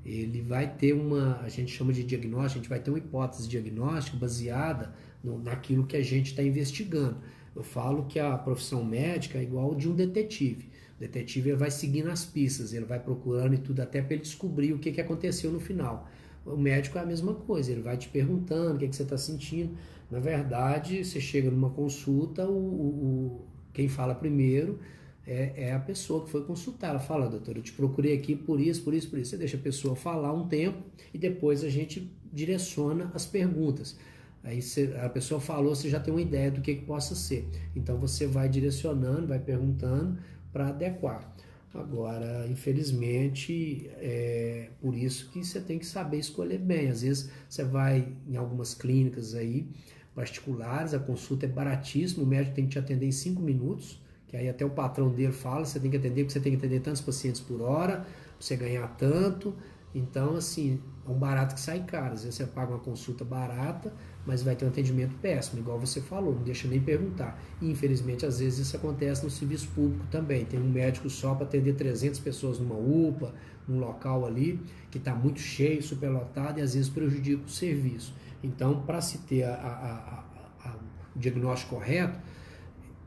Ele 0.05 0.41
vai 0.41 0.73
ter 0.73 0.93
uma, 0.93 1.41
a 1.41 1.49
gente 1.49 1.71
chama 1.71 1.91
de 1.91 2.03
diagnóstico, 2.03 2.59
a 2.59 2.61
gente 2.61 2.69
vai 2.69 2.79
ter 2.79 2.89
uma 2.89 2.97
hipótese 2.97 3.47
diagnóstica 3.47 4.15
baseada 4.17 4.95
no, 5.21 5.37
naquilo 5.37 5.85
que 5.85 5.97
a 5.97 6.03
gente 6.03 6.27
está 6.27 6.41
investigando. 6.41 7.17
Eu 7.53 7.61
falo 7.61 8.05
que 8.05 8.17
a 8.17 8.37
profissão 8.37 8.85
médica 8.85 9.37
é 9.37 9.43
igual 9.43 9.75
de 9.75 9.89
um 9.89 9.93
detetive. 9.93 10.69
O 10.97 10.99
detetive 10.99 11.49
ele 11.49 11.57
vai 11.57 11.69
seguindo 11.69 12.09
as 12.09 12.25
pistas, 12.25 12.73
ele 12.73 12.85
vai 12.85 12.99
procurando 12.99 13.53
e 13.53 13.57
tudo 13.57 13.81
até 13.81 14.01
para 14.01 14.15
ele 14.15 14.23
descobrir 14.23 14.73
o 14.73 14.79
que, 14.79 14.91
que 14.91 14.99
aconteceu 14.99 15.51
no 15.51 15.59
final. 15.59 16.09
O 16.45 16.57
médico 16.57 16.97
é 16.97 17.01
a 17.01 17.05
mesma 17.05 17.33
coisa, 17.33 17.71
ele 17.71 17.81
vai 17.81 17.97
te 17.97 18.09
perguntando 18.09 18.75
o 18.75 18.77
que, 18.77 18.87
que 18.87 18.95
você 18.95 19.03
está 19.03 19.17
sentindo. 19.17 19.77
Na 20.09 20.19
verdade, 20.19 21.03
você 21.03 21.19
chega 21.19 21.51
numa 21.51 21.69
consulta, 21.69 22.47
o, 22.47 22.55
o 22.57 23.41
quem 23.73 23.87
fala 23.87 24.15
primeiro 24.15 24.79
é, 25.27 25.51
é, 25.57 25.73
a 25.73 25.79
pessoa 25.79 26.23
que 26.23 26.31
foi 26.31 26.43
consultar. 26.45 26.91
Ela 26.91 26.99
fala, 26.99 27.27
doutor, 27.27 27.57
eu 27.57 27.61
te 27.61 27.73
procurei 27.73 28.15
aqui 28.15 28.35
por 28.35 28.61
isso, 28.61 28.81
por 28.81 28.93
isso, 28.93 29.09
por 29.09 29.19
isso. 29.19 29.31
Você 29.31 29.37
deixa 29.37 29.57
a 29.57 29.59
pessoa 29.59 29.95
falar 29.95 30.33
um 30.33 30.47
tempo 30.47 30.81
e 31.13 31.17
depois 31.17 31.63
a 31.63 31.69
gente 31.69 32.09
direciona 32.31 33.11
as 33.13 33.25
perguntas. 33.25 33.97
Aí 34.43 34.61
você, 34.61 34.95
a 35.01 35.09
pessoa 35.09 35.41
falou, 35.41 35.75
você 35.75 35.89
já 35.89 35.99
tem 35.99 36.13
uma 36.13 36.21
ideia 36.21 36.49
do 36.49 36.61
que, 36.61 36.75
que 36.75 36.85
possa 36.85 37.13
ser. 37.13 37.45
Então 37.75 37.97
você 37.97 38.25
vai 38.25 38.47
direcionando, 38.47 39.27
vai 39.27 39.39
perguntando 39.39 40.17
para 40.57 40.69
adequar. 40.69 41.31
Agora, 41.75 42.47
infelizmente, 42.49 43.87
é 43.97 44.69
por 44.81 44.95
isso 44.95 45.29
que 45.29 45.45
você 45.45 45.61
tem 45.61 45.77
que 45.77 45.85
saber 45.85 46.17
escolher 46.17 46.57
bem. 46.57 46.89
Às 46.89 47.03
vezes 47.03 47.29
você 47.47 47.63
vai 47.63 48.07
em 48.27 48.35
algumas 48.35 48.73
clínicas 48.73 49.35
aí 49.35 49.67
particulares, 50.15 50.95
a 50.95 50.99
consulta 50.99 51.45
é 51.45 51.49
baratíssima, 51.49 52.23
o 52.23 52.25
médico 52.25 52.55
tem 52.55 52.65
que 52.65 52.71
te 52.71 52.79
atender 52.79 53.05
em 53.05 53.11
cinco 53.11 53.39
minutos, 53.39 54.01
que 54.27 54.35
aí 54.35 54.49
até 54.49 54.65
o 54.65 54.71
patrão 54.71 55.11
dele 55.11 55.31
fala, 55.31 55.63
você 55.63 55.79
tem 55.79 55.91
que 55.91 55.97
atender, 55.97 56.23
porque 56.23 56.33
você 56.33 56.39
tem 56.39 56.53
que 56.53 56.57
atender 56.57 56.79
tantos 56.79 57.01
pacientes 57.01 57.39
por 57.39 57.61
hora, 57.61 57.97
para 57.97 58.07
você 58.39 58.55
ganhar 58.55 58.87
tanto. 58.97 59.53
Então, 59.93 60.35
assim, 60.35 60.81
é 61.05 61.11
um 61.11 61.19
barato 61.19 61.53
que 61.53 61.61
sai 61.61 61.83
caro. 61.83 62.15
Às 62.15 62.23
vezes 62.23 62.35
você 62.35 62.47
paga 62.47 62.71
uma 62.71 62.79
consulta 62.79 63.23
barata, 63.23 63.93
mas 64.27 64.43
vai 64.43 64.57
ter 64.57 64.65
um 64.65 64.67
atendimento 64.67 65.15
péssimo, 65.21 65.61
igual 65.61 65.79
você 65.79 66.01
falou, 66.01 66.35
não 66.35 66.43
deixa 66.43 66.67
nem 66.67 66.81
perguntar. 66.81 67.41
E, 67.61 67.71
infelizmente, 67.71 68.25
às 68.25 68.39
vezes 68.39 68.67
isso 68.67 68.75
acontece 68.75 69.23
no 69.23 69.29
serviço 69.29 69.69
público 69.69 70.05
também. 70.11 70.43
Tem 70.43 70.59
um 70.59 70.69
médico 70.69 71.09
só 71.09 71.33
para 71.33 71.45
atender 71.45 71.73
300 71.75 72.19
pessoas 72.19 72.59
numa 72.59 72.75
UPA, 72.75 73.33
num 73.65 73.79
local 73.79 74.25
ali, 74.25 74.59
que 74.91 74.97
está 74.97 75.15
muito 75.15 75.39
cheio, 75.39 75.81
superlotado, 75.81 76.59
e 76.59 76.61
às 76.61 76.73
vezes 76.73 76.89
prejudica 76.89 77.45
o 77.45 77.49
serviço. 77.49 78.13
Então, 78.43 78.81
para 78.81 78.99
se 78.99 79.19
ter 79.19 79.43
a, 79.43 79.53
a, 79.53 80.69
a, 80.69 80.75
o 81.15 81.19
diagnóstico 81.19 81.75
correto, 81.75 82.19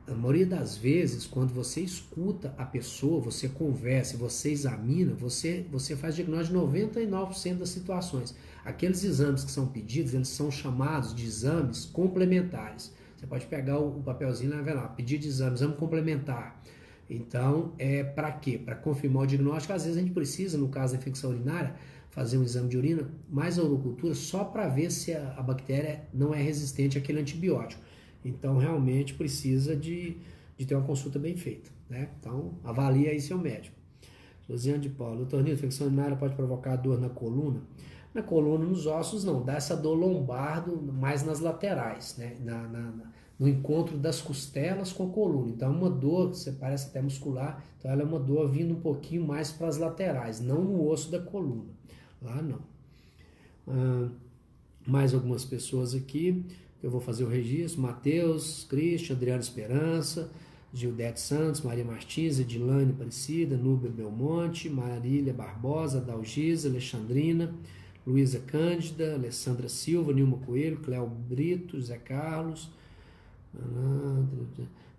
a 0.09 0.15
maioria 0.15 0.47
das 0.47 0.77
vezes, 0.77 1.27
quando 1.27 1.53
você 1.53 1.83
escuta 1.83 2.55
a 2.57 2.65
pessoa, 2.65 3.21
você 3.21 3.47
conversa, 3.47 4.17
você 4.17 4.51
examina, 4.51 5.13
você, 5.15 5.67
você 5.71 5.95
faz 5.95 6.17
diagnóstico 6.17 6.59
de 6.59 6.95
99% 6.97 7.59
das 7.59 7.69
situações. 7.69 8.35
Aqueles 8.71 9.03
exames 9.03 9.43
que 9.43 9.51
são 9.51 9.67
pedidos, 9.67 10.15
eles 10.15 10.29
são 10.29 10.51
chamados 10.51 11.15
de 11.15 11.27
exames 11.27 11.85
complementares. 11.85 12.93
Você 13.17 13.27
pode 13.27 13.47
pegar 13.47 13.79
o, 13.79 14.01
papelzinho 14.03 14.53
e 14.55 14.73
lá, 14.73 14.89
pedido 14.89 15.23
de 15.23 15.29
exame, 15.29 15.57
exame 15.57 15.75
complementar. 15.75 16.63
Então, 17.09 17.75
é 17.79 18.05
para 18.05 18.31
quê? 18.31 18.57
Para 18.57 18.77
confirmar 18.77 19.25
o 19.25 19.27
diagnóstico. 19.27 19.73
Às 19.75 19.83
vezes 19.85 19.99
a 19.99 20.01
gente 20.01 20.13
precisa, 20.13 20.57
no 20.57 20.69
caso 20.69 20.93
da 20.93 21.01
infecção 21.01 21.31
urinária, 21.31 21.75
fazer 22.11 22.39
um 22.39 22.45
exame 22.45 22.69
de 22.69 22.77
urina 22.79 23.11
mais 23.29 23.59
a 23.59 23.63
urocultura 23.63 24.15
só 24.15 24.45
para 24.45 24.69
ver 24.69 24.91
se 24.91 25.13
a, 25.13 25.35
a 25.37 25.43
bactéria 25.43 26.09
não 26.15 26.33
é 26.33 26.41
resistente 26.41 26.97
àquele 26.97 27.21
antibiótico. 27.21 27.83
Então, 28.25 28.57
realmente 28.57 29.15
precisa 29.15 29.75
de, 29.75 30.17
de 30.57 30.65
ter 30.65 30.77
uma 30.77 30.87
consulta 30.87 31.19
bem 31.19 31.37
feita. 31.37 31.71
Né? 31.89 32.09
Então, 32.21 32.55
avalie 32.63 33.09
aí 33.09 33.21
seu 33.21 33.37
médico. 33.37 33.77
Josiane 34.49 34.81
de 34.81 34.89
Paulo, 34.89 35.19
doutor 35.19 35.43
Nilton, 35.43 35.59
infecção 35.59 35.87
urinária 35.89 36.17
pode 36.17 36.35
provocar 36.35 36.77
dor 36.77 37.01
na 37.01 37.09
coluna? 37.09 37.61
Na 38.13 38.23
coluna, 38.23 38.65
nos 38.65 38.87
ossos, 38.87 39.25
não. 39.25 39.43
Dá 39.45 39.55
essa 39.55 39.77
dor 39.77 39.95
lombar 39.95 40.69
mais 40.69 41.25
nas 41.25 41.41
laterais, 41.41 42.17
né? 42.17 42.37
Na, 42.41 42.67
na, 42.67 42.93
no 43.39 43.49
encontro 43.49 43.97
das 43.97 44.21
costelas 44.21 44.93
com 44.93 45.09
a 45.09 45.11
coluna. 45.11 45.51
Então, 45.51 45.73
é 45.73 45.77
uma 45.77 45.91
dor, 45.91 46.29
você 46.29 46.53
parece 46.53 46.89
até 46.89 47.01
muscular, 47.01 47.65
então 47.79 47.91
ela 47.91 48.03
é 48.03 48.05
uma 48.05 48.19
dor 48.19 48.51
vindo 48.51 48.75
um 48.75 48.81
pouquinho 48.81 49.27
mais 49.27 49.51
para 49.51 49.69
as 49.69 49.79
laterais, 49.79 50.41
não 50.41 50.63
no 50.63 50.87
osso 50.87 51.11
da 51.11 51.21
coluna. 51.21 51.71
Lá 52.21 52.43
não. 52.43 52.61
Ah, 53.67 54.09
mais 54.87 55.15
algumas 55.15 55.45
pessoas 55.45 55.95
aqui. 55.95 56.45
Eu 56.83 56.91
vou 56.91 57.01
fazer 57.01 57.25
o 57.25 57.29
registro: 57.29 57.81
Matheus, 57.81 58.65
Cristian, 58.65 59.15
Adriano 59.15 59.41
Esperança, 59.41 60.31
Gildete 60.73 61.21
Santos, 61.21 61.61
Maria 61.63 61.85
Martins, 61.85 62.39
Edilane 62.39 62.93
Aparecida, 62.93 63.57
Núbia 63.57 63.91
Belmonte, 63.91 64.69
Marília 64.69 65.33
Barbosa, 65.33 66.01
Dalgisa, 66.01 66.69
Alexandrina, 66.69 67.55
Luísa 68.07 68.41
Cândida, 68.41 69.15
Alessandra 69.15 69.69
Silva, 69.69 70.13
Nilma 70.13 70.39
Coelho, 70.39 70.79
Cléo 70.79 71.07
Brito, 71.07 71.81
Zé 71.81 71.99
Carlos. 71.99 72.71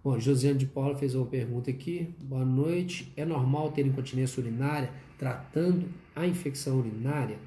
Bom, 0.03 0.19
Josiane 0.19 0.57
de 0.57 0.65
Paula 0.65 0.97
fez 0.97 1.15
uma 1.15 1.25
pergunta 1.25 1.69
aqui. 1.69 2.13
Boa 2.23 2.45
noite. 2.45 3.11
É 3.15 3.23
normal 3.23 3.71
ter 3.71 3.85
incontinência 3.85 4.41
urinária 4.41 4.91
tratando 5.17 5.87
a 6.15 6.25
infecção 6.25 6.79
urinária? 6.79 7.37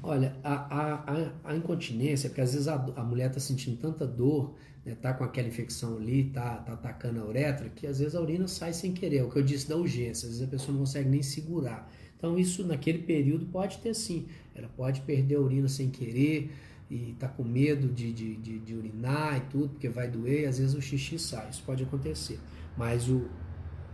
Olha, 0.00 0.36
a, 0.44 0.54
a, 0.54 1.32
a, 1.44 1.56
incontinência, 1.56 2.30
porque 2.30 2.40
às 2.40 2.52
vezes 2.52 2.68
a, 2.68 2.74
a 2.96 3.02
mulher 3.02 3.28
está 3.28 3.40
sentindo 3.40 3.76
tanta 3.78 4.06
dor, 4.06 4.54
né, 4.86 4.94
tá 4.94 5.12
com 5.12 5.24
aquela 5.24 5.48
infecção 5.48 5.96
ali, 5.96 6.30
tá, 6.30 6.58
tá 6.58 6.74
atacando 6.74 7.20
a 7.20 7.26
uretra, 7.26 7.68
que 7.68 7.84
às 7.84 7.98
vezes 7.98 8.14
a 8.14 8.20
urina 8.20 8.46
sai 8.46 8.72
sem 8.72 8.92
querer, 8.92 9.18
é 9.18 9.24
o 9.24 9.28
que 9.28 9.38
eu 9.38 9.42
disse 9.42 9.68
da 9.68 9.76
urgência, 9.76 10.28
às 10.28 10.34
vezes 10.34 10.42
a 10.42 10.46
pessoa 10.46 10.72
não 10.72 10.80
consegue 10.80 11.08
nem 11.08 11.20
segurar. 11.20 11.92
Então 12.18 12.36
isso 12.36 12.66
naquele 12.66 12.98
período 12.98 13.46
pode 13.46 13.78
ter 13.78 13.94
sim, 13.94 14.26
ela 14.54 14.68
pode 14.76 15.00
perder 15.02 15.36
a 15.36 15.40
urina 15.40 15.68
sem 15.68 15.88
querer 15.88 16.50
e 16.90 17.14
tá 17.18 17.28
com 17.28 17.44
medo 17.44 17.86
de, 17.88 18.12
de, 18.12 18.34
de, 18.36 18.58
de 18.58 18.74
urinar 18.74 19.36
e 19.36 19.40
tudo, 19.42 19.68
porque 19.68 19.88
vai 19.88 20.08
doer, 20.08 20.42
e 20.42 20.46
às 20.46 20.58
vezes 20.58 20.74
o 20.74 20.82
xixi 20.82 21.18
sai, 21.18 21.48
isso 21.48 21.62
pode 21.64 21.84
acontecer. 21.84 22.40
Mas 22.76 23.08
o, 23.08 23.28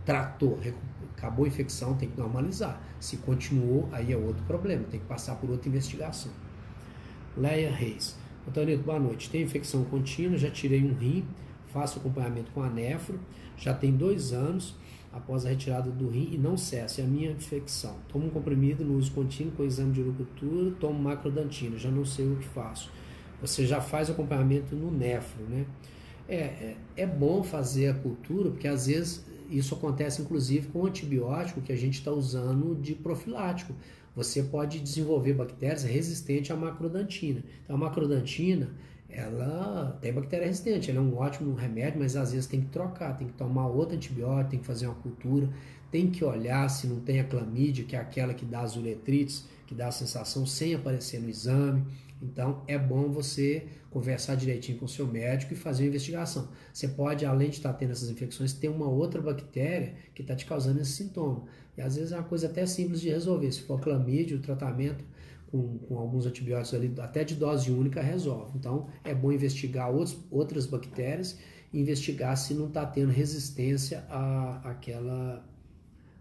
tratou, 0.05 0.59
acabou 1.17 1.45
a 1.45 1.47
infecção, 1.47 1.95
tem 1.95 2.09
que 2.09 2.17
normalizar. 2.17 2.81
Se 2.99 3.17
continuou, 3.17 3.89
aí 3.91 4.13
é 4.13 4.17
outro 4.17 4.43
problema, 4.45 4.83
tem 4.85 4.99
que 4.99 5.05
passar 5.05 5.35
por 5.35 5.49
outra 5.49 5.67
investigação. 5.67 6.31
Leia 7.35 7.71
Reis. 7.71 8.15
Antônio, 8.47 8.77
boa 8.77 8.99
noite. 8.99 9.29
Tem 9.29 9.41
infecção 9.41 9.83
contínua, 9.85 10.37
já 10.37 10.49
tirei 10.49 10.83
um 10.83 10.93
rim, 10.93 11.27
faço 11.73 11.99
acompanhamento 11.99 12.51
com 12.51 12.61
a 12.61 12.69
nefro, 12.69 13.19
já 13.57 13.73
tem 13.73 13.91
dois 13.91 14.31
anos 14.31 14.75
após 15.15 15.45
a 15.45 15.49
retirada 15.49 15.89
do 15.89 16.09
rim 16.09 16.29
e 16.33 16.37
não 16.37 16.57
cessa, 16.57 16.99
é 16.99 17.05
a 17.05 17.07
minha 17.07 17.31
infecção. 17.31 17.95
Tomo 18.09 18.27
um 18.27 18.29
comprimido 18.29 18.83
no 18.83 18.97
uso 18.97 19.11
contínuo 19.11 19.53
com 19.53 19.63
exame 19.63 19.93
de 19.93 20.01
urocultura, 20.01 20.71
tomo 20.77 21.01
macrodantina, 21.01 21.77
já 21.77 21.89
não 21.89 22.03
sei 22.03 22.27
o 22.27 22.35
que 22.35 22.45
faço. 22.45 22.91
Você 23.39 23.65
já 23.65 23.79
faz 23.79 24.09
acompanhamento 24.09 24.75
no 24.75 24.91
nefro, 24.91 25.43
né? 25.45 25.65
É, 26.27 26.35
é, 26.35 26.77
é 26.97 27.07
bom 27.07 27.41
fazer 27.43 27.87
a 27.87 27.93
cultura, 27.93 28.49
porque 28.51 28.67
às 28.67 28.87
vezes 28.87 29.25
isso 29.49 29.73
acontece 29.75 30.21
inclusive 30.21 30.67
com 30.67 30.81
o 30.81 30.85
antibiótico 30.87 31.61
que 31.61 31.71
a 31.71 31.77
gente 31.77 31.93
está 31.93 32.11
usando 32.11 32.75
de 32.75 32.93
profilático. 32.93 33.73
Você 34.15 34.43
pode 34.43 34.79
desenvolver 34.79 35.33
bactérias 35.33 35.83
resistentes 35.83 36.51
à 36.51 36.55
macrodantina. 36.55 37.43
Então, 37.63 37.75
a 37.75 37.79
macrodantina, 37.79 38.69
ela 39.09 39.97
tem 40.01 40.11
bactéria 40.11 40.47
resistente, 40.47 40.89
ela 40.89 40.99
é 40.99 41.01
um 41.01 41.17
ótimo 41.17 41.53
remédio, 41.53 41.99
mas 41.99 42.15
às 42.15 42.31
vezes 42.31 42.47
tem 42.47 42.61
que 42.61 42.67
trocar, 42.67 43.17
tem 43.17 43.27
que 43.27 43.33
tomar 43.33 43.67
outro 43.67 43.95
antibiótico, 43.95 44.51
tem 44.51 44.59
que 44.59 44.65
fazer 44.65 44.87
uma 44.87 44.95
cultura, 44.95 45.49
tem 45.91 46.09
que 46.09 46.23
olhar 46.25 46.67
se 46.69 46.87
não 46.87 46.99
tem 46.99 47.19
a 47.19 47.23
clamídia, 47.23 47.85
que 47.85 47.95
é 47.95 47.99
aquela 47.99 48.33
que 48.33 48.45
dá 48.45 48.61
as 48.61 48.75
uretrites, 48.75 49.45
que 49.65 49.73
dá 49.73 49.87
a 49.87 49.91
sensação 49.91 50.45
sem 50.45 50.73
aparecer 50.73 51.21
no 51.21 51.29
exame. 51.29 51.85
Então 52.21 52.63
é 52.67 52.77
bom 52.77 53.09
você 53.09 53.65
conversar 53.89 54.35
direitinho 54.35 54.77
com 54.77 54.85
o 54.85 54.89
seu 54.89 55.07
médico 55.07 55.53
e 55.53 55.55
fazer 55.55 55.83
uma 55.83 55.89
investigação. 55.89 56.49
Você 56.73 56.87
pode, 56.87 57.25
além 57.25 57.49
de 57.49 57.57
estar 57.57 57.73
tendo 57.73 57.91
essas 57.91 58.09
infecções, 58.09 58.53
ter 58.53 58.67
uma 58.67 58.87
outra 58.87 59.21
bactéria 59.21 59.93
que 60.13 60.21
está 60.21 60.35
te 60.35 60.45
causando 60.45 60.81
esse 60.81 60.91
sintoma. 60.91 61.45
E 61.77 61.81
às 61.81 61.95
vezes 61.95 62.11
é 62.11 62.15
uma 62.15 62.23
coisa 62.23 62.47
até 62.47 62.65
simples 62.65 62.99
de 62.99 63.09
resolver. 63.09 63.51
Se 63.51 63.61
for 63.61 63.79
clamídia, 63.79 64.35
o 64.35 64.41
tratamento 64.41 65.03
com, 65.51 65.77
com 65.79 65.97
alguns 65.97 66.25
antibióticos 66.25 66.73
ali, 66.73 66.93
até 66.99 67.23
de 67.23 67.35
dose 67.35 67.71
única, 67.71 68.01
resolve. 68.01 68.57
Então 68.57 68.87
é 69.03 69.13
bom 69.13 69.31
investigar 69.31 69.89
outros, 69.89 70.17
outras 70.29 70.65
bactérias 70.65 71.39
e 71.71 71.79
investigar 71.79 72.35
se 72.37 72.53
não 72.53 72.67
está 72.67 72.85
tendo 72.85 73.11
resistência 73.11 74.05
a, 74.09 74.69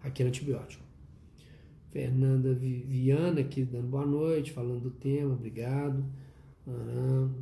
àquele 0.03 0.29
antibiótico. 0.29 0.85
Fernanda 1.91 2.53
Viana 2.53 3.41
aqui 3.41 3.65
dando 3.65 3.87
boa 3.87 4.05
noite, 4.05 4.51
falando 4.51 4.81
do 4.81 4.91
tema, 4.91 5.33
obrigado. 5.33 6.05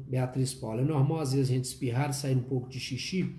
Beatriz 0.09 0.53
Paula, 0.53 0.83
é 0.83 0.85
normal 0.85 1.21
às 1.21 1.33
vezes 1.33 1.51
a 1.51 1.55
gente 1.55 1.65
espirrar 1.65 2.11
e 2.11 2.15
sair 2.15 2.37
um 2.37 2.43
pouco 2.43 2.69
de 2.69 2.79
xixi? 2.79 3.35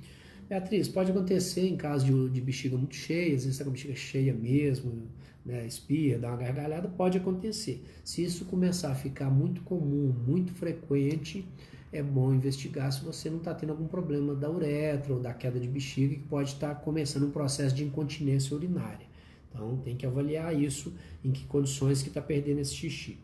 Beatriz, 0.50 0.88
pode 0.88 1.12
acontecer 1.12 1.68
em 1.68 1.76
caso 1.76 2.06
de, 2.06 2.30
de 2.30 2.42
bexiga 2.42 2.78
muito 2.78 2.96
cheia, 2.96 3.36
às 3.36 3.44
vezes 3.44 3.50
está 3.50 3.64
com 3.64 3.70
a 3.70 3.74
bexiga 3.74 3.96
cheia 3.96 4.34
mesmo, 4.34 5.08
né, 5.46 5.66
espirra, 5.66 6.20
dá 6.20 6.30
uma 6.30 6.38
gargalhada, 6.38 6.88
pode 6.88 7.18
acontecer. 7.18 7.84
Se 8.04 8.24
isso 8.24 8.46
começar 8.46 8.92
a 8.92 8.96
ficar 8.96 9.30
muito 9.30 9.62
comum, 9.62 10.14
muito 10.26 10.54
frequente, 10.54 11.46
é 11.92 12.02
bom 12.02 12.34
investigar 12.34 12.92
se 12.92 13.04
você 13.04 13.30
não 13.30 13.38
está 13.38 13.54
tendo 13.54 13.72
algum 13.72 13.88
problema 13.88 14.34
da 14.34 14.50
uretra 14.50 15.14
ou 15.14 15.20
da 15.20 15.34
queda 15.34 15.60
de 15.60 15.68
bexiga 15.68 16.16
que 16.16 16.22
pode 16.22 16.50
estar 16.50 16.70
tá 16.70 16.76
começando 16.76 17.28
um 17.28 17.32
processo 17.32 17.76
de 17.76 17.84
incontinência 17.84 18.56
urinária. 18.56 19.06
Então 19.50 19.78
tem 19.78 19.96
que 19.96 20.06
avaliar 20.06 20.60
isso, 20.60 20.94
em 21.24 21.32
que 21.32 21.46
condições 21.46 22.02
que 22.02 22.08
está 22.08 22.22
perdendo 22.22 22.60
esse 22.60 22.74
xixi. 22.74 23.20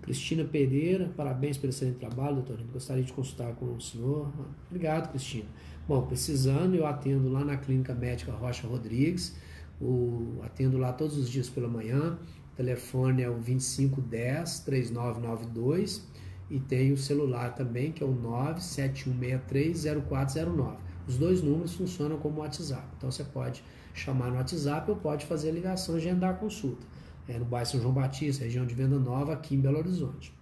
Cristina 0.00 0.44
Pereira, 0.44 1.10
parabéns 1.16 1.56
pelo 1.56 1.70
excelente 1.70 1.98
trabalho, 1.98 2.36
doutor. 2.36 2.60
Gostaria 2.72 3.02
de 3.02 3.12
consultar 3.12 3.54
com 3.54 3.66
o 3.66 3.80
senhor. 3.80 4.32
Obrigado, 4.68 5.10
Cristina. 5.10 5.46
Bom, 5.86 6.02
precisando, 6.06 6.74
eu 6.74 6.86
atendo 6.86 7.28
lá 7.28 7.44
na 7.44 7.56
Clínica 7.56 7.94
Médica 7.94 8.32
Rocha 8.32 8.66
Rodrigues. 8.66 9.34
O, 9.82 10.40
atendo 10.44 10.78
lá 10.78 10.92
todos 10.92 11.18
os 11.18 11.28
dias 11.28 11.50
pela 11.50 11.68
manhã. 11.68 12.16
O 12.52 12.56
telefone 12.56 13.22
é 13.22 13.28
o 13.28 13.34
2510 13.34 14.60
3992 14.60 16.06
e 16.48 16.60
tem 16.60 16.92
o 16.92 16.96
celular 16.96 17.52
também, 17.54 17.90
que 17.90 18.00
é 18.02 18.06
o 18.06 18.14
971630409. 18.14 20.76
Os 21.08 21.16
dois 21.16 21.42
números 21.42 21.74
funcionam 21.74 22.18
como 22.18 22.40
WhatsApp. 22.40 22.86
Então 22.96 23.10
você 23.10 23.24
pode 23.24 23.64
chamar 23.92 24.30
no 24.30 24.36
WhatsApp 24.36 24.88
ou 24.90 24.96
pode 24.96 25.26
fazer 25.26 25.48
a 25.48 25.52
ligação 25.52 25.96
e 25.96 25.98
agendar 25.98 26.30
a 26.30 26.34
consulta. 26.34 26.86
É 27.26 27.36
no 27.38 27.44
bairro 27.44 27.66
São 27.66 27.80
João 27.80 27.92
Batista, 27.92 28.44
região 28.44 28.64
de 28.66 28.74
Venda 28.74 28.98
Nova, 28.98 29.32
aqui 29.32 29.54
em 29.54 29.60
Belo 29.60 29.78
Horizonte. 29.78 30.34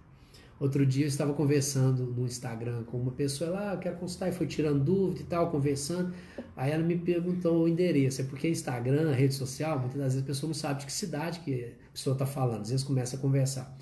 Outro 0.61 0.85
dia 0.85 1.05
eu 1.05 1.07
estava 1.07 1.33
conversando 1.33 2.05
no 2.05 2.23
Instagram 2.23 2.83
com 2.83 2.95
uma 2.95 3.11
pessoa 3.11 3.49
lá, 3.49 3.71
ah, 3.71 3.73
eu 3.73 3.79
quero 3.79 3.95
consultar, 3.97 4.29
e 4.29 4.31
foi 4.31 4.45
tirando 4.45 4.83
dúvida 4.83 5.21
e 5.21 5.23
tal, 5.23 5.49
conversando. 5.49 6.13
Aí 6.55 6.71
ela 6.71 6.83
me 6.83 6.95
perguntou 6.95 7.63
o 7.63 7.67
endereço. 7.67 8.21
É 8.21 8.23
porque 8.23 8.47
Instagram, 8.47 9.11
rede 9.11 9.33
social, 9.33 9.79
muitas 9.79 9.97
das 9.97 10.13
vezes 10.13 10.23
a 10.23 10.27
pessoa 10.27 10.47
não 10.49 10.53
sabe 10.53 10.81
de 10.81 10.85
que 10.85 10.91
cidade 10.91 11.39
que 11.39 11.73
a 11.89 11.91
pessoa 11.91 12.13
está 12.13 12.27
falando, 12.27 12.61
às 12.61 12.69
vezes 12.69 12.85
começa 12.85 13.15
a 13.15 13.19
conversar. 13.19 13.75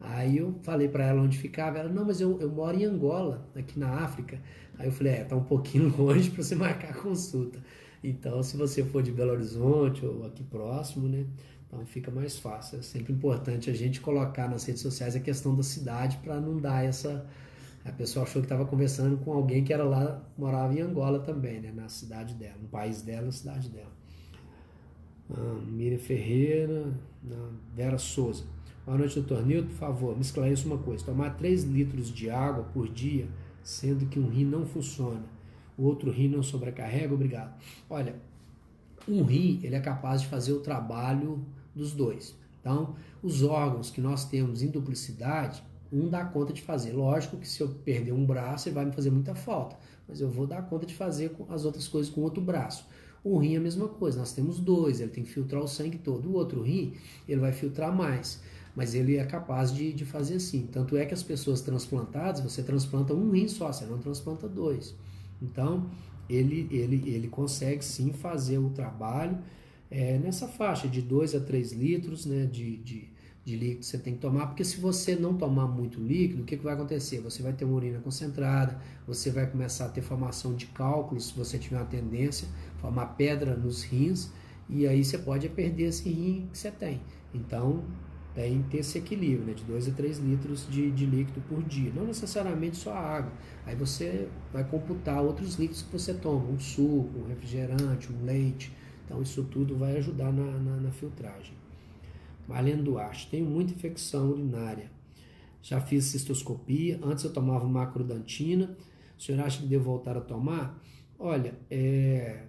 Aí 0.00 0.38
eu 0.38 0.58
falei 0.62 0.88
para 0.88 1.04
ela 1.04 1.20
onde 1.20 1.36
ficava, 1.36 1.78
ela, 1.78 1.90
não, 1.90 2.06
mas 2.06 2.18
eu, 2.18 2.40
eu 2.40 2.50
moro 2.50 2.78
em 2.78 2.86
Angola, 2.86 3.46
aqui 3.54 3.78
na 3.78 3.90
África. 3.90 4.40
Aí 4.78 4.86
eu 4.86 4.92
falei, 4.92 5.12
é, 5.12 5.24
tá 5.24 5.36
um 5.36 5.44
pouquinho 5.44 5.92
longe 6.00 6.30
para 6.30 6.42
você 6.42 6.54
marcar 6.54 6.92
a 6.92 6.94
consulta. 6.94 7.60
Então, 8.02 8.42
se 8.42 8.56
você 8.56 8.82
for 8.82 9.02
de 9.02 9.12
Belo 9.12 9.32
Horizonte 9.32 10.04
ou 10.04 10.24
aqui 10.24 10.42
próximo, 10.42 11.06
né, 11.06 11.26
então 11.72 11.86
fica 11.86 12.10
mais 12.10 12.38
fácil. 12.38 12.80
É 12.80 12.82
sempre 12.82 13.14
importante 13.14 13.70
a 13.70 13.72
gente 13.72 13.98
colocar 13.98 14.46
nas 14.46 14.64
redes 14.64 14.82
sociais 14.82 15.16
a 15.16 15.20
questão 15.20 15.56
da 15.56 15.62
cidade 15.62 16.18
para 16.18 16.38
não 16.38 16.60
dar 16.60 16.84
essa. 16.84 17.26
A 17.82 17.90
pessoa 17.90 18.24
achou 18.24 18.42
que 18.42 18.46
estava 18.46 18.66
conversando 18.66 19.16
com 19.24 19.32
alguém 19.32 19.64
que 19.64 19.72
era 19.72 19.82
lá, 19.82 20.22
morava 20.36 20.74
em 20.74 20.82
Angola 20.82 21.20
também, 21.20 21.60
né? 21.60 21.72
na 21.74 21.88
cidade 21.88 22.34
dela, 22.34 22.56
no 22.60 22.68
país 22.68 23.00
dela, 23.00 23.26
na 23.26 23.32
cidade 23.32 23.70
dela. 23.70 23.90
Ah, 25.30 25.60
Miriam 25.66 25.98
Ferreira, 25.98 26.92
Vera 27.74 27.96
Souza. 27.96 28.44
Boa 28.84 28.98
noite, 28.98 29.14
doutor 29.14 29.44
Nilton. 29.44 29.68
Por 29.68 29.76
favor, 29.76 30.14
me 30.14 30.20
esclareça 30.20 30.66
uma 30.66 30.78
coisa. 30.78 31.04
Tomar 31.04 31.30
3 31.38 31.64
litros 31.64 32.12
de 32.12 32.28
água 32.28 32.64
por 32.64 32.86
dia, 32.86 33.26
sendo 33.64 34.06
que 34.06 34.20
um 34.20 34.28
rim 34.28 34.44
não 34.44 34.66
funciona, 34.66 35.24
o 35.78 35.84
outro 35.84 36.10
rim 36.10 36.28
não 36.28 36.42
sobrecarrega, 36.42 37.14
obrigado. 37.14 37.58
Olha, 37.88 38.14
um 39.08 39.24
rim 39.24 39.58
ele 39.62 39.74
é 39.74 39.80
capaz 39.80 40.20
de 40.20 40.28
fazer 40.28 40.52
o 40.52 40.60
trabalho 40.60 41.44
dos 41.74 41.92
dois. 41.92 42.34
Então, 42.60 42.94
os 43.22 43.42
órgãos 43.42 43.90
que 43.90 44.00
nós 44.00 44.24
temos 44.24 44.62
em 44.62 44.68
duplicidade, 44.68 45.62
um 45.92 46.08
dá 46.08 46.24
conta 46.24 46.52
de 46.52 46.62
fazer. 46.62 46.92
Lógico 46.92 47.36
que 47.36 47.46
se 47.46 47.60
eu 47.60 47.68
perder 47.68 48.12
um 48.12 48.24
braço, 48.24 48.68
ele 48.68 48.74
vai 48.74 48.84
me 48.84 48.92
fazer 48.92 49.10
muita 49.10 49.34
falta, 49.34 49.76
mas 50.08 50.20
eu 50.20 50.28
vou 50.30 50.46
dar 50.46 50.62
conta 50.62 50.86
de 50.86 50.94
fazer 50.94 51.34
as 51.48 51.64
outras 51.64 51.88
coisas 51.88 52.12
com 52.12 52.22
outro 52.22 52.42
braço. 52.42 52.86
O 53.24 53.38
rim 53.38 53.54
é 53.54 53.58
a 53.58 53.60
mesma 53.60 53.86
coisa, 53.86 54.18
nós 54.18 54.32
temos 54.32 54.58
dois, 54.58 55.00
ele 55.00 55.10
tem 55.10 55.22
que 55.22 55.30
filtrar 55.30 55.62
o 55.62 55.68
sangue 55.68 55.98
todo. 55.98 56.28
O 56.28 56.32
outro 56.32 56.62
rim, 56.62 56.94
ele 57.28 57.40
vai 57.40 57.52
filtrar 57.52 57.94
mais, 57.94 58.40
mas 58.74 58.94
ele 58.94 59.16
é 59.16 59.24
capaz 59.24 59.72
de, 59.72 59.92
de 59.92 60.04
fazer 60.04 60.36
assim. 60.36 60.66
Tanto 60.72 60.96
é 60.96 61.04
que 61.04 61.14
as 61.14 61.22
pessoas 61.22 61.60
transplantadas, 61.60 62.40
você 62.40 62.62
transplanta 62.62 63.14
um 63.14 63.30
rim 63.30 63.46
só, 63.46 63.72
você 63.72 63.84
não 63.84 63.98
transplanta 63.98 64.48
dois. 64.48 64.94
Então, 65.40 65.88
ele, 66.28 66.66
ele, 66.70 67.08
ele 67.08 67.28
consegue 67.28 67.84
sim 67.84 68.12
fazer 68.12 68.58
o 68.58 68.70
trabalho 68.70 69.38
é, 69.92 70.18
nessa 70.18 70.48
faixa 70.48 70.88
de 70.88 71.02
2 71.02 71.34
a 71.34 71.40
3 71.40 71.72
litros 71.72 72.24
né, 72.24 72.46
de, 72.46 72.78
de, 72.78 73.08
de 73.44 73.56
líquido 73.56 73.84
você 73.84 73.98
tem 73.98 74.14
que 74.14 74.20
tomar, 74.20 74.46
porque 74.46 74.64
se 74.64 74.80
você 74.80 75.14
não 75.14 75.36
tomar 75.36 75.66
muito 75.66 76.00
líquido, 76.00 76.42
o 76.42 76.46
que, 76.46 76.56
que 76.56 76.64
vai 76.64 76.72
acontecer? 76.72 77.20
Você 77.20 77.42
vai 77.42 77.52
ter 77.52 77.66
uma 77.66 77.74
urina 77.74 77.98
concentrada, 77.98 78.80
você 79.06 79.30
vai 79.30 79.46
começar 79.46 79.84
a 79.84 79.88
ter 79.90 80.00
formação 80.00 80.54
de 80.54 80.64
cálculos, 80.66 81.26
se 81.26 81.34
você 81.34 81.58
tiver 81.58 81.76
uma 81.76 81.84
tendência, 81.84 82.48
formar 82.80 83.06
pedra 83.18 83.54
nos 83.54 83.82
rins, 83.82 84.30
e 84.66 84.86
aí 84.86 85.04
você 85.04 85.18
pode 85.18 85.46
perder 85.50 85.88
esse 85.88 86.08
rim 86.08 86.48
que 86.50 86.56
você 86.56 86.70
tem. 86.70 87.02
Então, 87.34 87.84
tem 88.34 88.62
que 88.62 88.70
ter 88.70 88.78
esse 88.78 88.96
equilíbrio, 88.96 89.44
né, 89.44 89.52
de 89.52 89.62
2 89.64 89.88
a 89.88 89.90
3 89.90 90.18
litros 90.20 90.66
de, 90.70 90.90
de 90.90 91.04
líquido 91.04 91.42
por 91.42 91.62
dia, 91.62 91.92
não 91.94 92.06
necessariamente 92.06 92.78
só 92.78 92.94
água. 92.94 93.32
Aí 93.66 93.76
você 93.76 94.26
vai 94.50 94.64
computar 94.64 95.20
outros 95.20 95.56
líquidos 95.56 95.82
que 95.82 95.92
você 95.92 96.14
toma, 96.14 96.48
um 96.48 96.58
suco, 96.58 97.10
um 97.18 97.28
refrigerante, 97.28 98.10
um 98.10 98.24
leite, 98.24 98.72
então, 99.12 99.22
isso 99.22 99.44
tudo 99.44 99.76
vai 99.76 99.98
ajudar 99.98 100.32
na, 100.32 100.58
na, 100.58 100.76
na 100.76 100.90
filtragem. 100.90 101.52
Marlene 102.48 102.82
Duarte, 102.82 103.28
tenho 103.30 103.44
muita 103.44 103.74
infecção 103.74 104.30
urinária. 104.30 104.90
Já 105.62 105.80
fiz 105.80 106.06
cistoscopia, 106.06 106.98
antes 107.02 107.22
eu 107.22 107.32
tomava 107.32 107.68
macrodantina. 107.68 108.74
O 109.18 109.22
senhor 109.22 109.44
acha 109.44 109.60
que 109.60 109.66
devo 109.66 109.84
voltar 109.84 110.16
a 110.16 110.20
tomar? 110.20 110.82
Olha, 111.18 111.54
é, 111.70 112.44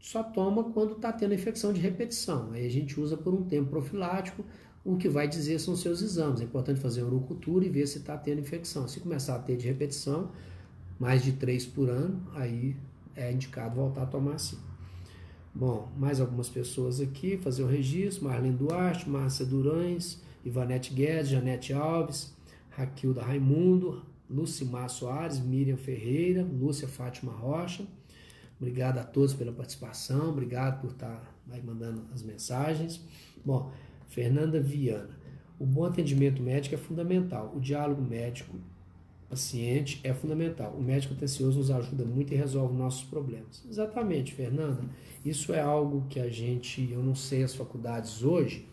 só 0.00 0.22
toma 0.24 0.64
quando 0.64 0.94
está 0.94 1.12
tendo 1.12 1.32
infecção 1.32 1.72
de 1.72 1.80
repetição. 1.80 2.50
Aí 2.52 2.66
a 2.66 2.70
gente 2.70 3.00
usa 3.00 3.16
por 3.16 3.32
um 3.32 3.44
tempo 3.44 3.70
profilático, 3.70 4.44
o 4.84 4.96
que 4.96 5.08
vai 5.08 5.28
dizer 5.28 5.60
são 5.60 5.76
seus 5.76 6.02
exames. 6.02 6.40
É 6.40 6.44
importante 6.44 6.80
fazer 6.80 7.02
a 7.02 7.04
urocultura 7.04 7.64
e 7.64 7.68
ver 7.68 7.86
se 7.86 7.98
está 7.98 8.18
tendo 8.18 8.40
infecção. 8.40 8.88
Se 8.88 8.98
começar 8.98 9.36
a 9.36 9.38
ter 9.38 9.56
de 9.56 9.66
repetição, 9.66 10.32
mais 10.98 11.22
de 11.22 11.32
três 11.32 11.64
por 11.64 11.88
ano, 11.88 12.20
aí 12.34 12.76
é 13.14 13.32
indicado 13.32 13.76
voltar 13.76 14.02
a 14.02 14.06
tomar 14.06 14.38
sim. 14.38 14.58
Bom, 15.56 15.88
mais 15.96 16.20
algumas 16.20 16.48
pessoas 16.48 17.00
aqui, 17.00 17.36
fazer 17.36 17.62
o 17.62 17.68
registro, 17.68 18.24
Marlene 18.24 18.56
Duarte, 18.56 19.08
Márcia 19.08 19.46
Durães, 19.46 20.20
Ivanete 20.44 20.92
Guedes, 20.92 21.28
Janete 21.28 21.72
Alves, 21.72 22.34
Raquilda 22.70 23.22
Raimundo, 23.22 24.04
Lucimar 24.28 24.90
Soares, 24.90 25.38
Miriam 25.38 25.76
Ferreira, 25.76 26.42
Lúcia 26.42 26.88
Fátima 26.88 27.30
Rocha. 27.30 27.86
Obrigado 28.58 28.98
a 28.98 29.04
todos 29.04 29.32
pela 29.32 29.52
participação, 29.52 30.30
obrigado 30.30 30.80
por 30.80 30.90
estar 30.90 31.22
aí 31.52 31.62
mandando 31.62 32.02
as 32.12 32.24
mensagens. 32.24 33.00
Bom, 33.44 33.70
Fernanda 34.08 34.60
Viana. 34.60 35.16
O 35.56 35.64
bom 35.64 35.84
atendimento 35.84 36.42
médico 36.42 36.74
é 36.74 36.78
fundamental. 36.78 37.52
O 37.54 37.60
diálogo 37.60 38.02
médico 38.02 38.56
paciente 39.34 40.00
é 40.04 40.14
fundamental. 40.14 40.72
O 40.78 40.82
médico 40.82 41.12
atencioso 41.14 41.58
nos 41.58 41.70
ajuda 41.70 42.04
muito 42.04 42.32
e 42.32 42.36
resolve 42.36 42.76
nossos 42.76 43.02
problemas. 43.04 43.62
Exatamente, 43.68 44.32
Fernanda. 44.32 44.82
Isso 45.24 45.52
é 45.52 45.60
algo 45.60 46.06
que 46.08 46.20
a 46.20 46.28
gente, 46.30 46.88
eu 46.90 47.02
não 47.02 47.14
sei 47.14 47.42
as 47.42 47.54
faculdades 47.54 48.22
hoje, 48.22 48.66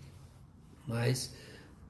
mas 0.87 1.35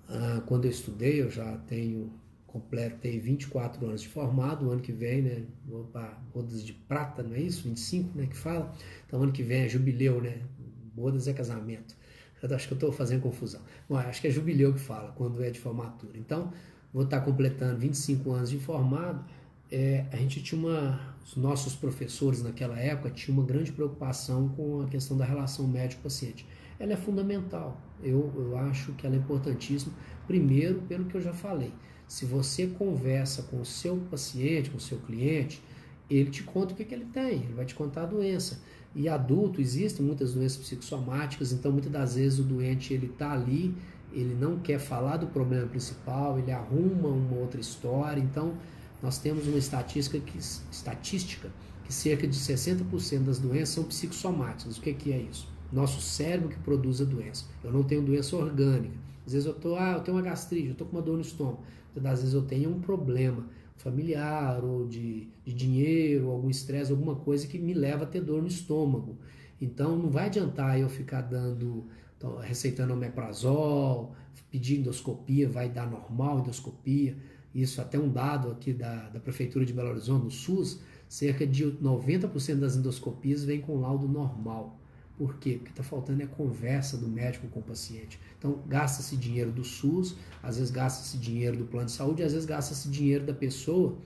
ah, 0.07 0.41
quando 0.45 0.65
eu 0.65 0.71
estudei, 0.71 1.21
eu 1.21 1.29
já 1.29 1.57
tenho 1.67 2.11
completei 2.47 3.17
24 3.17 3.85
anos 3.85 4.01
de 4.01 4.09
formado, 4.09 4.67
o 4.67 4.71
ano 4.71 4.81
que 4.81 4.91
vem, 4.91 5.21
né, 5.21 5.45
vou 5.65 5.85
para 5.85 6.17
bodas 6.33 6.61
de 6.61 6.73
prata, 6.73 7.23
não 7.23 7.33
é 7.33 7.39
isso? 7.39 7.63
25, 7.63 8.17
né, 8.17 8.27
que 8.27 8.35
fala? 8.35 8.75
Então, 9.07 9.23
ano 9.23 9.31
que 9.31 9.41
vem 9.41 9.61
é 9.61 9.69
jubileu, 9.69 10.21
né? 10.21 10.41
Bodas 10.93 11.29
é 11.29 11.33
casamento. 11.33 11.95
Eu 12.41 12.53
acho 12.53 12.67
que 12.67 12.73
eu 12.73 12.75
estou 12.75 12.91
fazendo 12.91 13.21
confusão. 13.21 13.61
Bom, 13.87 13.95
acho 13.95 14.19
que 14.19 14.27
é 14.27 14.31
jubileu 14.31 14.73
que 14.73 14.81
fala, 14.81 15.13
quando 15.13 15.41
é 15.41 15.49
de 15.49 15.59
formatura. 15.59 16.17
Então, 16.17 16.51
vou 16.93 17.03
estar 17.03 17.21
completando 17.21 17.79
25 17.79 18.31
anos 18.31 18.49
de 18.49 18.59
formado, 18.59 19.23
é, 19.71 20.05
a 20.11 20.17
gente 20.17 20.43
tinha 20.43 20.59
uma, 20.59 21.15
os 21.25 21.35
nossos 21.35 21.75
professores 21.75 22.43
naquela 22.43 22.77
época 22.77 23.09
tinham 23.09 23.37
uma 23.37 23.47
grande 23.47 23.71
preocupação 23.71 24.49
com 24.49 24.81
a 24.81 24.87
questão 24.87 25.17
da 25.17 25.23
relação 25.23 25.65
médico-paciente. 25.67 26.45
Ela 26.77 26.93
é 26.93 26.97
fundamental, 26.97 27.79
eu, 28.03 28.31
eu 28.35 28.57
acho 28.57 28.91
que 28.93 29.05
ela 29.05 29.15
é 29.15 29.19
importantíssima, 29.19 29.93
primeiro 30.27 30.81
pelo 30.81 31.05
que 31.05 31.15
eu 31.15 31.21
já 31.21 31.31
falei, 31.31 31.71
se 32.07 32.25
você 32.25 32.67
conversa 32.67 33.43
com 33.43 33.61
o 33.61 33.65
seu 33.65 33.95
paciente, 34.09 34.69
com 34.69 34.77
o 34.77 34.81
seu 34.81 34.97
cliente, 34.97 35.63
ele 36.09 36.29
te 36.29 36.43
conta 36.43 36.73
o 36.73 36.75
que, 36.75 36.83
que 36.83 36.93
ele 36.93 37.05
tem, 37.05 37.43
ele 37.43 37.53
vai 37.53 37.63
te 37.63 37.73
contar 37.73 38.03
a 38.03 38.05
doença. 38.05 38.61
E 38.93 39.07
adulto, 39.07 39.61
existem 39.61 40.05
muitas 40.05 40.33
doenças 40.33 40.57
psicossomáticas, 40.57 41.53
então 41.53 41.71
muitas 41.71 41.89
das 41.89 42.15
vezes 42.15 42.39
o 42.39 42.43
doente 42.43 42.93
ele 42.93 43.05
está 43.05 43.31
ali 43.31 43.73
ele 44.13 44.35
não 44.35 44.59
quer 44.59 44.79
falar 44.79 45.17
do 45.17 45.27
problema 45.27 45.67
principal, 45.67 46.37
ele 46.37 46.51
arruma 46.51 47.09
uma 47.09 47.37
outra 47.37 47.59
história. 47.59 48.19
Então, 48.19 48.53
nós 49.01 49.17
temos 49.17 49.47
uma 49.47 49.57
estatística 49.57 50.19
que, 50.19 50.37
estatística 50.37 51.49
que 51.83 51.93
cerca 51.93 52.27
de 52.27 52.37
60% 52.37 53.23
das 53.23 53.39
doenças 53.39 53.69
são 53.69 53.83
psicossomáticas. 53.83 54.77
O 54.77 54.81
que, 54.81 54.93
que 54.93 55.11
é 55.11 55.17
isso? 55.17 55.47
Nosso 55.71 56.01
cérebro 56.01 56.49
que 56.49 56.59
produz 56.59 57.01
a 57.01 57.05
doença. 57.05 57.45
Eu 57.63 57.71
não 57.71 57.83
tenho 57.83 58.01
doença 58.01 58.35
orgânica. 58.35 58.95
Às 59.25 59.33
vezes 59.33 59.47
eu 59.47 59.53
tô, 59.53 59.75
ah, 59.75 59.93
eu 59.93 60.01
tenho 60.01 60.17
uma 60.17 60.23
gastrite, 60.23 60.67
eu 60.67 60.71
estou 60.73 60.87
com 60.87 60.97
uma 60.97 61.01
dor 61.01 61.15
no 61.15 61.21
estômago. 61.21 61.63
Às 61.95 62.19
vezes 62.19 62.33
eu 62.33 62.41
tenho 62.41 62.69
um 62.69 62.79
problema 62.79 63.45
familiar 63.77 64.63
ou 64.63 64.87
de, 64.87 65.27
de 65.43 65.53
dinheiro, 65.53 66.29
algum 66.29 66.49
estresse, 66.49 66.91
alguma 66.91 67.15
coisa 67.15 67.47
que 67.47 67.57
me 67.57 67.73
leva 67.73 68.03
a 68.03 68.07
ter 68.07 68.21
dor 68.21 68.41
no 68.41 68.47
estômago. 68.47 69.17
Então 69.59 69.95
não 69.95 70.09
vai 70.09 70.25
adiantar 70.25 70.79
eu 70.79 70.89
ficar 70.89 71.21
dando 71.21 71.85
receitando 72.41 72.93
omeprazol, 72.93 74.15
pedir 74.49 74.79
endoscopia, 74.79 75.47
vai 75.47 75.69
dar 75.69 75.89
normal 75.89 76.39
endoscopia. 76.39 77.15
isso 77.53 77.81
até 77.81 77.97
um 77.97 78.09
dado 78.09 78.51
aqui 78.51 78.73
da, 78.73 79.09
da 79.09 79.19
Prefeitura 79.19 79.65
de 79.65 79.73
Belo 79.73 79.89
Horizonte, 79.89 80.25
no 80.25 80.31
SUS, 80.31 80.79
cerca 81.07 81.45
de 81.45 81.65
90% 81.65 82.55
das 82.55 82.75
endoscopias 82.75 83.43
vem 83.43 83.59
com 83.61 83.79
laudo 83.79 84.07
normal. 84.07 84.79
Por 85.17 85.37
quê? 85.37 85.53
Porque 85.57 85.71
está 85.71 85.83
faltando 85.83 86.23
é 86.23 86.25
conversa 86.25 86.97
do 86.97 87.07
médico 87.07 87.47
com 87.49 87.59
o 87.59 87.63
paciente. 87.63 88.19
Então, 88.39 88.59
gasta-se 88.67 89.15
dinheiro 89.15 89.51
do 89.51 89.63
SUS, 89.63 90.15
às 90.41 90.57
vezes 90.57 90.71
gasta-se 90.71 91.17
dinheiro 91.17 91.57
do 91.57 91.65
plano 91.65 91.85
de 91.85 91.91
saúde, 91.91 92.23
às 92.23 92.33
vezes 92.33 92.47
gasta-se 92.47 92.89
dinheiro 92.89 93.25
da 93.25 93.33
pessoa 93.33 93.97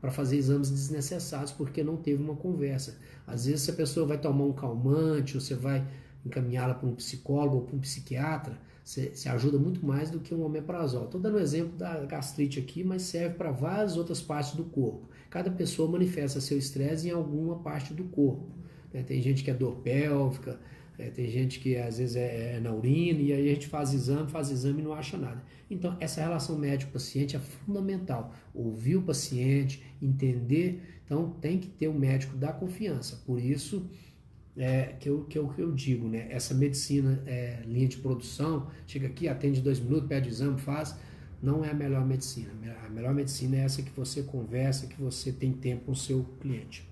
para 0.00 0.10
fazer 0.10 0.36
exames 0.36 0.70
desnecessários 0.70 1.52
porque 1.52 1.84
não 1.84 1.96
teve 1.96 2.22
uma 2.22 2.34
conversa. 2.34 2.96
Às 3.26 3.46
vezes, 3.46 3.62
se 3.62 3.70
a 3.70 3.74
pessoa 3.74 4.06
vai 4.06 4.18
tomar 4.18 4.44
um 4.44 4.52
calmante, 4.52 5.36
ou 5.36 5.40
você 5.40 5.54
vai 5.54 5.86
encaminhá-la 6.24 6.74
para 6.74 6.88
um 6.88 6.94
psicólogo 6.94 7.56
ou 7.56 7.62
para 7.62 7.76
um 7.76 7.80
psiquiatra, 7.80 8.58
você 8.84 9.28
ajuda 9.28 9.58
muito 9.58 9.84
mais 9.86 10.10
do 10.10 10.18
que 10.18 10.34
um 10.34 10.44
omeprazol. 10.44 11.04
Estou 11.04 11.20
dando 11.20 11.36
um 11.36 11.40
exemplo 11.40 11.76
da 11.76 12.04
gastrite 12.04 12.58
aqui, 12.58 12.82
mas 12.82 13.02
serve 13.02 13.36
para 13.36 13.52
várias 13.52 13.96
outras 13.96 14.20
partes 14.20 14.54
do 14.54 14.64
corpo. 14.64 15.08
Cada 15.30 15.50
pessoa 15.50 15.90
manifesta 15.90 16.40
seu 16.40 16.58
estresse 16.58 17.08
em 17.08 17.12
alguma 17.12 17.60
parte 17.60 17.94
do 17.94 18.04
corpo. 18.04 18.50
Né? 18.92 19.02
Tem 19.02 19.22
gente 19.22 19.44
que 19.44 19.50
é 19.50 19.54
dor 19.54 19.76
pélvica, 19.76 20.58
é, 20.98 21.10
tem 21.10 21.28
gente 21.28 21.58
que 21.58 21.76
às 21.76 21.98
vezes 21.98 22.16
é, 22.16 22.56
é, 22.56 22.60
na 22.60 22.72
urina, 22.72 23.20
e 23.20 23.32
aí 23.32 23.50
a 23.50 23.54
gente 23.54 23.66
faz 23.66 23.94
exame, 23.94 24.30
faz 24.30 24.50
exame 24.50 24.80
e 24.82 24.84
não 24.84 24.92
acha 24.92 25.16
nada. 25.16 25.42
Então, 25.70 25.96
essa 26.00 26.20
relação 26.20 26.58
médico-paciente 26.58 27.34
é 27.34 27.38
fundamental. 27.38 28.34
Ouvir 28.54 28.96
o 28.96 29.02
paciente, 29.02 29.82
entender. 30.02 31.00
Então, 31.04 31.30
tem 31.40 31.58
que 31.58 31.68
ter 31.68 31.88
um 31.88 31.98
médico 31.98 32.36
da 32.36 32.52
confiança. 32.52 33.22
Por 33.24 33.40
isso, 33.40 33.88
é, 34.56 34.94
que, 35.00 35.08
eu, 35.08 35.24
que, 35.24 35.38
eu, 35.38 35.48
que 35.48 35.60
eu 35.60 35.72
digo, 35.72 36.08
né? 36.08 36.26
Essa 36.30 36.54
medicina, 36.54 37.22
é, 37.26 37.62
linha 37.66 37.88
de 37.88 37.96
produção, 37.96 38.68
chega 38.86 39.06
aqui, 39.06 39.28
atende 39.28 39.60
dois 39.60 39.80
minutos, 39.80 40.08
pede 40.08 40.28
exame, 40.28 40.58
faz. 40.58 40.96
Não 41.42 41.64
é 41.64 41.70
a 41.70 41.74
melhor 41.74 42.04
medicina. 42.06 42.50
A 42.86 42.88
melhor 42.88 43.14
medicina 43.14 43.56
é 43.56 43.60
essa 43.60 43.82
que 43.82 43.90
você 43.90 44.22
conversa, 44.22 44.86
que 44.86 45.00
você 45.00 45.32
tem 45.32 45.52
tempo 45.52 45.86
com 45.86 45.92
o 45.92 45.96
seu 45.96 46.24
cliente. 46.40 46.86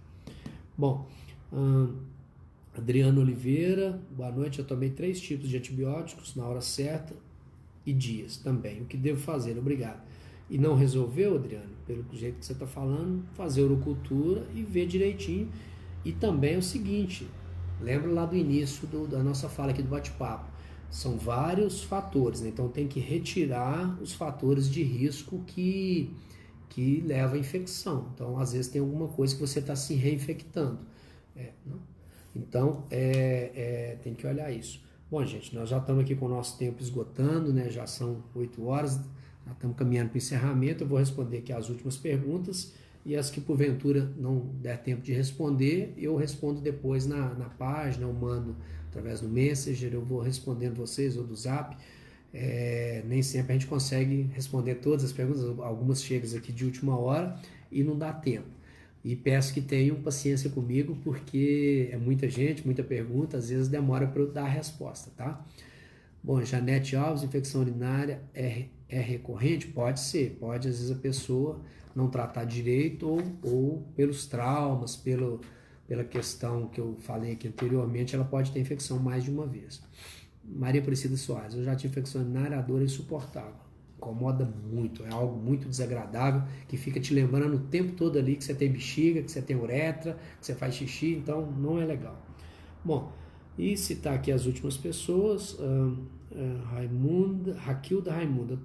Bom, 0.76 1.08
hum, 1.52 1.98
Adriano 2.76 3.20
Oliveira, 3.20 4.00
boa 4.10 4.32
noite. 4.32 4.58
Eu 4.58 4.64
tomei 4.64 4.90
três 4.90 5.20
tipos 5.20 5.48
de 5.48 5.56
antibióticos 5.56 6.34
na 6.34 6.46
hora 6.46 6.60
certa 6.60 7.14
e 7.84 7.92
dias 7.92 8.38
também. 8.38 8.80
O 8.80 8.86
que 8.86 8.96
devo 8.96 9.20
fazer? 9.20 9.58
Obrigado. 9.58 10.02
E 10.48 10.58
não 10.58 10.74
resolveu, 10.74 11.36
Adriano, 11.36 11.70
pelo 11.86 12.04
jeito 12.12 12.40
que 12.40 12.46
você 12.46 12.52
está 12.52 12.66
falando, 12.66 13.22
fazer 13.34 13.62
urocultura 13.62 14.46
e 14.52 14.62
ver 14.62 14.86
direitinho. 14.86 15.48
E 16.04 16.12
também 16.12 16.54
é 16.54 16.58
o 16.58 16.62
seguinte: 16.62 17.28
lembra 17.82 18.10
lá 18.10 18.26
do 18.26 18.36
início 18.36 18.86
do, 18.86 19.06
da 19.06 19.22
nossa 19.22 19.48
fala 19.48 19.70
aqui 19.70 19.82
do 19.82 19.88
bate-papo. 19.88 20.50
São 20.90 21.16
vários 21.16 21.84
fatores, 21.84 22.40
né? 22.40 22.48
então 22.48 22.68
tem 22.68 22.88
que 22.88 22.98
retirar 22.98 23.96
os 24.02 24.12
fatores 24.12 24.68
de 24.68 24.82
risco 24.82 25.42
que, 25.46 26.12
que 26.68 27.00
levam 27.00 27.36
à 27.36 27.38
infecção. 27.38 28.10
Então, 28.14 28.38
às 28.38 28.52
vezes, 28.52 28.70
tem 28.70 28.80
alguma 28.80 29.06
coisa 29.06 29.34
que 29.34 29.40
você 29.40 29.60
está 29.60 29.76
se 29.76 29.94
reinfectando. 29.94 30.80
É, 31.36 31.52
então, 32.34 32.84
é, 32.90 33.52
é, 33.54 33.98
tem 34.02 34.14
que 34.14 34.26
olhar 34.26 34.50
isso. 34.50 34.82
Bom, 35.08 35.24
gente, 35.24 35.54
nós 35.54 35.68
já 35.68 35.78
estamos 35.78 36.02
aqui 36.02 36.14
com 36.16 36.26
o 36.26 36.28
nosso 36.28 36.58
tempo 36.58 36.82
esgotando, 36.82 37.52
né? 37.52 37.70
já 37.70 37.86
são 37.86 38.22
8 38.34 38.64
horas, 38.64 39.00
já 39.46 39.52
estamos 39.52 39.76
caminhando 39.76 40.08
para 40.08 40.16
o 40.16 40.18
encerramento. 40.18 40.82
Eu 40.82 40.88
vou 40.88 40.98
responder 40.98 41.38
aqui 41.38 41.52
as 41.52 41.68
últimas 41.68 41.96
perguntas 41.96 42.72
e 43.04 43.16
as 43.16 43.30
que 43.30 43.40
porventura 43.40 44.12
não 44.18 44.40
der 44.60 44.82
tempo 44.82 45.02
de 45.02 45.12
responder, 45.12 45.94
eu 45.96 46.16
respondo 46.16 46.60
depois 46.60 47.06
na, 47.06 47.34
na 47.34 47.48
página, 47.48 48.04
eu 48.04 48.12
mando 48.12 48.56
através 48.88 49.20
do 49.20 49.28
Messenger, 49.28 49.94
eu 49.94 50.04
vou 50.04 50.20
respondendo 50.20 50.74
vocês 50.74 51.16
ou 51.16 51.24
do 51.24 51.34
Zap. 51.34 51.76
É, 52.32 53.02
nem 53.06 53.22
sempre 53.22 53.52
a 53.52 53.54
gente 53.54 53.66
consegue 53.66 54.30
responder 54.34 54.76
todas 54.76 55.04
as 55.04 55.12
perguntas, 55.12 55.42
algumas 55.60 56.02
chegam 56.02 56.36
aqui 56.36 56.52
de 56.52 56.64
última 56.64 56.96
hora 56.96 57.36
e 57.72 57.82
não 57.82 57.96
dá 57.96 58.12
tempo. 58.12 58.48
E 59.02 59.16
peço 59.16 59.54
que 59.54 59.62
tenham 59.62 59.96
paciência 59.96 60.50
comigo, 60.50 60.96
porque 61.02 61.88
é 61.90 61.96
muita 61.96 62.28
gente, 62.28 62.64
muita 62.64 62.84
pergunta, 62.84 63.38
às 63.38 63.48
vezes 63.48 63.66
demora 63.66 64.06
para 64.06 64.20
eu 64.20 64.30
dar 64.30 64.44
a 64.44 64.48
resposta, 64.48 65.10
tá? 65.16 65.44
Bom, 66.22 66.44
Janete 66.44 66.94
Alves, 66.96 67.22
infecção 67.22 67.62
urinária 67.62 68.20
é, 68.34 68.66
é 68.88 69.00
recorrente? 69.00 69.68
Pode 69.68 70.00
ser, 70.00 70.36
pode 70.38 70.68
às 70.68 70.76
vezes 70.76 70.90
a 70.90 71.00
pessoa 71.00 71.62
não 71.94 72.08
tratar 72.08 72.44
direito 72.44 73.08
ou, 73.08 73.22
ou 73.42 73.82
pelos 73.96 74.26
traumas, 74.26 74.96
pelo, 74.96 75.40
pela 75.86 76.04
questão 76.04 76.68
que 76.68 76.80
eu 76.80 76.96
falei 77.00 77.32
aqui 77.32 77.48
anteriormente, 77.48 78.14
ela 78.14 78.24
pode 78.24 78.52
ter 78.52 78.60
infecção 78.60 78.98
mais 78.98 79.24
de 79.24 79.30
uma 79.30 79.46
vez. 79.46 79.82
Maria 80.44 80.80
Aparecida 80.80 81.16
Soares, 81.16 81.54
eu 81.54 81.64
já 81.64 81.74
tive 81.76 81.92
infecção 81.92 82.22
urinária, 82.22 82.58
a 82.58 82.62
dor 82.62 82.82
insuportável. 82.82 83.54
Incomoda 83.96 84.46
muito, 84.46 85.04
é 85.04 85.10
algo 85.10 85.38
muito 85.38 85.68
desagradável 85.68 86.42
que 86.66 86.76
fica 86.76 86.98
te 86.98 87.12
lembrando 87.12 87.56
o 87.56 87.60
tempo 87.60 87.92
todo 87.92 88.18
ali 88.18 88.34
que 88.34 88.42
você 88.42 88.54
tem 88.54 88.72
bexiga, 88.72 89.22
que 89.22 89.30
você 89.30 89.42
tem 89.42 89.56
uretra, 89.56 90.18
que 90.40 90.46
você 90.46 90.54
faz 90.54 90.74
xixi, 90.74 91.14
então 91.14 91.50
não 91.52 91.78
é 91.78 91.84
legal. 91.84 92.18
Bom, 92.82 93.12
e 93.58 93.76
citar 93.76 94.14
aqui 94.14 94.32
as 94.32 94.46
últimas 94.46 94.76
pessoas, 94.76 95.52
uh, 95.54 95.98
uh, 96.32 96.62
Raimunda, 96.70 97.54
Raquilda 97.58 98.12
Raimunda, 98.12 98.56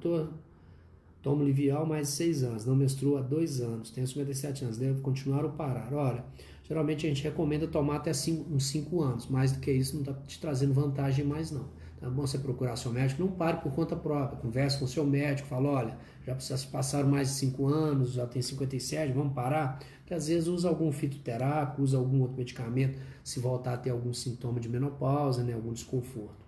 Tomo 1.26 1.44
Livial 1.44 1.88
mais 1.88 2.10
de 2.10 2.14
6 2.14 2.44
anos, 2.44 2.66
não 2.68 2.76
menstruo 2.76 3.18
há 3.18 3.22
2 3.22 3.60
anos, 3.60 3.90
tenho 3.90 4.06
57 4.06 4.64
anos, 4.64 4.78
devo 4.78 5.02
continuar 5.02 5.44
ou 5.44 5.50
parar? 5.50 5.92
Olha, 5.92 6.24
geralmente 6.64 7.08
a 7.08 7.10
gente 7.10 7.24
recomenda 7.24 7.66
tomar 7.66 7.96
até 7.96 8.14
cinco, 8.14 8.54
uns 8.54 8.68
5 8.68 9.02
anos, 9.02 9.26
mais 9.26 9.52
do 9.52 9.60
que 9.60 9.72
isso 9.72 9.96
não 9.96 10.02
está 10.02 10.14
te 10.14 10.40
trazendo 10.40 10.72
vantagem 10.76 11.26
mais 11.26 11.50
não. 11.50 11.66
Tá 12.00 12.08
bom 12.12 12.28
você 12.28 12.38
procurar 12.38 12.76
seu 12.76 12.92
médico, 12.92 13.24
não 13.24 13.32
pare 13.32 13.58
por 13.58 13.72
conta 13.72 13.96
própria, 13.96 14.38
converse 14.38 14.78
com 14.78 14.86
seu 14.86 15.04
médico, 15.04 15.48
fala, 15.48 15.68
olha, 15.68 15.98
já 16.28 16.40
se 16.40 16.68
passaram 16.68 17.10
mais 17.10 17.30
de 17.30 17.34
5 17.34 17.68
anos, 17.70 18.14
já 18.14 18.28
tem 18.28 18.44
57, 18.44 19.12
vamos 19.12 19.34
parar? 19.34 19.80
Porque 20.02 20.14
às 20.14 20.28
vezes 20.28 20.48
usa 20.48 20.70
algum 20.70 20.92
fitoterápico, 20.92 21.82
usa 21.82 21.98
algum 21.98 22.22
outro 22.22 22.38
medicamento, 22.38 23.00
se 23.24 23.40
voltar 23.40 23.74
a 23.74 23.78
ter 23.78 23.90
algum 23.90 24.14
sintoma 24.14 24.60
de 24.60 24.70
menopausa, 24.70 25.44
né, 25.44 25.54
algum 25.54 25.74
desconforto. 25.74 26.46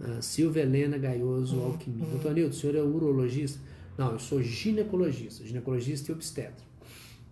Uh, 0.00 0.20
Silvia 0.20 0.62
Helena 0.62 0.98
Gaioso 0.98 1.60
Alquimia. 1.60 2.04
Doutor 2.06 2.34
Nilton, 2.34 2.50
o 2.50 2.52
senhor 2.52 2.74
é 2.74 2.82
urologista? 2.82 3.60
Não, 3.96 4.12
eu 4.12 4.18
sou 4.18 4.42
ginecologista, 4.42 5.44
ginecologista 5.44 6.10
e 6.10 6.14
obstetra. 6.14 6.64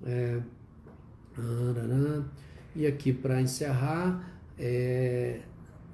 É, 0.04 0.40
e 2.74 2.86
aqui 2.86 3.12
para 3.12 3.40
encerrar, 3.40 4.38
é, 4.58 5.40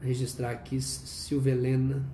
registrar 0.00 0.50
aqui 0.50 0.80
Silvelena. 0.80 2.04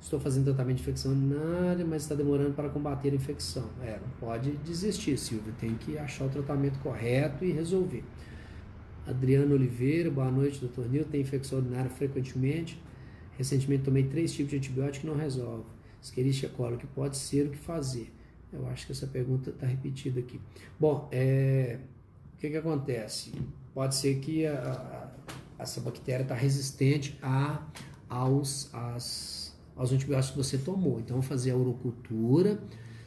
Estou 0.00 0.18
fazendo 0.18 0.46
tratamento 0.46 0.78
de 0.78 0.82
infecção 0.82 1.12
urinária, 1.12 1.84
mas 1.84 2.02
está 2.02 2.14
demorando 2.16 2.54
para 2.54 2.68
combater 2.68 3.10
a 3.10 3.14
infecção. 3.14 3.70
É, 3.80 4.00
não 4.00 4.10
pode 4.18 4.50
desistir, 4.58 5.16
Silvia. 5.16 5.52
Tem 5.60 5.74
que 5.74 5.96
achar 5.96 6.24
o 6.24 6.28
tratamento 6.28 6.80
correto 6.80 7.44
e 7.44 7.52
resolver. 7.52 8.02
Adriano 9.06 9.54
Oliveira, 9.54 10.10
boa 10.10 10.28
noite, 10.28 10.58
doutor 10.58 10.88
Nil. 10.88 11.04
Tem 11.04 11.20
infecção 11.20 11.60
urinária 11.60 11.88
frequentemente. 11.88 12.82
Recentemente 13.38 13.84
tomei 13.84 14.02
três 14.02 14.32
tipos 14.32 14.50
de 14.50 14.56
antibiótico 14.56 15.06
e 15.06 15.10
não 15.10 15.16
resolve. 15.16 15.64
Escherichia 16.02 16.48
coli, 16.48 16.76
que 16.76 16.86
pode 16.86 17.16
ser 17.16 17.46
o 17.46 17.50
que 17.50 17.58
fazer? 17.58 18.12
Eu 18.52 18.66
acho 18.66 18.86
que 18.86 18.92
essa 18.92 19.06
pergunta 19.06 19.50
está 19.50 19.66
repetida 19.66 20.20
aqui. 20.20 20.40
Bom, 20.78 21.08
é, 21.10 21.78
o 22.34 22.38
que, 22.38 22.50
que 22.50 22.56
acontece? 22.56 23.32
Pode 23.72 23.94
ser 23.94 24.18
que 24.18 24.44
a, 24.46 25.12
a, 25.58 25.62
essa 25.62 25.80
bactéria 25.80 26.22
está 26.22 26.34
resistente 26.34 27.18
a, 27.22 27.66
aos, 28.08 28.68
as, 28.74 29.56
aos 29.74 29.92
antibióticos 29.92 30.30
que 30.30 30.36
você 30.36 30.58
tomou. 30.58 31.00
Então, 31.00 31.22
fazer 31.22 31.52
a 31.52 31.56
urocultura, 31.56 32.60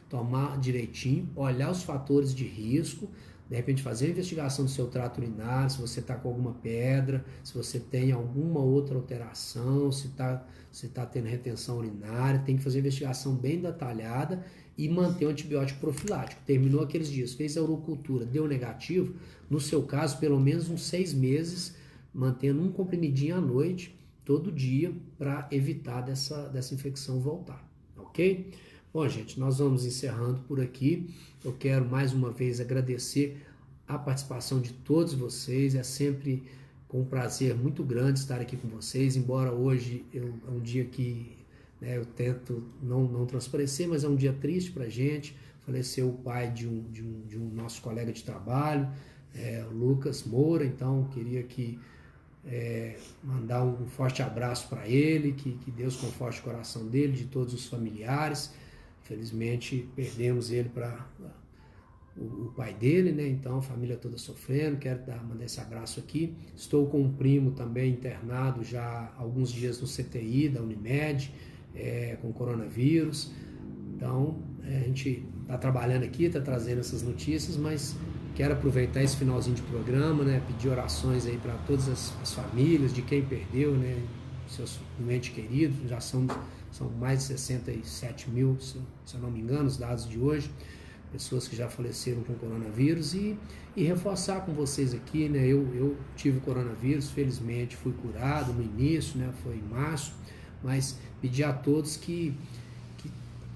tomar 0.08 0.58
direitinho, 0.58 1.30
olhar 1.36 1.70
os 1.70 1.82
fatores 1.82 2.34
de 2.34 2.44
risco, 2.44 3.08
de 3.48 3.54
repente 3.54 3.82
fazer 3.82 4.06
a 4.06 4.10
investigação 4.10 4.64
do 4.64 4.70
seu 4.70 4.88
trato 4.88 5.18
urinário, 5.18 5.70
se 5.70 5.80
você 5.80 6.00
está 6.00 6.16
com 6.16 6.28
alguma 6.28 6.54
pedra, 6.54 7.24
se 7.44 7.54
você 7.54 7.78
tem 7.78 8.10
alguma 8.10 8.60
outra 8.60 8.96
alteração, 8.96 9.92
se 9.92 10.08
está 10.08 10.44
se 10.76 10.88
tá 10.88 11.06
tendo 11.06 11.26
retenção 11.26 11.78
urinária, 11.78 12.42
tem 12.44 12.58
que 12.58 12.62
fazer 12.62 12.78
a 12.78 12.80
investigação 12.80 13.34
bem 13.34 13.58
detalhada 13.60 14.44
e 14.76 14.86
manter 14.90 15.24
o 15.24 15.30
antibiótico 15.30 15.80
profilático. 15.80 16.42
Terminou 16.44 16.82
aqueles 16.82 17.08
dias, 17.08 17.32
fez 17.32 17.56
a 17.56 17.62
urocultura, 17.62 18.26
deu 18.26 18.46
negativo, 18.46 19.14
no 19.48 19.58
seu 19.58 19.82
caso, 19.84 20.18
pelo 20.18 20.38
menos 20.38 20.68
uns 20.68 20.82
seis 20.82 21.14
meses, 21.14 21.76
mantendo 22.12 22.62
um 22.62 22.70
comprimidinho 22.70 23.36
à 23.36 23.40
noite, 23.40 23.98
todo 24.22 24.52
dia, 24.52 24.92
para 25.16 25.48
evitar 25.50 26.02
dessa, 26.02 26.48
dessa 26.48 26.74
infecção 26.74 27.20
voltar, 27.20 27.66
ok? 27.96 28.52
Bom, 28.96 29.06
gente, 29.10 29.38
nós 29.38 29.58
vamos 29.58 29.84
encerrando 29.84 30.40
por 30.48 30.58
aqui. 30.58 31.14
Eu 31.44 31.52
quero 31.52 31.84
mais 31.84 32.14
uma 32.14 32.30
vez 32.30 32.62
agradecer 32.62 33.46
a 33.86 33.98
participação 33.98 34.58
de 34.58 34.72
todos 34.72 35.12
vocês. 35.12 35.74
É 35.74 35.82
sempre 35.82 36.44
com 36.88 37.02
um 37.02 37.04
prazer 37.04 37.54
muito 37.54 37.84
grande 37.84 38.20
estar 38.20 38.40
aqui 38.40 38.56
com 38.56 38.66
vocês, 38.68 39.14
embora 39.14 39.52
hoje 39.52 40.02
eu, 40.14 40.32
é 40.48 40.50
um 40.50 40.60
dia 40.60 40.82
que 40.86 41.36
né, 41.78 41.98
eu 41.98 42.06
tento 42.06 42.62
não, 42.82 43.06
não 43.06 43.26
transparecer, 43.26 43.86
mas 43.86 44.02
é 44.02 44.08
um 44.08 44.16
dia 44.16 44.32
triste 44.32 44.70
para 44.70 44.84
a 44.84 44.88
gente. 44.88 45.36
Faleceu 45.66 46.08
o 46.08 46.14
pai 46.14 46.50
de 46.50 46.66
um, 46.66 46.90
de 46.90 47.02
um, 47.02 47.20
de 47.28 47.36
um 47.36 47.50
nosso 47.50 47.82
colega 47.82 48.10
de 48.10 48.24
trabalho, 48.24 48.88
é, 49.34 49.62
Lucas 49.74 50.24
Moura, 50.24 50.64
então 50.64 51.06
queria 51.12 51.42
que 51.42 51.78
é, 52.46 52.96
mandar 53.22 53.62
um 53.62 53.86
forte 53.88 54.22
abraço 54.22 54.70
para 54.70 54.88
ele, 54.88 55.32
que, 55.32 55.52
que 55.52 55.70
Deus 55.70 55.96
conforte 55.96 56.40
o 56.40 56.44
coração 56.44 56.86
dele, 56.86 57.12
de 57.12 57.26
todos 57.26 57.52
os 57.52 57.66
familiares 57.66 58.52
Felizmente 59.06 59.88
perdemos 59.94 60.50
ele 60.50 60.68
para 60.68 61.06
o, 62.16 62.52
pai 62.56 62.74
dele, 62.74 63.12
né? 63.12 63.28
Então 63.28 63.58
a 63.58 63.62
família 63.62 63.96
toda 63.96 64.18
sofrendo. 64.18 64.78
Quero 64.78 65.04
dar, 65.04 65.22
mandar 65.22 65.44
esse 65.44 65.60
abraço 65.60 66.00
aqui. 66.00 66.34
Estou 66.56 66.86
com 66.86 67.02
um 67.02 67.12
primo 67.12 67.52
também 67.52 67.92
internado 67.92 68.64
já 68.64 68.82
há 68.82 69.22
alguns 69.22 69.52
dias 69.52 69.80
no 69.80 69.86
CTI 69.86 70.48
da 70.48 70.60
Unimed 70.60 71.32
é, 71.74 72.16
com 72.20 72.32
coronavírus. 72.32 73.30
Então 73.94 74.42
é, 74.64 74.78
a 74.78 74.82
gente 74.84 75.24
está 75.42 75.56
trabalhando 75.56 76.02
aqui, 76.02 76.24
está 76.24 76.40
trazendo 76.40 76.80
essas 76.80 77.02
notícias, 77.02 77.56
mas 77.56 77.94
quero 78.34 78.54
aproveitar 78.54 79.02
esse 79.02 79.16
finalzinho 79.16 79.56
de 79.56 79.62
programa, 79.62 80.24
né? 80.24 80.42
Pedir 80.46 80.68
orações 80.68 81.26
aí 81.26 81.38
para 81.38 81.54
todas 81.66 81.88
as, 81.88 82.12
as, 82.20 82.32
famílias 82.32 82.92
de 82.92 83.02
quem 83.02 83.24
perdeu, 83.24 83.72
né? 83.74 84.02
Seus 84.48 84.78
doentes 84.98 85.34
queridos, 85.34 85.88
já 85.88 86.00
são, 86.00 86.26
são 86.76 86.90
mais 86.90 87.20
de 87.20 87.24
67 87.26 88.30
mil, 88.30 88.58
se, 88.60 88.76
eu 89.14 89.20
não 89.20 89.30
me 89.30 89.40
engano, 89.40 89.66
os 89.66 89.76
dados 89.76 90.08
de 90.08 90.18
hoje 90.18 90.50
pessoas 91.16 91.48
que 91.48 91.56
já 91.56 91.68
faleceram 91.68 92.22
com 92.22 92.34
coronavírus 92.34 93.14
e, 93.14 93.36
e 93.74 93.84
reforçar 93.84 94.44
com 94.44 94.52
vocês 94.52 94.92
aqui, 94.92 95.28
né? 95.28 95.46
Eu, 95.46 95.74
eu 95.74 95.96
tive 96.14 96.40
coronavírus, 96.40 97.10
felizmente 97.10 97.76
fui 97.76 97.92
curado 97.92 98.52
no 98.52 98.62
início, 98.62 99.18
né? 99.18 99.32
Foi 99.42 99.56
em 99.56 99.62
março, 99.62 100.12
mas 100.62 100.98
pedir 101.20 101.44
a 101.44 101.52
todos 101.52 101.96
que, 101.96 102.34
que 102.98 103.10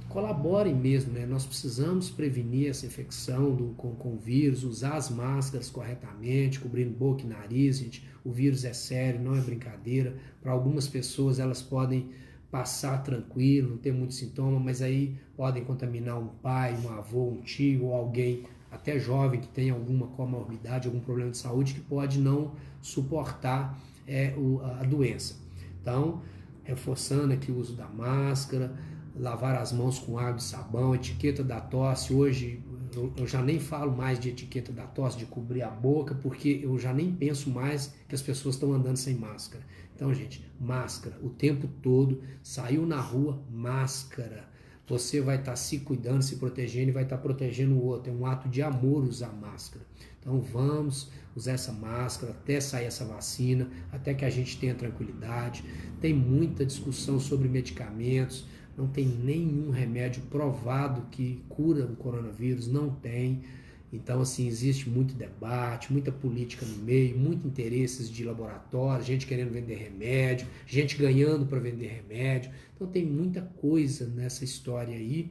colaborem 0.09 0.75
mesmo, 0.75 1.13
né? 1.13 1.27
Nós 1.27 1.45
precisamos 1.45 2.09
prevenir 2.09 2.71
essa 2.71 2.87
infecção 2.87 3.55
do, 3.55 3.75
com, 3.77 3.95
com 3.95 4.15
o 4.15 4.19
vírus, 4.19 4.65
usar 4.65 4.95
as 4.95 5.11
máscaras 5.11 5.69
corretamente, 5.69 6.61
cobrindo 6.61 6.91
boca 6.91 7.23
e 7.23 7.27
nariz, 7.27 7.79
gente. 7.79 8.09
O 8.25 8.31
vírus 8.31 8.65
é 8.65 8.73
sério, 8.73 9.21
não 9.21 9.35
é 9.35 9.41
brincadeira. 9.41 10.17
Para 10.43 10.53
algumas 10.53 10.87
pessoas 10.87 11.39
elas 11.39 11.61
podem 11.61 12.11
passar 12.51 13.03
tranquilo, 13.03 13.71
não 13.71 13.77
ter 13.77 13.93
muito 13.93 14.15
sintoma, 14.15 14.59
mas 14.59 14.83
aí 14.83 15.17
podem 15.37 15.65
contaminar 15.65 16.19
um 16.19 16.27
pai, 16.27 16.77
um 16.85 16.89
avô, 16.91 17.29
um 17.29 17.41
tio 17.43 17.85
ou 17.85 17.95
alguém 17.95 18.45
até 18.71 18.99
jovem 18.99 19.41
que 19.41 19.49
tem 19.49 19.71
alguma 19.71 20.07
comorbidade, 20.09 20.87
algum 20.87 21.01
problema 21.01 21.31
de 21.31 21.39
saúde 21.39 21.75
que 21.75 21.81
pode 21.81 22.19
não 22.19 22.53
suportar 22.81 23.79
é, 24.07 24.35
o, 24.37 24.61
a 24.63 24.85
doença. 24.85 25.37
Então, 25.81 26.23
reforçando 26.63 27.33
aqui 27.33 27.51
o 27.51 27.59
uso 27.59 27.75
da 27.75 27.89
máscara, 27.89 28.73
lavar 29.17 29.57
as 29.57 29.73
mãos 29.73 29.99
com 29.99 30.19
água 30.19 30.39
e 30.39 30.43
sabão, 30.43 30.95
etiqueta 30.95 31.43
da 31.43 31.61
tosse. 31.61 32.13
Hoje 32.13 32.63
eu, 32.95 33.13
eu, 33.17 33.27
já 33.27 33.43
nem 33.43 33.59
falo 33.59 33.97
mais 33.97 34.19
de 34.19 34.29
etiqueta 34.29 34.73
da 34.73 34.87
tosse, 34.87 35.19
de 35.19 35.27
cobrir 35.27 35.63
a 35.63 35.71
boca, 35.71 36.15
porque 36.15 36.61
eu 36.63 36.79
já 36.79 36.93
nem 36.93 37.13
penso 37.13 37.51
mais 37.51 37.95
que 38.09 38.15
as 38.15 38.23
pessoas 38.23 38.55
estão 38.55 38.73
andando 38.73 38.97
sem 38.97 39.15
máscara. 39.15 39.65
Então, 39.95 40.15
gente, 40.15 40.45
máscara 40.59 41.19
o 41.23 41.29
tempo 41.29 41.69
todo. 41.83 42.23
Saiu 42.43 42.87
na 42.87 43.01
rua, 43.01 43.43
máscara. 43.51 44.49
Você 44.89 45.21
vai 45.21 45.37
estar 45.37 45.53
tá 45.53 45.57
se 45.57 45.81
cuidando, 45.81 46.23
se 46.23 46.37
protegendo 46.37 46.89
e 46.89 46.93
vai 46.93 47.03
estar 47.05 47.17
tá 47.17 47.23
protegendo 47.23 47.75
o 47.75 47.85
outro. 47.85 48.11
É 48.11 48.15
um 48.15 48.27
ato 48.27 48.49
de 48.49 48.63
amor 48.63 49.05
usar 49.05 49.33
máscara. 49.33 49.85
Então, 50.19 50.41
vamos 50.41 51.11
usar 51.37 51.53
essa 51.53 51.73
máscara 51.73 52.33
até 52.33 52.61
sair 52.61 52.87
essa 52.87 53.05
vacina, 53.05 53.71
até 53.93 54.15
que 54.15 54.25
a 54.25 54.31
gente 54.31 54.59
tenha 54.59 54.75
tranquilidade. 54.75 55.65
Tem 56.01 56.13
muita 56.13 56.65
discussão 56.65 57.21
sobre 57.21 57.49
medicamentos. 57.49 58.47
Não 58.77 58.87
tem 58.87 59.07
nenhum 59.07 59.71
remédio 59.71 60.23
provado 60.31 61.03
que 61.11 61.43
cura 61.49 61.85
o 61.85 61.97
coronavírus, 61.97 62.67
não 62.67 62.91
tem. 62.91 63.43
Então, 63.93 64.21
assim, 64.21 64.47
existe 64.47 64.89
muito 64.89 65.15
debate, 65.15 65.93
muita 65.93 66.13
política 66.13 66.65
no 66.65 66.77
meio, 66.77 67.19
muitos 67.19 67.45
interesses 67.45 68.09
de 68.09 68.25
laboratório, 68.25 69.05
gente 69.05 69.27
querendo 69.27 69.51
vender 69.51 69.75
remédio, 69.75 70.47
gente 70.67 70.97
ganhando 70.97 71.45
para 71.45 71.59
vender 71.59 71.89
remédio. 71.89 72.53
Então, 72.75 72.87
tem 72.87 73.05
muita 73.05 73.43
coisa 73.43 74.07
nessa 74.07 74.45
história 74.45 74.95
aí. 74.95 75.31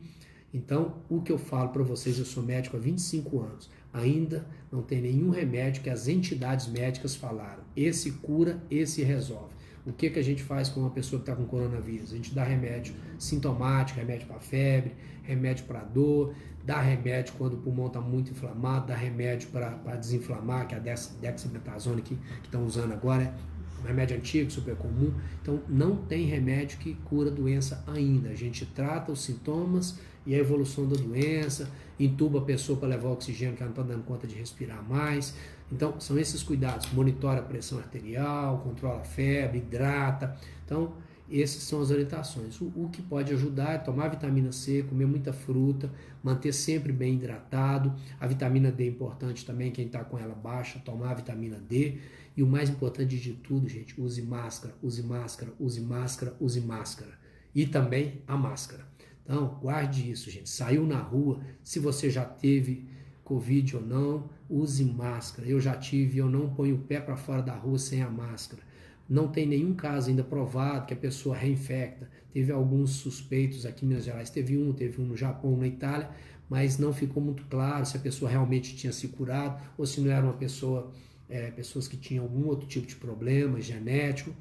Então, 0.54 0.98
o 1.10 1.22
que 1.22 1.32
eu 1.32 1.38
falo 1.38 1.70
para 1.70 1.84
vocês, 1.84 2.20
eu 2.20 2.26
sou 2.26 2.44
médico 2.44 2.76
há 2.76 2.80
25 2.80 3.40
anos, 3.40 3.70
ainda 3.94 4.46
não 4.72 4.82
tem 4.82 5.02
nenhum 5.02 5.30
remédio 5.30 5.82
que 5.82 5.90
as 5.90 6.08
entidades 6.08 6.68
médicas 6.68 7.16
falaram. 7.16 7.64
Esse 7.76 8.12
cura, 8.14 8.62
esse 8.70 9.04
resolve. 9.04 9.59
O 9.90 9.94
que, 9.94 10.10
que 10.10 10.20
a 10.20 10.24
gente 10.24 10.44
faz 10.44 10.70
com 10.70 10.82
uma 10.82 10.92
pessoa 10.92 11.20
que 11.22 11.30
está 11.30 11.36
com 11.36 11.48
coronavírus? 11.48 12.14
A 12.14 12.16
gente 12.16 12.34
dá 12.34 12.44
remédio 12.44 12.94
sintomático, 13.18 14.00
remédio 14.00 14.28
para 14.28 14.40
febre, 14.40 14.94
remédio 15.24 15.66
para 15.66 15.80
dor, 15.80 16.34
dá 16.64 16.80
remédio 16.80 17.34
quando 17.38 17.54
o 17.54 17.58
pulmão 17.58 17.88
está 17.88 18.00
muito 18.00 18.32
inflamado, 18.32 18.88
dá 18.88 18.96
remédio 18.96 19.50
para 19.50 19.96
desinflamar, 19.96 20.68
que 20.68 20.76
é 20.76 20.78
a 20.78 20.82
dexametasona 20.82 22.02
que 22.02 22.18
estão 22.44 22.66
usando 22.66 22.94
agora, 22.94 23.24
é 23.24 23.34
um 23.82 23.88
remédio 23.88 24.18
antigo, 24.18 24.52
super 24.52 24.76
comum. 24.76 25.12
Então, 25.42 25.62
não 25.68 25.96
tem 25.96 26.26
remédio 26.26 26.78
que 26.78 26.94
cura 27.06 27.32
a 27.32 27.34
doença 27.34 27.84
ainda. 27.88 28.30
A 28.30 28.36
gente 28.36 28.66
trata 28.68 29.12
os 29.12 29.24
sintomas 29.24 30.00
e 30.26 30.36
a 30.36 30.38
evolução 30.38 30.88
da 30.88 30.96
doença, 30.96 31.72
intuba 32.00 32.40
a 32.40 32.42
pessoa 32.44 32.78
para 32.78 32.90
levar 32.90 33.10
oxigênio 33.10 33.56
que 33.56 33.64
ela 33.64 33.72
não 33.74 33.82
está 33.82 33.94
dando 33.94 34.06
conta 34.06 34.28
de 34.28 34.36
respirar 34.36 34.84
mais. 34.88 35.34
Então, 35.72 36.00
são 36.00 36.18
esses 36.18 36.42
cuidados. 36.42 36.92
Monitora 36.92 37.40
a 37.40 37.44
pressão 37.44 37.78
arterial, 37.78 38.60
controla 38.60 39.02
a 39.02 39.04
febre, 39.04 39.60
hidrata. 39.60 40.36
Então, 40.66 40.94
essas 41.32 41.62
são 41.64 41.82
as 41.82 41.92
orientações. 41.92 42.60
O, 42.60 42.66
o, 42.76 42.90
que 42.92 43.02
pode 43.02 43.32
ajudar 43.34 43.74
é 43.74 43.78
tomar 43.78 44.08
vitamina 44.08 44.52
C, 44.52 44.84
comer 44.84 45.06
muita 45.06 45.32
fruta, 45.32 45.92
manter 46.24 46.52
sempre 46.52 46.92
bem 46.92 47.16
hidratado. 47.16 47.94
A 48.20 48.26
vitamina 48.26 48.72
D 48.72 48.86
é 48.86 48.88
importante 48.88 49.46
também, 49.46 49.72
quem 49.72 49.86
está 49.86 50.04
com 50.04 50.18
ela 50.18 50.34
baixa, 50.34 50.80
tomar 50.80 51.12
a 51.12 51.16
vitamina 51.16 51.58
D. 51.58 52.00
E 52.36 52.42
o 52.42 52.48
mais 52.48 52.70
importante 52.70 53.20
de 53.20 53.34
tudo, 53.34 53.68
gente, 53.68 54.00
use 54.00 54.22
máscara, 54.22 54.74
use 54.82 55.04
máscara, 55.04 55.54
use 55.60 55.82
máscara, 55.82 56.36
use 56.40 56.62
máscara. 56.62 57.12
E 57.54 57.68
também 57.68 58.22
a 58.28 58.36
máscara. 58.36 58.88
Então, 59.24 59.60
guarde 59.62 60.10
isso, 60.10 60.32
gente. 60.32 60.50
Saiu 60.50 60.88
na 60.88 60.98
rua, 60.98 61.40
se 61.64 61.80
você 61.80 62.10
já 62.10 62.26
teve 62.26 62.88
Covid 63.30 63.76
ou 63.76 63.82
não, 63.84 64.28
use 64.50 64.84
máscara. 64.84 65.48
Eu 65.48 65.62
já 65.62 65.76
tive, 65.76 66.18
eu 66.18 66.28
não 66.28 66.50
ponho 66.50 66.78
o 66.78 66.80
pé 66.80 67.00
para 67.00 67.16
fora 67.16 67.44
da 67.44 67.54
rua 67.54 67.78
sem 67.78 68.02
a 68.02 68.10
máscara. 68.10 68.64
Não 69.08 69.28
tem 69.28 69.46
nenhum 69.46 69.76
caso 69.76 70.10
ainda 70.10 70.24
provado 70.24 70.88
que 70.88 70.96
a 70.96 70.98
pessoa 70.98 71.36
reinfecta. 71.36 72.10
Teve 72.34 72.52
alguns 72.52 72.90
suspeitos 72.92 73.68
aqui 73.68 73.86
em 73.86 73.90
Minas 73.90 74.06
Gerais, 74.06 74.32
teve 74.32 74.58
um, 74.58 74.74
teve 74.74 75.00
um 75.00 75.06
no 75.06 75.16
Japão, 75.16 75.56
na 75.56 75.68
Itália, 75.68 76.10
mas 76.50 76.80
não 76.80 76.92
ficou 76.92 77.22
muito 77.22 77.44
claro 77.46 77.86
se 77.86 77.96
a 77.96 78.00
pessoa 78.00 78.30
realmente 78.32 78.76
tinha 78.76 78.92
se 78.92 79.08
curado 79.10 79.62
ou 79.78 79.86
se 79.86 80.02
não 80.02 80.12
era 80.12 80.26
uma 80.26 80.34
pessoa, 80.34 80.92
é, 81.30 81.52
pessoas 81.52 81.88
que 81.88 81.98
tinham 81.98 82.24
algum 82.24 82.48
outro 82.48 82.68
tipo 82.68 82.88
de 82.88 82.96
problema 82.96 83.62
genético, 83.62 84.34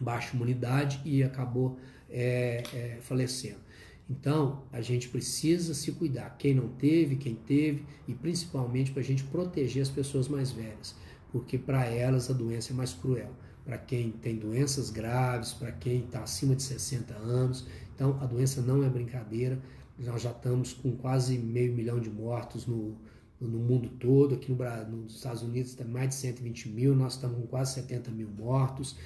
baixa 0.00 0.36
imunidade 0.36 1.00
e 1.04 1.24
acabou 1.24 1.76
é, 2.08 2.62
é, 2.72 2.98
falecendo. 3.00 3.65
Então, 4.08 4.62
a 4.72 4.80
gente 4.80 5.08
precisa 5.08 5.74
se 5.74 5.90
cuidar, 5.92 6.36
quem 6.38 6.54
não 6.54 6.68
teve, 6.68 7.16
quem 7.16 7.34
teve, 7.34 7.84
e 8.06 8.14
principalmente 8.14 8.92
para 8.92 9.00
a 9.00 9.04
gente 9.04 9.24
proteger 9.24 9.82
as 9.82 9.88
pessoas 9.88 10.28
mais 10.28 10.52
velhas, 10.52 10.94
porque 11.32 11.58
para 11.58 11.84
elas 11.86 12.30
a 12.30 12.32
doença 12.32 12.72
é 12.72 12.76
mais 12.76 12.92
cruel 12.92 13.34
para 13.66 13.76
quem 13.76 14.12
tem 14.12 14.36
doenças 14.36 14.90
graves, 14.90 15.52
para 15.52 15.72
quem 15.72 16.04
está 16.04 16.22
acima 16.22 16.54
de 16.54 16.62
60 16.62 17.12
anos. 17.14 17.66
Então, 17.92 18.16
a 18.20 18.26
doença 18.26 18.62
não 18.62 18.84
é 18.84 18.88
brincadeira. 18.88 19.58
Nós 19.98 20.22
já 20.22 20.30
estamos 20.30 20.72
com 20.72 20.92
quase 20.96 21.36
meio 21.36 21.74
milhão 21.74 21.98
de 21.98 22.08
mortos 22.08 22.64
no, 22.64 22.96
no 23.40 23.58
mundo 23.58 23.88
todo. 23.98 24.36
Aqui 24.36 24.52
no, 24.52 24.56
nos 24.86 25.16
Estados 25.16 25.42
Unidos 25.42 25.74
tem 25.74 25.84
mais 25.84 26.10
de 26.10 26.14
120 26.14 26.68
mil, 26.68 26.94
nós 26.94 27.14
estamos 27.14 27.38
com 27.38 27.46
quase 27.48 27.74
70 27.74 28.12
mil 28.12 28.28
mortos. 28.28 28.96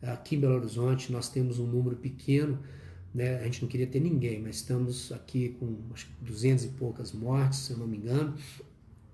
Aqui 0.00 0.36
em 0.36 0.40
Belo 0.40 0.54
Horizonte 0.54 1.10
nós 1.10 1.28
temos 1.28 1.58
um 1.58 1.66
número 1.66 1.96
pequeno, 1.96 2.60
né? 3.14 3.38
a 3.38 3.44
gente 3.44 3.62
não 3.62 3.68
queria 3.68 3.86
ter 3.86 4.00
ninguém, 4.00 4.40
mas 4.40 4.56
estamos 4.56 5.12
aqui 5.12 5.56
com 5.60 5.76
acho, 5.94 6.08
200 6.20 6.64
e 6.64 6.68
poucas 6.68 7.12
mortes, 7.12 7.60
se 7.60 7.72
eu 7.72 7.78
não 7.78 7.86
me 7.86 7.96
engano. 7.96 8.34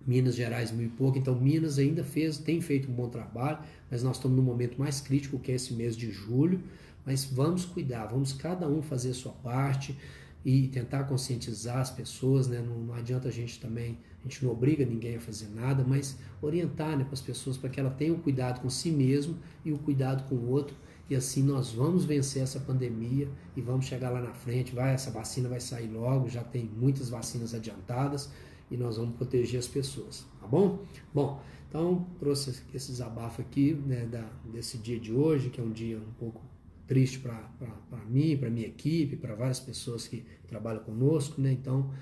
Minas 0.06 0.35
Gerais 0.35 0.72
mil 0.72 0.86
e 0.86 0.90
pouco, 0.90 1.18
então 1.18 1.39
Minas 1.39 1.78
ainda 1.78 2.02
fez, 2.02 2.39
tem 2.39 2.60
feito 2.60 2.90
um 2.90 2.94
bom 2.94 3.09
trabalho, 3.10 3.59
mas 3.90 4.02
nós 4.02 4.16
estamos 4.16 4.36
no 4.36 4.43
momento 4.43 4.78
mais 4.78 5.01
crítico 5.01 5.39
que 5.39 5.52
é 5.52 5.55
esse 5.56 5.74
mês 5.74 5.94
de 5.94 6.10
julho, 6.10 6.62
mas 7.05 7.24
vamos 7.24 7.66
cuidar, 7.66 8.06
vamos 8.06 8.32
cada 8.32 8.66
um 8.66 8.81
fazer 8.81 9.10
a 9.10 9.14
sua 9.14 9.32
parte 9.32 9.97
e 10.44 10.68
tentar 10.68 11.05
conscientizar 11.05 11.78
as 11.78 11.90
pessoas, 11.90 12.48
né? 12.48 12.62
não, 12.66 12.78
não 12.78 12.94
adianta 12.94 13.28
a 13.28 13.31
gente 13.31 13.60
também, 13.60 13.98
a 14.20 14.28
gente 14.28 14.43
não 14.44 14.52
obriga 14.52 14.85
ninguém 14.86 15.16
a 15.16 15.20
fazer 15.20 15.48
nada, 15.55 15.85
mas 15.86 16.16
orientar 16.40 16.97
né, 16.97 17.05
para 17.05 17.14
as 17.14 17.20
pessoas 17.20 17.59
para 17.59 17.68
que 17.68 17.78
ela 17.78 17.90
tenha 17.90 18.12
o 18.12 18.18
cuidado 18.18 18.60
com 18.60 18.70
si 18.70 18.90
mesmo 18.90 19.36
e 19.64 19.72
o 19.72 19.78
cuidado 19.78 20.27
com 20.28 20.35
o 20.35 20.48
outro, 20.48 20.74
e 21.11 21.16
assim 21.16 21.43
nós 21.43 21.73
vamos 21.73 22.05
vencer 22.05 22.41
essa 22.41 22.61
pandemia 22.61 23.28
e 23.57 23.61
vamos 23.61 23.87
chegar 23.87 24.11
lá 24.11 24.20
na 24.20 24.32
frente, 24.32 24.73
vai, 24.73 24.95
essa 24.95 25.11
vacina 25.11 25.49
vai 25.49 25.59
sair 25.59 25.89
logo, 25.89 26.28
já 26.28 26.45
tem 26.45 26.65
muitas 26.65 27.11
vacinas 27.11 27.53
adiantadas, 27.53 28.31
e 28.70 28.77
nós 28.77 28.97
vamos 28.97 29.16
proteger 29.16 29.59
as 29.59 29.66
pessoas, 29.66 30.24
tá 30.41 30.47
bom? 30.47 30.85
Bom, 31.12 31.43
então 31.69 32.07
trouxe 32.20 32.62
esse 32.73 32.93
desabafo 32.93 33.41
aqui 33.41 33.74
né, 33.74 34.07
da, 34.07 34.24
desse 34.53 34.78
dia 34.78 35.01
de 35.01 35.12
hoje, 35.12 35.51
que 35.51 35.61
é 35.61 35.65
um 35.65 35.73
dia 35.73 35.99
um 35.99 36.12
pouco 36.12 36.41
triste 36.87 37.19
para 37.19 38.05
mim, 38.09 38.37
para 38.37 38.49
minha 38.49 38.69
equipe, 38.69 39.16
para 39.16 39.35
várias 39.35 39.59
pessoas 39.59 40.07
que 40.07 40.24
trabalham 40.47 40.82
conosco, 40.85 41.41
né? 41.41 41.53
Então, 41.53 41.93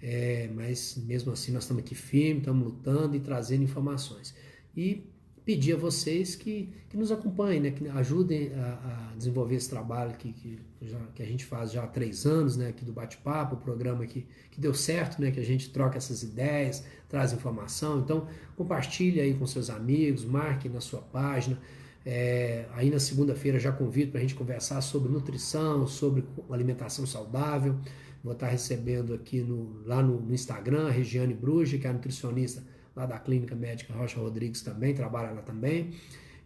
é, 0.00 0.48
mas 0.54 0.96
mesmo 1.06 1.32
assim 1.32 1.52
nós 1.52 1.64
estamos 1.64 1.82
aqui 1.82 1.94
firmes, 1.94 2.38
estamos 2.38 2.64
lutando 2.64 3.16
e 3.16 3.20
trazendo 3.20 3.64
informações. 3.64 4.34
E 4.76 5.04
pedir 5.46 5.74
a 5.74 5.76
vocês 5.76 6.34
que, 6.34 6.68
que 6.90 6.96
nos 6.96 7.12
acompanhem, 7.12 7.60
né, 7.60 7.70
que 7.70 7.88
ajudem 7.88 8.50
a, 8.52 9.12
a 9.12 9.14
desenvolver 9.16 9.54
esse 9.54 9.70
trabalho 9.70 10.12
que, 10.16 10.32
que, 10.32 10.58
já, 10.82 10.98
que, 11.14 11.22
a 11.22 11.24
gente 11.24 11.44
faz 11.44 11.70
já 11.70 11.84
há 11.84 11.86
três 11.86 12.26
anos, 12.26 12.56
né, 12.56 12.70
aqui 12.70 12.84
do 12.84 12.92
Bate-Papo, 12.92 13.54
o 13.54 13.58
programa 13.58 14.04
que, 14.06 14.26
que 14.50 14.60
deu 14.60 14.74
certo, 14.74 15.22
né, 15.22 15.30
que 15.30 15.38
a 15.38 15.44
gente 15.44 15.70
troca 15.70 15.98
essas 15.98 16.24
ideias, 16.24 16.84
traz 17.08 17.32
informação. 17.32 18.00
Então, 18.00 18.26
compartilhe 18.56 19.20
aí 19.20 19.34
com 19.34 19.46
seus 19.46 19.70
amigos, 19.70 20.24
marque 20.24 20.68
na 20.68 20.80
sua 20.80 21.00
página. 21.00 21.56
É, 22.04 22.66
aí 22.72 22.90
na 22.90 22.98
segunda-feira 22.98 23.58
já 23.60 23.70
convido 23.70 24.10
para 24.10 24.18
a 24.18 24.22
gente 24.22 24.34
conversar 24.34 24.80
sobre 24.80 25.12
nutrição, 25.12 25.86
sobre 25.86 26.24
alimentação 26.50 27.06
saudável. 27.06 27.76
Vou 28.22 28.32
estar 28.32 28.48
recebendo 28.48 29.14
aqui 29.14 29.40
no, 29.42 29.80
lá 29.84 30.02
no, 30.02 30.20
no 30.20 30.34
Instagram 30.34 30.88
a 30.88 30.90
Regiane 30.90 31.34
Bruja, 31.34 31.78
que 31.78 31.86
é 31.86 31.90
a 31.90 31.92
nutricionista 31.92 32.64
lá 32.96 33.04
da 33.06 33.18
Clínica 33.18 33.54
Médica 33.54 33.92
Rocha 33.92 34.18
Rodrigues 34.18 34.62
também, 34.62 34.94
trabalha 34.94 35.30
lá 35.30 35.42
também. 35.42 35.92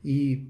E 0.05 0.49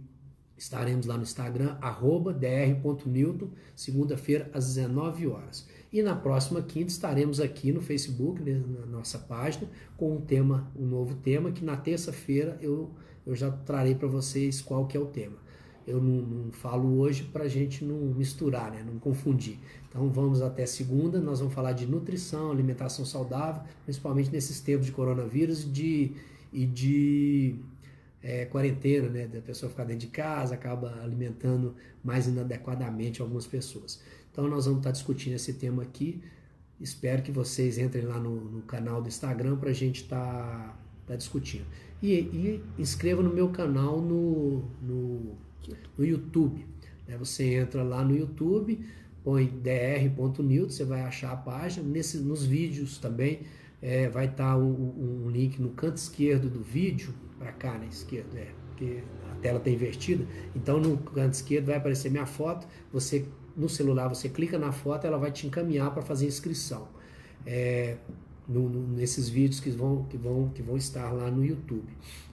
estaremos 0.56 1.06
lá 1.06 1.16
no 1.16 1.22
Instagram, 1.22 1.76
arroba 1.80 2.32
dr.newton, 2.32 3.50
segunda-feira 3.76 4.50
às 4.52 4.74
19 4.74 5.26
horas. 5.26 5.68
E 5.92 6.02
na 6.02 6.14
próxima 6.14 6.62
quinta 6.62 6.90
estaremos 6.90 7.40
aqui 7.40 7.72
no 7.72 7.80
Facebook, 7.80 8.42
né, 8.42 8.62
na 8.66 8.86
nossa 8.86 9.18
página, 9.18 9.68
com 9.96 10.16
um 10.16 10.20
tema, 10.20 10.70
um 10.76 10.86
novo 10.86 11.16
tema, 11.16 11.50
que 11.50 11.64
na 11.64 11.76
terça-feira 11.76 12.58
eu, 12.60 12.90
eu 13.26 13.34
já 13.34 13.50
trarei 13.50 13.94
para 13.94 14.06
vocês 14.06 14.60
qual 14.62 14.86
que 14.86 14.96
é 14.96 15.00
o 15.00 15.06
tema. 15.06 15.36
Eu 15.90 16.00
não, 16.00 16.22
não 16.22 16.52
falo 16.52 16.98
hoje 16.98 17.24
para 17.24 17.44
a 17.44 17.48
gente 17.48 17.84
não 17.84 17.96
misturar, 18.14 18.70
né, 18.70 18.82
não 18.86 18.98
confundir. 18.98 19.58
Então 19.88 20.08
vamos 20.10 20.40
até 20.40 20.64
segunda, 20.66 21.20
nós 21.20 21.40
vamos 21.40 21.52
falar 21.52 21.72
de 21.72 21.86
nutrição, 21.86 22.50
alimentação 22.50 23.04
saudável, 23.04 23.62
principalmente 23.84 24.30
nesses 24.30 24.60
tempos 24.60 24.86
de 24.86 24.92
coronavírus 24.92 25.70
de, 25.70 26.12
e 26.52 26.64
de 26.64 27.56
é, 28.22 28.44
quarentena, 28.44 29.08
né? 29.08 29.26
Da 29.26 29.40
pessoa 29.40 29.70
ficar 29.70 29.84
dentro 29.84 30.06
de 30.06 30.12
casa, 30.12 30.54
acaba 30.54 31.00
alimentando 31.02 31.74
mais 32.04 32.26
inadequadamente 32.26 33.20
algumas 33.20 33.46
pessoas. 33.46 34.00
Então 34.30 34.46
nós 34.48 34.66
vamos 34.66 34.80
estar 34.80 34.90
discutindo 34.90 35.34
esse 35.34 35.54
tema 35.54 35.82
aqui. 35.82 36.22
Espero 36.80 37.22
que 37.22 37.30
vocês 37.32 37.78
entrem 37.78 38.06
lá 38.06 38.18
no, 38.18 38.40
no 38.40 38.62
canal 38.62 39.02
do 39.02 39.08
Instagram 39.08 39.56
para 39.56 39.70
a 39.70 39.74
gente 39.74 40.02
estar 40.02 40.18
tá, 40.18 40.78
tá 41.08 41.16
discutindo. 41.16 41.66
E, 42.02 42.12
e 42.14 42.64
inscreva 42.78 43.22
no 43.22 43.32
meu 43.32 43.50
canal 43.50 44.00
no, 44.00 44.64
no, 44.80 45.36
no 45.96 46.04
YouTube. 46.04 46.66
Né? 47.06 47.16
Você 47.16 47.54
entra 47.54 47.82
lá 47.82 48.04
no 48.04 48.16
YouTube 48.16 48.78
põe 49.22 49.46
dr.newton, 49.46 50.70
você 50.70 50.84
vai 50.84 51.02
achar 51.02 51.32
a 51.32 51.36
página. 51.36 51.86
Nesse, 51.86 52.18
nos 52.18 52.44
vídeos 52.44 52.98
também 52.98 53.40
é, 53.80 54.08
vai 54.08 54.26
estar 54.26 54.52
tá 54.52 54.56
um, 54.56 55.24
um, 55.24 55.30
link 55.30 55.60
no 55.60 55.70
canto 55.70 55.96
esquerdo 55.96 56.48
do 56.48 56.60
vídeo, 56.60 57.14
para 57.38 57.52
cá, 57.52 57.78
na 57.78 57.86
esquerda, 57.86 58.38
é, 58.38 58.48
porque 58.68 59.02
a 59.30 59.34
tela 59.36 59.58
está 59.58 59.70
invertida. 59.70 60.26
Então 60.54 60.80
no 60.80 60.96
canto 60.98 61.34
esquerdo 61.34 61.66
vai 61.66 61.76
aparecer 61.76 62.10
minha 62.10 62.26
foto. 62.26 62.66
Você 62.92 63.26
no 63.56 63.68
celular 63.68 64.08
você 64.08 64.28
clica 64.28 64.58
na 64.58 64.72
foto, 64.72 65.06
ela 65.06 65.18
vai 65.18 65.30
te 65.30 65.46
encaminhar 65.46 65.92
para 65.92 66.02
fazer 66.02 66.26
inscrição. 66.26 66.88
É, 67.46 67.96
no, 68.48 68.68
no, 68.68 68.86
nesses 68.96 69.28
vídeos 69.28 69.60
que 69.60 69.70
vão, 69.70 70.04
que, 70.04 70.16
vão, 70.16 70.48
que 70.48 70.62
vão 70.62 70.76
estar 70.76 71.10
lá 71.12 71.30
no 71.30 71.44
YouTube. 71.44 71.88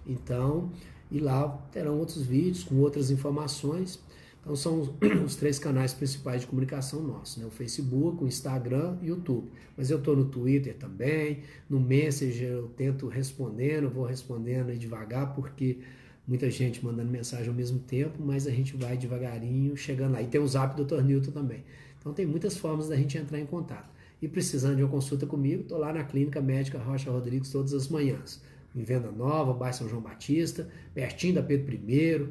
Então, 0.05 0.71
e 1.11 1.19
lá 1.19 1.47
terão 1.71 1.97
outros 1.97 2.21
vídeos 2.21 2.63
com 2.63 2.75
outras 2.75 3.11
informações 3.11 3.99
então 4.47 4.55
são 4.55 4.79
os, 4.79 4.89
os, 5.25 5.35
três 5.35 5.59
canais 5.59 5.93
principais 5.93 6.39
de 6.41 6.47
comunicação 6.47 7.03
nossos, 7.03 7.35
né? 7.35 7.45
o 7.45 7.49
Facebook, 7.49 8.23
o 8.23 8.27
Instagram 8.27 8.95
e 9.01 9.07
o 9.07 9.15
YouTube. 9.15 9.49
Mas 9.75 9.91
eu 9.91 9.97
estou 9.97 10.15
no 10.15 10.23
Twitter 10.23 10.73
também, 10.73 11.39
no 11.69 11.81
Messenger 11.81 12.47
eu 12.47 12.67
tento 12.69 13.09
respondendo, 13.09 13.89
vou 13.89 14.05
respondendo 14.05 14.73
devagar, 14.77 15.35
porque 15.35 15.79
muita 16.25 16.49
gente 16.49 16.83
mandando 16.83 17.11
mensagem 17.11 17.49
ao 17.49 17.53
mesmo 17.53 17.79
tempo, 17.79 18.23
mas 18.23 18.47
a 18.47 18.51
gente 18.51 18.77
vai 18.77 18.95
devagarinho 18.95 19.75
chegando 19.75 20.13
lá. 20.13 20.21
E 20.21 20.27
tem 20.27 20.39
o 20.39 20.47
Zap 20.47 20.77
do 20.77 20.85
Dr. 20.85 21.03
Newton 21.03 21.31
também. 21.31 21.65
Então 21.99 22.13
tem 22.13 22.25
muitas 22.25 22.55
formas 22.55 22.87
da 22.87 22.95
gente 22.95 23.17
entrar 23.17 23.41
em 23.41 23.45
contato. 23.45 23.89
E 24.21 24.29
precisando 24.29 24.77
de 24.77 24.83
uma 24.83 24.89
consulta 24.89 25.25
comigo, 25.25 25.63
estou 25.63 25.77
lá 25.77 25.91
na 25.91 26.05
Clínica 26.05 26.39
Médica 26.39 26.79
Rocha 26.79 27.11
Rodrigues 27.11 27.51
todas 27.51 27.73
as 27.73 27.89
manhãs. 27.89 28.41
Em 28.75 28.83
Venda 28.83 29.11
Nova, 29.11 29.53
bairro 29.53 29.75
São 29.75 29.89
João 29.89 30.01
Batista, 30.01 30.67
pertinho 30.93 31.35
da 31.35 31.43
Pedro 31.43 31.73
I 31.73 32.27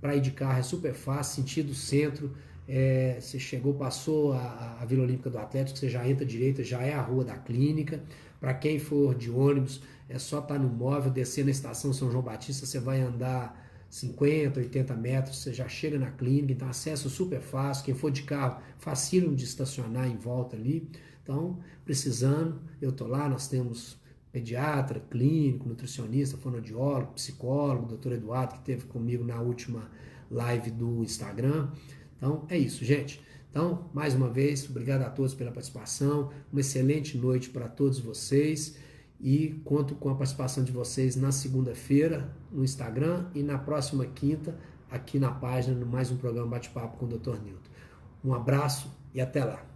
para 0.00 0.16
ir 0.16 0.20
de 0.20 0.30
carro 0.30 0.58
é 0.58 0.62
super 0.62 0.94
fácil, 0.94 1.36
sentido 1.36 1.74
centro. 1.74 2.34
É, 2.66 3.16
você 3.20 3.38
chegou, 3.38 3.74
passou 3.74 4.32
a, 4.34 4.78
a, 4.80 4.84
Vila 4.84 5.02
Olímpica 5.02 5.30
do 5.30 5.38
Atlético, 5.38 5.78
você 5.78 5.88
já 5.88 6.06
entra 6.06 6.24
direita, 6.24 6.62
já 6.62 6.82
é 6.82 6.92
a 6.92 7.00
rua 7.00 7.24
da 7.24 7.36
clínica. 7.36 8.02
Para 8.38 8.52
quem 8.54 8.78
for 8.78 9.14
de 9.14 9.30
ônibus, 9.30 9.82
é 10.08 10.18
só 10.18 10.38
estar 10.38 10.54
tá 10.54 10.60
no 10.60 10.68
móvel, 10.68 11.10
descer 11.10 11.44
na 11.44 11.50
estação 11.50 11.92
São 11.92 12.10
João 12.10 12.22
Batista, 12.22 12.66
você 12.66 12.78
vai 12.78 13.00
andar 13.00 13.66
50, 13.88 14.60
80 14.60 14.94
metros, 14.94 15.38
você 15.38 15.52
já 15.52 15.66
chega 15.66 15.98
na 15.98 16.10
clínica, 16.10 16.52
então 16.52 16.68
acesso 16.68 17.08
super 17.08 17.40
fácil. 17.40 17.86
Quem 17.86 17.94
for 17.94 18.10
de 18.10 18.22
carro, 18.22 18.60
facílimo 18.78 19.34
de 19.34 19.44
estacionar 19.44 20.06
em 20.06 20.16
volta 20.16 20.54
ali. 20.54 20.86
Então, 21.22 21.58
precisando, 21.84 22.60
eu 22.80 22.92
tô 22.92 23.06
lá, 23.06 23.28
nós 23.28 23.48
temos 23.48 23.98
pediatra, 24.38 25.00
clínico, 25.10 25.68
nutricionista, 25.68 26.36
fonoaudiólogo, 26.36 27.12
psicólogo, 27.14 27.86
doutor 27.86 28.12
Eduardo, 28.12 28.54
que 28.54 28.60
teve 28.60 28.86
comigo 28.86 29.24
na 29.24 29.40
última 29.40 29.90
live 30.30 30.70
do 30.70 31.02
Instagram. 31.02 31.68
Então 32.16 32.46
é 32.48 32.56
isso, 32.56 32.84
gente. 32.84 33.20
Então, 33.50 33.90
mais 33.92 34.14
uma 34.14 34.28
vez, 34.30 34.68
obrigado 34.70 35.02
a 35.02 35.10
todos 35.10 35.34
pela 35.34 35.50
participação. 35.50 36.30
Uma 36.52 36.60
excelente 36.60 37.18
noite 37.18 37.50
para 37.50 37.68
todos 37.68 37.98
vocês. 37.98 38.76
E 39.20 39.60
conto 39.64 39.96
com 39.96 40.10
a 40.10 40.14
participação 40.14 40.62
de 40.62 40.70
vocês 40.70 41.16
na 41.16 41.32
segunda-feira 41.32 42.32
no 42.52 42.62
Instagram 42.62 43.26
e 43.34 43.42
na 43.42 43.58
próxima 43.58 44.06
quinta 44.06 44.56
aqui 44.88 45.18
na 45.18 45.32
página, 45.32 45.76
no 45.76 45.86
mais 45.86 46.12
um 46.12 46.16
programa 46.16 46.46
Bate-Papo 46.46 46.98
com 46.98 47.06
o 47.06 47.08
Dr. 47.08 47.42
Nilton. 47.42 47.70
Um 48.24 48.32
abraço 48.32 48.96
e 49.12 49.20
até 49.20 49.44
lá. 49.44 49.67